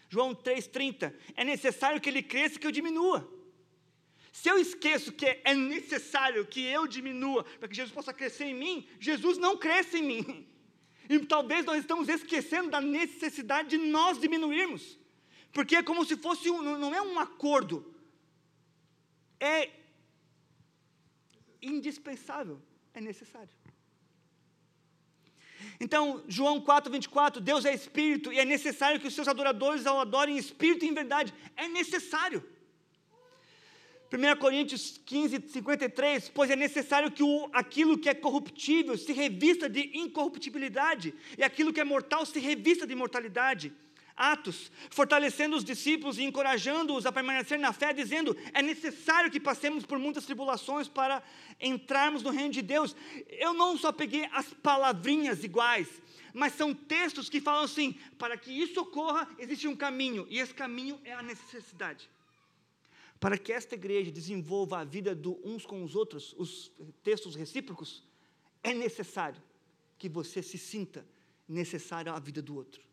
João 0.09 0.33
3,30: 0.33 1.13
é 1.35 1.43
necessário 1.43 1.99
que 1.99 2.09
ele 2.09 2.23
cresça 2.23 2.55
e 2.55 2.59
que 2.59 2.67
eu 2.67 2.71
diminua. 2.71 3.29
Se 4.31 4.49
eu 4.49 4.57
esqueço 4.57 5.11
que 5.11 5.25
é 5.25 5.53
necessário 5.53 6.45
que 6.47 6.61
eu 6.61 6.87
diminua 6.87 7.43
para 7.43 7.67
que 7.67 7.75
Jesus 7.75 7.93
possa 7.93 8.13
crescer 8.13 8.45
em 8.45 8.55
mim, 8.55 8.87
Jesus 8.99 9.37
não 9.37 9.57
cresce 9.57 9.97
em 9.97 10.03
mim. 10.03 10.47
E 11.09 11.19
talvez 11.19 11.65
nós 11.65 11.79
estamos 11.79 12.07
esquecendo 12.07 12.71
da 12.71 12.79
necessidade 12.79 13.69
de 13.69 13.77
nós 13.77 14.19
diminuirmos. 14.19 14.97
Porque 15.51 15.75
é 15.75 15.83
como 15.83 16.05
se 16.05 16.15
fosse 16.15 16.49
um, 16.49 16.61
não 16.61 16.95
é 16.95 17.01
um 17.01 17.19
acordo, 17.19 17.93
é 19.39 19.69
indispensável 21.61 22.59
é 22.93 23.01
necessário. 23.01 23.49
Então, 25.79 26.23
João 26.27 26.61
4, 26.61 26.91
24, 26.91 27.41
Deus 27.41 27.65
é 27.65 27.73
espírito 27.73 28.31
e 28.31 28.39
é 28.39 28.45
necessário 28.45 28.99
que 28.99 29.07
os 29.07 29.13
seus 29.13 29.27
adoradores 29.27 29.85
o 29.85 29.99
adorem 29.99 30.35
em 30.35 30.39
espírito 30.39 30.85
e 30.85 30.89
em 30.89 30.93
verdade. 30.93 31.33
É 31.55 31.67
necessário. 31.67 32.43
1 34.11 34.39
Coríntios 34.39 35.01
15, 35.03 35.49
53, 35.49 36.29
pois 36.29 36.51
é 36.51 36.55
necessário 36.55 37.09
que 37.09 37.23
o, 37.23 37.49
aquilo 37.51 37.97
que 37.97 38.07
é 38.07 38.13
corruptível 38.13 38.95
se 38.95 39.11
revista 39.11 39.67
de 39.67 39.97
incorruptibilidade, 39.97 41.15
e 41.35 41.43
aquilo 41.43 41.73
que 41.73 41.81
é 41.81 41.83
mortal 41.83 42.23
se 42.23 42.39
revista 42.39 42.85
de 42.85 42.93
imortalidade. 42.93 43.73
Atos, 44.15 44.71
fortalecendo 44.91 45.55
os 45.55 45.63
discípulos 45.63 46.17
e 46.17 46.23
encorajando-os 46.23 47.05
a 47.05 47.11
permanecer 47.11 47.57
na 47.57 47.73
fé, 47.73 47.91
dizendo: 47.91 48.37
é 48.53 48.61
necessário 48.61 49.31
que 49.31 49.39
passemos 49.39 49.85
por 49.85 49.97
muitas 49.97 50.25
tribulações 50.25 50.87
para 50.87 51.23
entrarmos 51.59 52.21
no 52.21 52.29
reino 52.29 52.51
de 52.51 52.61
Deus. 52.61 52.95
Eu 53.27 53.53
não 53.53 53.77
só 53.77 53.91
peguei 53.91 54.25
as 54.31 54.53
palavrinhas 54.53 55.43
iguais, 55.43 55.87
mas 56.33 56.53
são 56.53 56.73
textos 56.73 57.27
que 57.27 57.41
falam 57.41 57.63
assim: 57.63 57.93
para 58.17 58.37
que 58.37 58.51
isso 58.51 58.79
ocorra, 58.81 59.27
existe 59.39 59.67
um 59.67 59.75
caminho, 59.75 60.27
e 60.29 60.39
esse 60.39 60.53
caminho 60.53 60.99
é 61.03 61.13
a 61.13 61.23
necessidade. 61.23 62.09
Para 63.19 63.37
que 63.37 63.53
esta 63.53 63.73
igreja 63.73 64.11
desenvolva 64.11 64.79
a 64.79 64.83
vida 64.83 65.15
do 65.15 65.39
uns 65.43 65.65
com 65.65 65.83
os 65.83 65.95
outros, 65.95 66.35
os 66.37 66.71
textos 67.03 67.35
recíprocos, 67.35 68.03
é 68.61 68.73
necessário 68.73 69.41
que 69.97 70.09
você 70.09 70.43
se 70.43 70.57
sinta 70.57 71.05
necessário 71.47 72.13
à 72.13 72.19
vida 72.19 72.41
do 72.41 72.55
outro. 72.55 72.92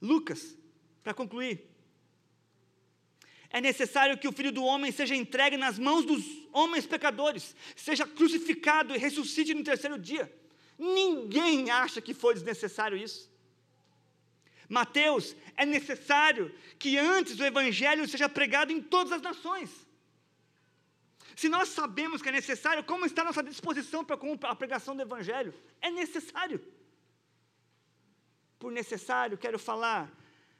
Lucas, 0.00 0.56
para 1.02 1.12
concluir, 1.12 1.68
é 3.50 3.60
necessário 3.60 4.18
que 4.18 4.28
o 4.28 4.32
filho 4.32 4.52
do 4.52 4.62
homem 4.62 4.92
seja 4.92 5.16
entregue 5.16 5.56
nas 5.56 5.78
mãos 5.78 6.04
dos 6.04 6.24
homens 6.52 6.86
pecadores, 6.86 7.56
seja 7.74 8.06
crucificado 8.06 8.94
e 8.94 8.98
ressuscite 8.98 9.54
no 9.54 9.64
terceiro 9.64 9.98
dia. 9.98 10.30
Ninguém 10.78 11.70
acha 11.70 12.00
que 12.00 12.12
foi 12.12 12.34
desnecessário 12.34 12.96
isso. 12.96 13.30
Mateus, 14.68 15.34
é 15.56 15.64
necessário 15.64 16.54
que 16.78 16.98
antes 16.98 17.38
o 17.40 17.44
evangelho 17.44 18.06
seja 18.06 18.28
pregado 18.28 18.70
em 18.70 18.82
todas 18.82 19.12
as 19.12 19.22
nações. 19.22 19.70
Se 21.34 21.48
nós 21.48 21.70
sabemos 21.70 22.20
que 22.20 22.28
é 22.28 22.32
necessário, 22.32 22.84
como 22.84 23.06
está 23.06 23.22
a 23.22 23.26
nossa 23.26 23.42
disposição 23.42 24.04
para 24.04 24.18
a 24.42 24.54
pregação 24.54 24.94
do 24.94 25.02
evangelho? 25.02 25.54
É 25.80 25.90
necessário 25.90 26.60
por 28.58 28.72
necessário, 28.72 29.38
quero 29.38 29.58
falar, 29.58 30.12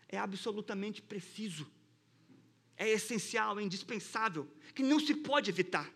é 0.08 0.16
absolutamente 0.16 1.02
preciso, 1.02 1.66
é 2.76 2.88
essencial, 2.88 3.58
é 3.58 3.62
indispensável, 3.62 4.48
que 4.74 4.82
não 4.82 5.00
se 5.00 5.14
pode 5.14 5.50
evitar. 5.50 5.92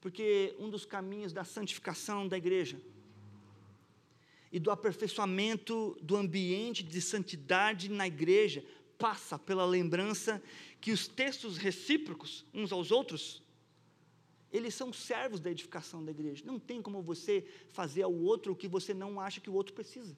Porque 0.00 0.54
um 0.58 0.68
dos 0.68 0.84
caminhos 0.84 1.32
da 1.32 1.44
santificação 1.44 2.28
da 2.28 2.36
igreja 2.36 2.78
e 4.52 4.58
do 4.58 4.70
aperfeiçoamento 4.70 5.96
do 6.02 6.16
ambiente 6.16 6.82
de 6.82 7.00
santidade 7.00 7.88
na 7.88 8.06
igreja 8.06 8.64
passa 8.98 9.38
pela 9.38 9.64
lembrança 9.64 10.42
que 10.80 10.92
os 10.92 11.08
textos 11.08 11.56
recíprocos 11.56 12.44
uns 12.52 12.70
aos 12.70 12.90
outros 12.90 13.43
eles 14.54 14.72
são 14.72 14.92
servos 14.92 15.40
da 15.40 15.50
edificação 15.50 16.04
da 16.04 16.12
igreja. 16.12 16.44
Não 16.46 16.60
tem 16.60 16.80
como 16.80 17.02
você 17.02 17.44
fazer 17.70 18.02
ao 18.02 18.14
outro 18.14 18.52
o 18.52 18.56
que 18.56 18.68
você 18.68 18.94
não 18.94 19.18
acha 19.18 19.40
que 19.40 19.50
o 19.50 19.52
outro 19.52 19.74
precisa. 19.74 20.16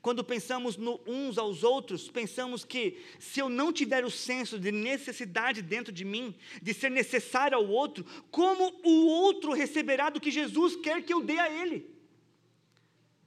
Quando 0.00 0.22
pensamos 0.22 0.76
no 0.76 1.00
uns 1.04 1.36
aos 1.36 1.64
outros, 1.64 2.08
pensamos 2.08 2.64
que 2.64 3.04
se 3.18 3.40
eu 3.40 3.48
não 3.48 3.72
tiver 3.72 4.04
o 4.04 4.10
senso 4.10 4.56
de 4.56 4.70
necessidade 4.70 5.62
dentro 5.62 5.92
de 5.92 6.04
mim, 6.04 6.32
de 6.62 6.72
ser 6.72 6.90
necessário 6.90 7.58
ao 7.58 7.66
outro, 7.66 8.04
como 8.30 8.72
o 8.84 9.06
outro 9.08 9.52
receberá 9.52 10.10
do 10.10 10.20
que 10.20 10.30
Jesus 10.30 10.76
quer 10.76 11.04
que 11.04 11.12
eu 11.12 11.20
dê 11.20 11.40
a 11.40 11.50
ele? 11.50 11.92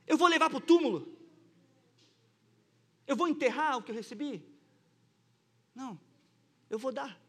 Eu 0.08 0.16
vou 0.16 0.30
levar 0.30 0.50
para 0.50 0.60
o 0.60 0.62
túmulo? 0.62 1.14
Eu 3.06 3.18
vou 3.18 3.28
enterrar 3.28 3.78
o 3.78 3.84
que 3.84 3.92
eu 3.92 3.96
recebi? 3.96 4.42
Não, 5.76 6.00
eu 6.70 6.80
vou 6.80 6.94
dar 6.94 7.22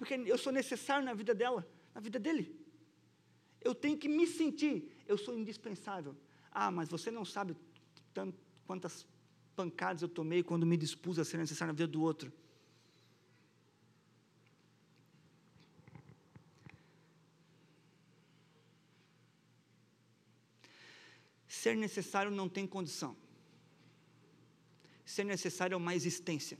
porque 0.00 0.14
eu 0.14 0.38
sou 0.38 0.50
necessário 0.50 1.04
na 1.04 1.12
vida 1.12 1.34
dela, 1.34 1.62
na 1.94 2.00
vida 2.00 2.18
dele. 2.18 2.58
Eu 3.60 3.74
tenho 3.74 3.98
que 3.98 4.08
me 4.08 4.26
sentir, 4.26 4.90
eu 5.06 5.18
sou 5.18 5.38
indispensável. 5.38 6.16
Ah, 6.50 6.70
mas 6.70 6.88
você 6.88 7.10
não 7.10 7.22
sabe 7.22 7.54
tanto, 8.14 8.34
quantas 8.66 9.06
pancadas 9.54 10.00
eu 10.00 10.08
tomei 10.08 10.42
quando 10.42 10.64
me 10.64 10.74
dispus 10.74 11.18
a 11.18 11.24
ser 11.24 11.36
necessário 11.36 11.74
na 11.74 11.76
vida 11.76 11.86
do 11.86 12.00
outro. 12.00 12.32
Ser 21.46 21.76
necessário 21.76 22.30
não 22.30 22.48
tem 22.48 22.66
condição. 22.66 23.14
Ser 25.04 25.24
necessário 25.24 25.74
é 25.74 25.76
uma 25.76 25.94
existência. 25.94 26.58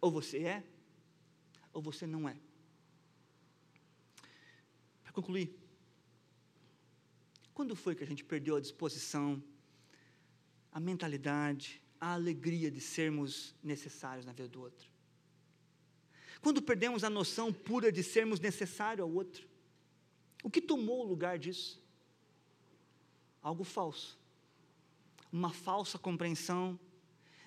Ou 0.00 0.12
você 0.12 0.38
é, 0.44 0.77
ou 1.78 1.82
você 1.82 2.06
não 2.06 2.28
é. 2.28 2.36
Para 5.02 5.12
concluir, 5.12 5.56
quando 7.54 7.74
foi 7.74 7.94
que 7.94 8.04
a 8.04 8.06
gente 8.06 8.24
perdeu 8.24 8.56
a 8.56 8.60
disposição, 8.60 9.42
a 10.72 10.80
mentalidade, 10.80 11.80
a 12.00 12.12
alegria 12.12 12.70
de 12.70 12.80
sermos 12.80 13.54
necessários 13.62 14.26
na 14.26 14.32
vida 14.32 14.48
do 14.48 14.60
outro? 14.60 14.90
Quando 16.40 16.60
perdemos 16.60 17.02
a 17.04 17.10
noção 17.10 17.52
pura 17.52 17.90
de 17.90 18.02
sermos 18.02 18.38
necessários 18.40 19.02
ao 19.02 19.12
outro? 19.12 19.48
O 20.42 20.50
que 20.50 20.60
tomou 20.60 21.04
o 21.04 21.08
lugar 21.08 21.38
disso? 21.38 21.82
Algo 23.42 23.64
falso. 23.64 24.18
Uma 25.32 25.52
falsa 25.52 25.98
compreensão 25.98 26.78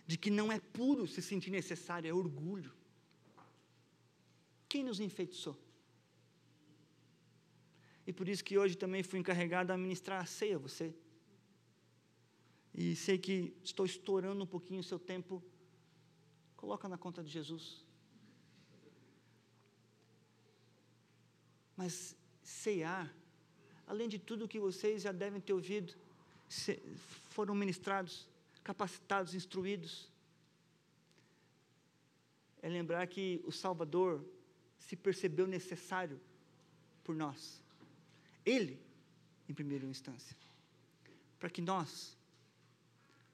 de 0.07 0.17
que 0.17 0.29
não 0.29 0.51
é 0.51 0.59
puro 0.59 1.07
se 1.07 1.21
sentir 1.21 1.51
necessário, 1.51 2.09
é 2.09 2.13
orgulho. 2.13 2.73
Quem 4.71 4.85
nos 4.85 5.01
enfeitiçou? 5.01 5.57
E 8.07 8.13
por 8.13 8.29
isso 8.29 8.41
que 8.41 8.57
hoje 8.57 8.77
também 8.83 9.03
fui 9.03 9.19
encarregado 9.19 9.73
a 9.73 9.77
ministrar 9.77 10.21
a 10.21 10.25
ceia 10.25 10.55
a 10.55 10.59
você. 10.59 10.95
E 12.73 12.95
sei 12.95 13.17
que 13.17 13.53
estou 13.61 13.85
estourando 13.85 14.41
um 14.41 14.47
pouquinho 14.47 14.79
o 14.79 14.89
seu 14.91 14.97
tempo. 14.97 15.43
Coloca 16.55 16.87
na 16.87 16.97
conta 16.97 17.21
de 17.21 17.29
Jesus. 17.29 17.83
Mas 21.75 22.15
ceiar, 22.41 23.13
além 23.85 24.07
de 24.07 24.19
tudo 24.19 24.47
que 24.47 24.65
vocês 24.67 25.01
já 25.01 25.11
devem 25.11 25.41
ter 25.41 25.51
ouvido, 25.51 25.93
foram 27.27 27.53
ministrados, 27.53 28.25
capacitados, 28.63 29.35
instruídos. 29.35 30.09
É 32.61 32.69
lembrar 32.69 33.05
que 33.07 33.41
o 33.43 33.51
Salvador 33.51 34.25
se 34.81 34.95
percebeu 34.95 35.47
necessário 35.47 36.19
por 37.03 37.15
nós. 37.15 37.61
Ele, 38.45 38.79
em 39.47 39.53
primeira 39.53 39.85
instância. 39.85 40.35
Para 41.39 41.49
que 41.49 41.61
nós 41.61 42.17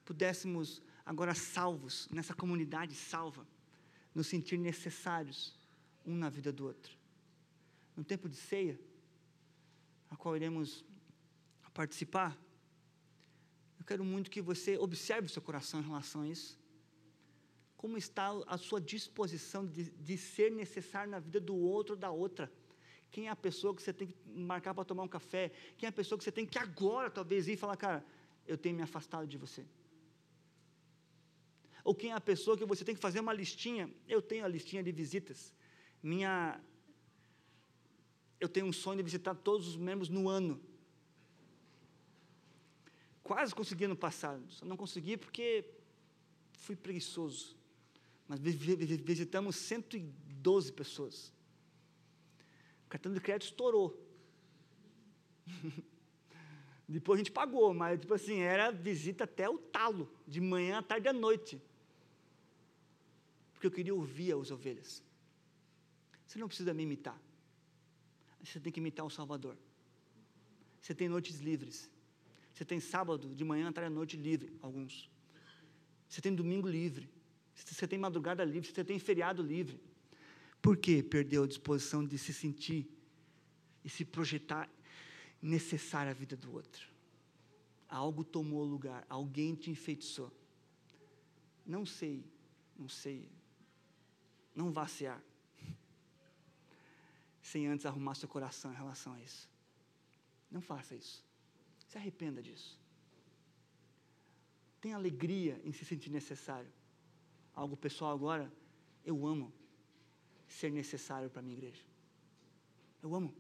pudéssemos, 0.05 0.81
agora 1.05 1.33
salvos, 1.33 2.07
nessa 2.11 2.33
comunidade 2.33 2.93
salva, 2.95 3.47
nos 4.13 4.27
sentir 4.27 4.57
necessários 4.57 5.55
um 6.05 6.15
na 6.15 6.29
vida 6.29 6.51
do 6.51 6.65
outro. 6.65 6.95
No 7.95 8.03
tempo 8.03 8.29
de 8.29 8.35
ceia, 8.35 8.79
a 10.09 10.15
qual 10.15 10.35
iremos 10.35 10.85
participar, 11.73 12.37
eu 13.79 13.85
quero 13.85 14.03
muito 14.03 14.31
que 14.31 14.41
você 14.41 14.77
observe 14.77 15.27
o 15.27 15.29
seu 15.29 15.41
coração 15.41 15.79
em 15.79 15.83
relação 15.83 16.21
a 16.21 16.27
isso 16.27 16.57
como 17.77 17.95
está 17.95 18.29
a 18.47 18.57
sua 18.57 18.81
disposição 18.81 19.65
de, 19.65 19.91
de 19.91 20.17
ser 20.17 20.51
necessário 20.51 21.11
na 21.11 21.19
vida 21.19 21.39
do 21.39 21.55
outro 21.55 21.93
ou 21.93 21.99
da 21.99 22.09
outra. 22.09 22.51
Quem 23.11 23.27
é 23.27 23.29
a 23.29 23.35
pessoa 23.35 23.73
que 23.73 23.81
você 23.81 23.93
tem 23.93 24.07
que 24.07 24.15
marcar 24.25 24.73
para 24.73 24.83
tomar 24.83 25.03
um 25.03 25.07
café? 25.07 25.51
Quem 25.77 25.85
é 25.85 25.89
a 25.89 25.93
pessoa 25.93 26.17
que 26.17 26.23
você 26.23 26.31
tem 26.31 26.45
que 26.45 26.57
agora 26.57 27.09
talvez 27.09 27.47
ir 27.47 27.53
e 27.53 27.57
falar, 27.57 27.77
cara, 27.77 28.03
eu 28.47 28.57
tenho 28.57 28.75
me 28.75 28.81
afastado 28.81 29.27
de 29.27 29.37
você? 29.37 29.63
Ou 31.83 31.93
quem 31.93 32.11
é 32.11 32.13
a 32.15 32.19
pessoa 32.19 32.57
que 32.57 32.65
você 32.65 32.83
tem 32.83 32.95
que 32.95 32.99
fazer 32.99 33.19
uma 33.19 33.31
listinha? 33.31 33.89
Eu 34.07 34.21
tenho 34.21 34.43
a 34.43 34.47
listinha 34.47 34.83
de 34.83 34.91
visitas. 34.91 35.53
Minha 36.01 36.59
eu 38.39 38.49
tenho 38.49 38.67
um 38.67 38.73
sonho 38.73 38.97
de 38.97 39.03
visitar 39.03 39.33
todos 39.35 39.67
os 39.67 39.77
membros 39.77 40.09
no 40.09 40.27
ano. 40.27 40.61
Quase 43.23 43.53
consegui 43.53 43.87
no 43.87 43.95
passado, 43.95 44.43
só 44.51 44.65
não 44.65 44.77
consegui 44.77 45.17
porque 45.17 45.65
fui 46.51 46.75
preguiçoso 46.75 47.56
mas 48.27 48.39
visitamos 48.39 49.55
112 49.55 50.73
pessoas. 50.73 51.33
O 52.85 52.89
cartão 52.89 53.13
de 53.13 53.21
crédito 53.21 53.49
estourou. 53.49 53.97
Depois 56.87 57.17
a 57.17 57.23
gente 57.23 57.31
pagou, 57.31 57.73
mas 57.73 57.99
tipo 57.99 58.13
assim, 58.13 58.39
era 58.39 58.71
visita 58.71 59.23
até 59.23 59.49
o 59.49 59.57
talo, 59.57 60.09
de 60.27 60.39
manhã, 60.41 60.79
à 60.79 60.83
tarde 60.83 61.07
à 61.07 61.13
noite. 61.13 61.61
Porque 63.53 63.67
eu 63.67 63.71
queria 63.71 63.95
ouvir 63.95 64.33
as 64.33 64.51
ovelhas. 64.51 65.03
Você 66.25 66.37
não 66.37 66.47
precisa 66.47 66.73
me 66.73 66.83
imitar. 66.83 67.19
Você 68.43 68.59
tem 68.59 68.71
que 68.71 68.79
imitar 68.79 69.05
o 69.05 69.09
Salvador. 69.09 69.57
Você 70.81 70.93
tem 70.93 71.09
noites 71.09 71.39
livres. 71.39 71.89
Você 72.53 72.63
tem 72.63 72.79
sábado 72.79 73.33
de 73.35 73.43
manhã, 73.43 73.69
à 73.69 73.73
tarde 73.73 73.87
à 73.87 73.89
noite 73.89 74.15
livre, 74.15 74.53
alguns. 74.61 75.09
Você 76.07 76.21
tem 76.21 76.33
domingo 76.33 76.67
livre 76.67 77.09
você 77.65 77.87
tem 77.87 77.99
madrugada 77.99 78.43
livre, 78.43 78.71
você 78.71 78.83
tem 78.83 78.99
feriado 78.99 79.41
livre. 79.41 79.79
Por 80.61 80.77
que 80.77 81.01
perdeu 81.01 81.43
a 81.43 81.47
disposição 81.47 82.05
de 82.05 82.17
se 82.17 82.33
sentir 82.33 82.87
e 83.83 83.89
se 83.89 84.03
projetar 84.03 84.69
necessário 85.41 86.11
à 86.11 86.13
vida 86.13 86.35
do 86.35 86.53
outro. 86.53 86.87
Algo 87.87 88.23
tomou 88.23 88.63
lugar, 88.63 89.05
alguém 89.09 89.55
te 89.55 89.71
enfeitiçou. 89.71 90.31
Não 91.65 91.85
sei, 91.85 92.23
não 92.77 92.89
sei. 92.89 93.29
Não 94.53 94.71
vá 94.71 94.87
cear. 94.87 95.23
Sem 97.41 97.67
antes 97.67 97.85
arrumar 97.85 98.15
seu 98.15 98.27
coração 98.27 98.73
em 98.73 98.75
relação 98.75 99.13
a 99.13 99.21
isso. 99.21 99.49
Não 100.51 100.61
faça 100.61 100.95
isso. 100.95 101.23
Se 101.87 101.97
arrependa 101.97 102.41
disso. 102.41 102.77
Tenha 104.81 104.95
alegria 104.95 105.61
em 105.63 105.71
se 105.71 105.85
sentir 105.85 106.09
necessário. 106.09 106.69
Algo 107.57 107.75
pessoal 107.75 108.11
agora, 108.11 108.53
eu 109.03 109.25
amo 109.25 109.51
ser 110.47 110.71
necessário 110.71 111.27
para 111.27 111.39
a 111.39 111.43
minha 111.43 111.57
igreja. 111.57 111.83
Eu 113.01 113.15
amo. 113.15 113.33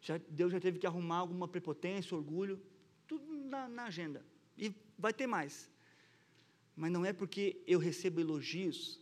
Já, 0.00 0.16
Deus 0.28 0.52
já 0.52 0.60
teve 0.60 0.78
que 0.78 0.86
arrumar 0.86 1.16
alguma 1.16 1.48
prepotência, 1.48 2.16
orgulho, 2.16 2.62
tudo 3.08 3.26
na, 3.34 3.68
na 3.68 3.84
agenda. 3.86 4.24
E 4.56 4.72
vai 4.96 5.12
ter 5.12 5.26
mais. 5.26 5.68
Mas 6.76 6.92
não 6.92 7.04
é 7.04 7.12
porque 7.12 7.60
eu 7.66 7.80
recebo 7.80 8.20
elogios 8.20 9.00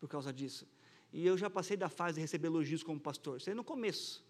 por 0.00 0.08
causa 0.08 0.32
disso. 0.32 0.66
E 1.12 1.26
eu 1.26 1.36
já 1.36 1.50
passei 1.50 1.76
da 1.76 1.90
fase 1.90 2.14
de 2.14 2.20
receber 2.22 2.46
elogios 2.46 2.82
como 2.82 2.98
pastor. 2.98 3.36
Isso 3.36 3.50
aí 3.50 3.54
no 3.54 3.62
começo. 3.62 4.24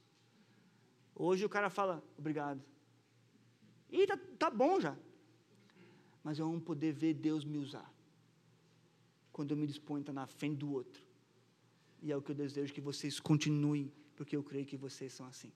Hoje 1.14 1.44
o 1.44 1.48
cara 1.48 1.70
fala, 1.70 2.02
obrigado. 2.18 2.60
E 3.88 4.04
tá, 4.04 4.18
tá 4.36 4.50
bom 4.50 4.80
já. 4.80 4.98
Mas 6.24 6.40
eu 6.40 6.46
amo 6.46 6.60
poder 6.60 6.92
ver 6.92 7.14
Deus 7.14 7.44
me 7.44 7.58
usar. 7.58 7.91
Quando 9.32 9.52
eu 9.52 9.56
me 9.56 9.66
disponho 9.66 9.98
a 9.98 10.02
estar 10.02 10.12
na 10.12 10.26
frente 10.26 10.58
do 10.58 10.72
outro. 10.72 11.02
E 12.02 12.10
é 12.10 12.16
o 12.16 12.22
que 12.22 12.30
eu 12.30 12.34
desejo 12.34 12.72
que 12.72 12.80
vocês 12.80 13.18
continuem, 13.20 13.90
porque 14.16 14.36
eu 14.36 14.42
creio 14.42 14.66
que 14.66 14.76
vocês 14.76 15.12
são 15.12 15.26
assim. 15.26 15.52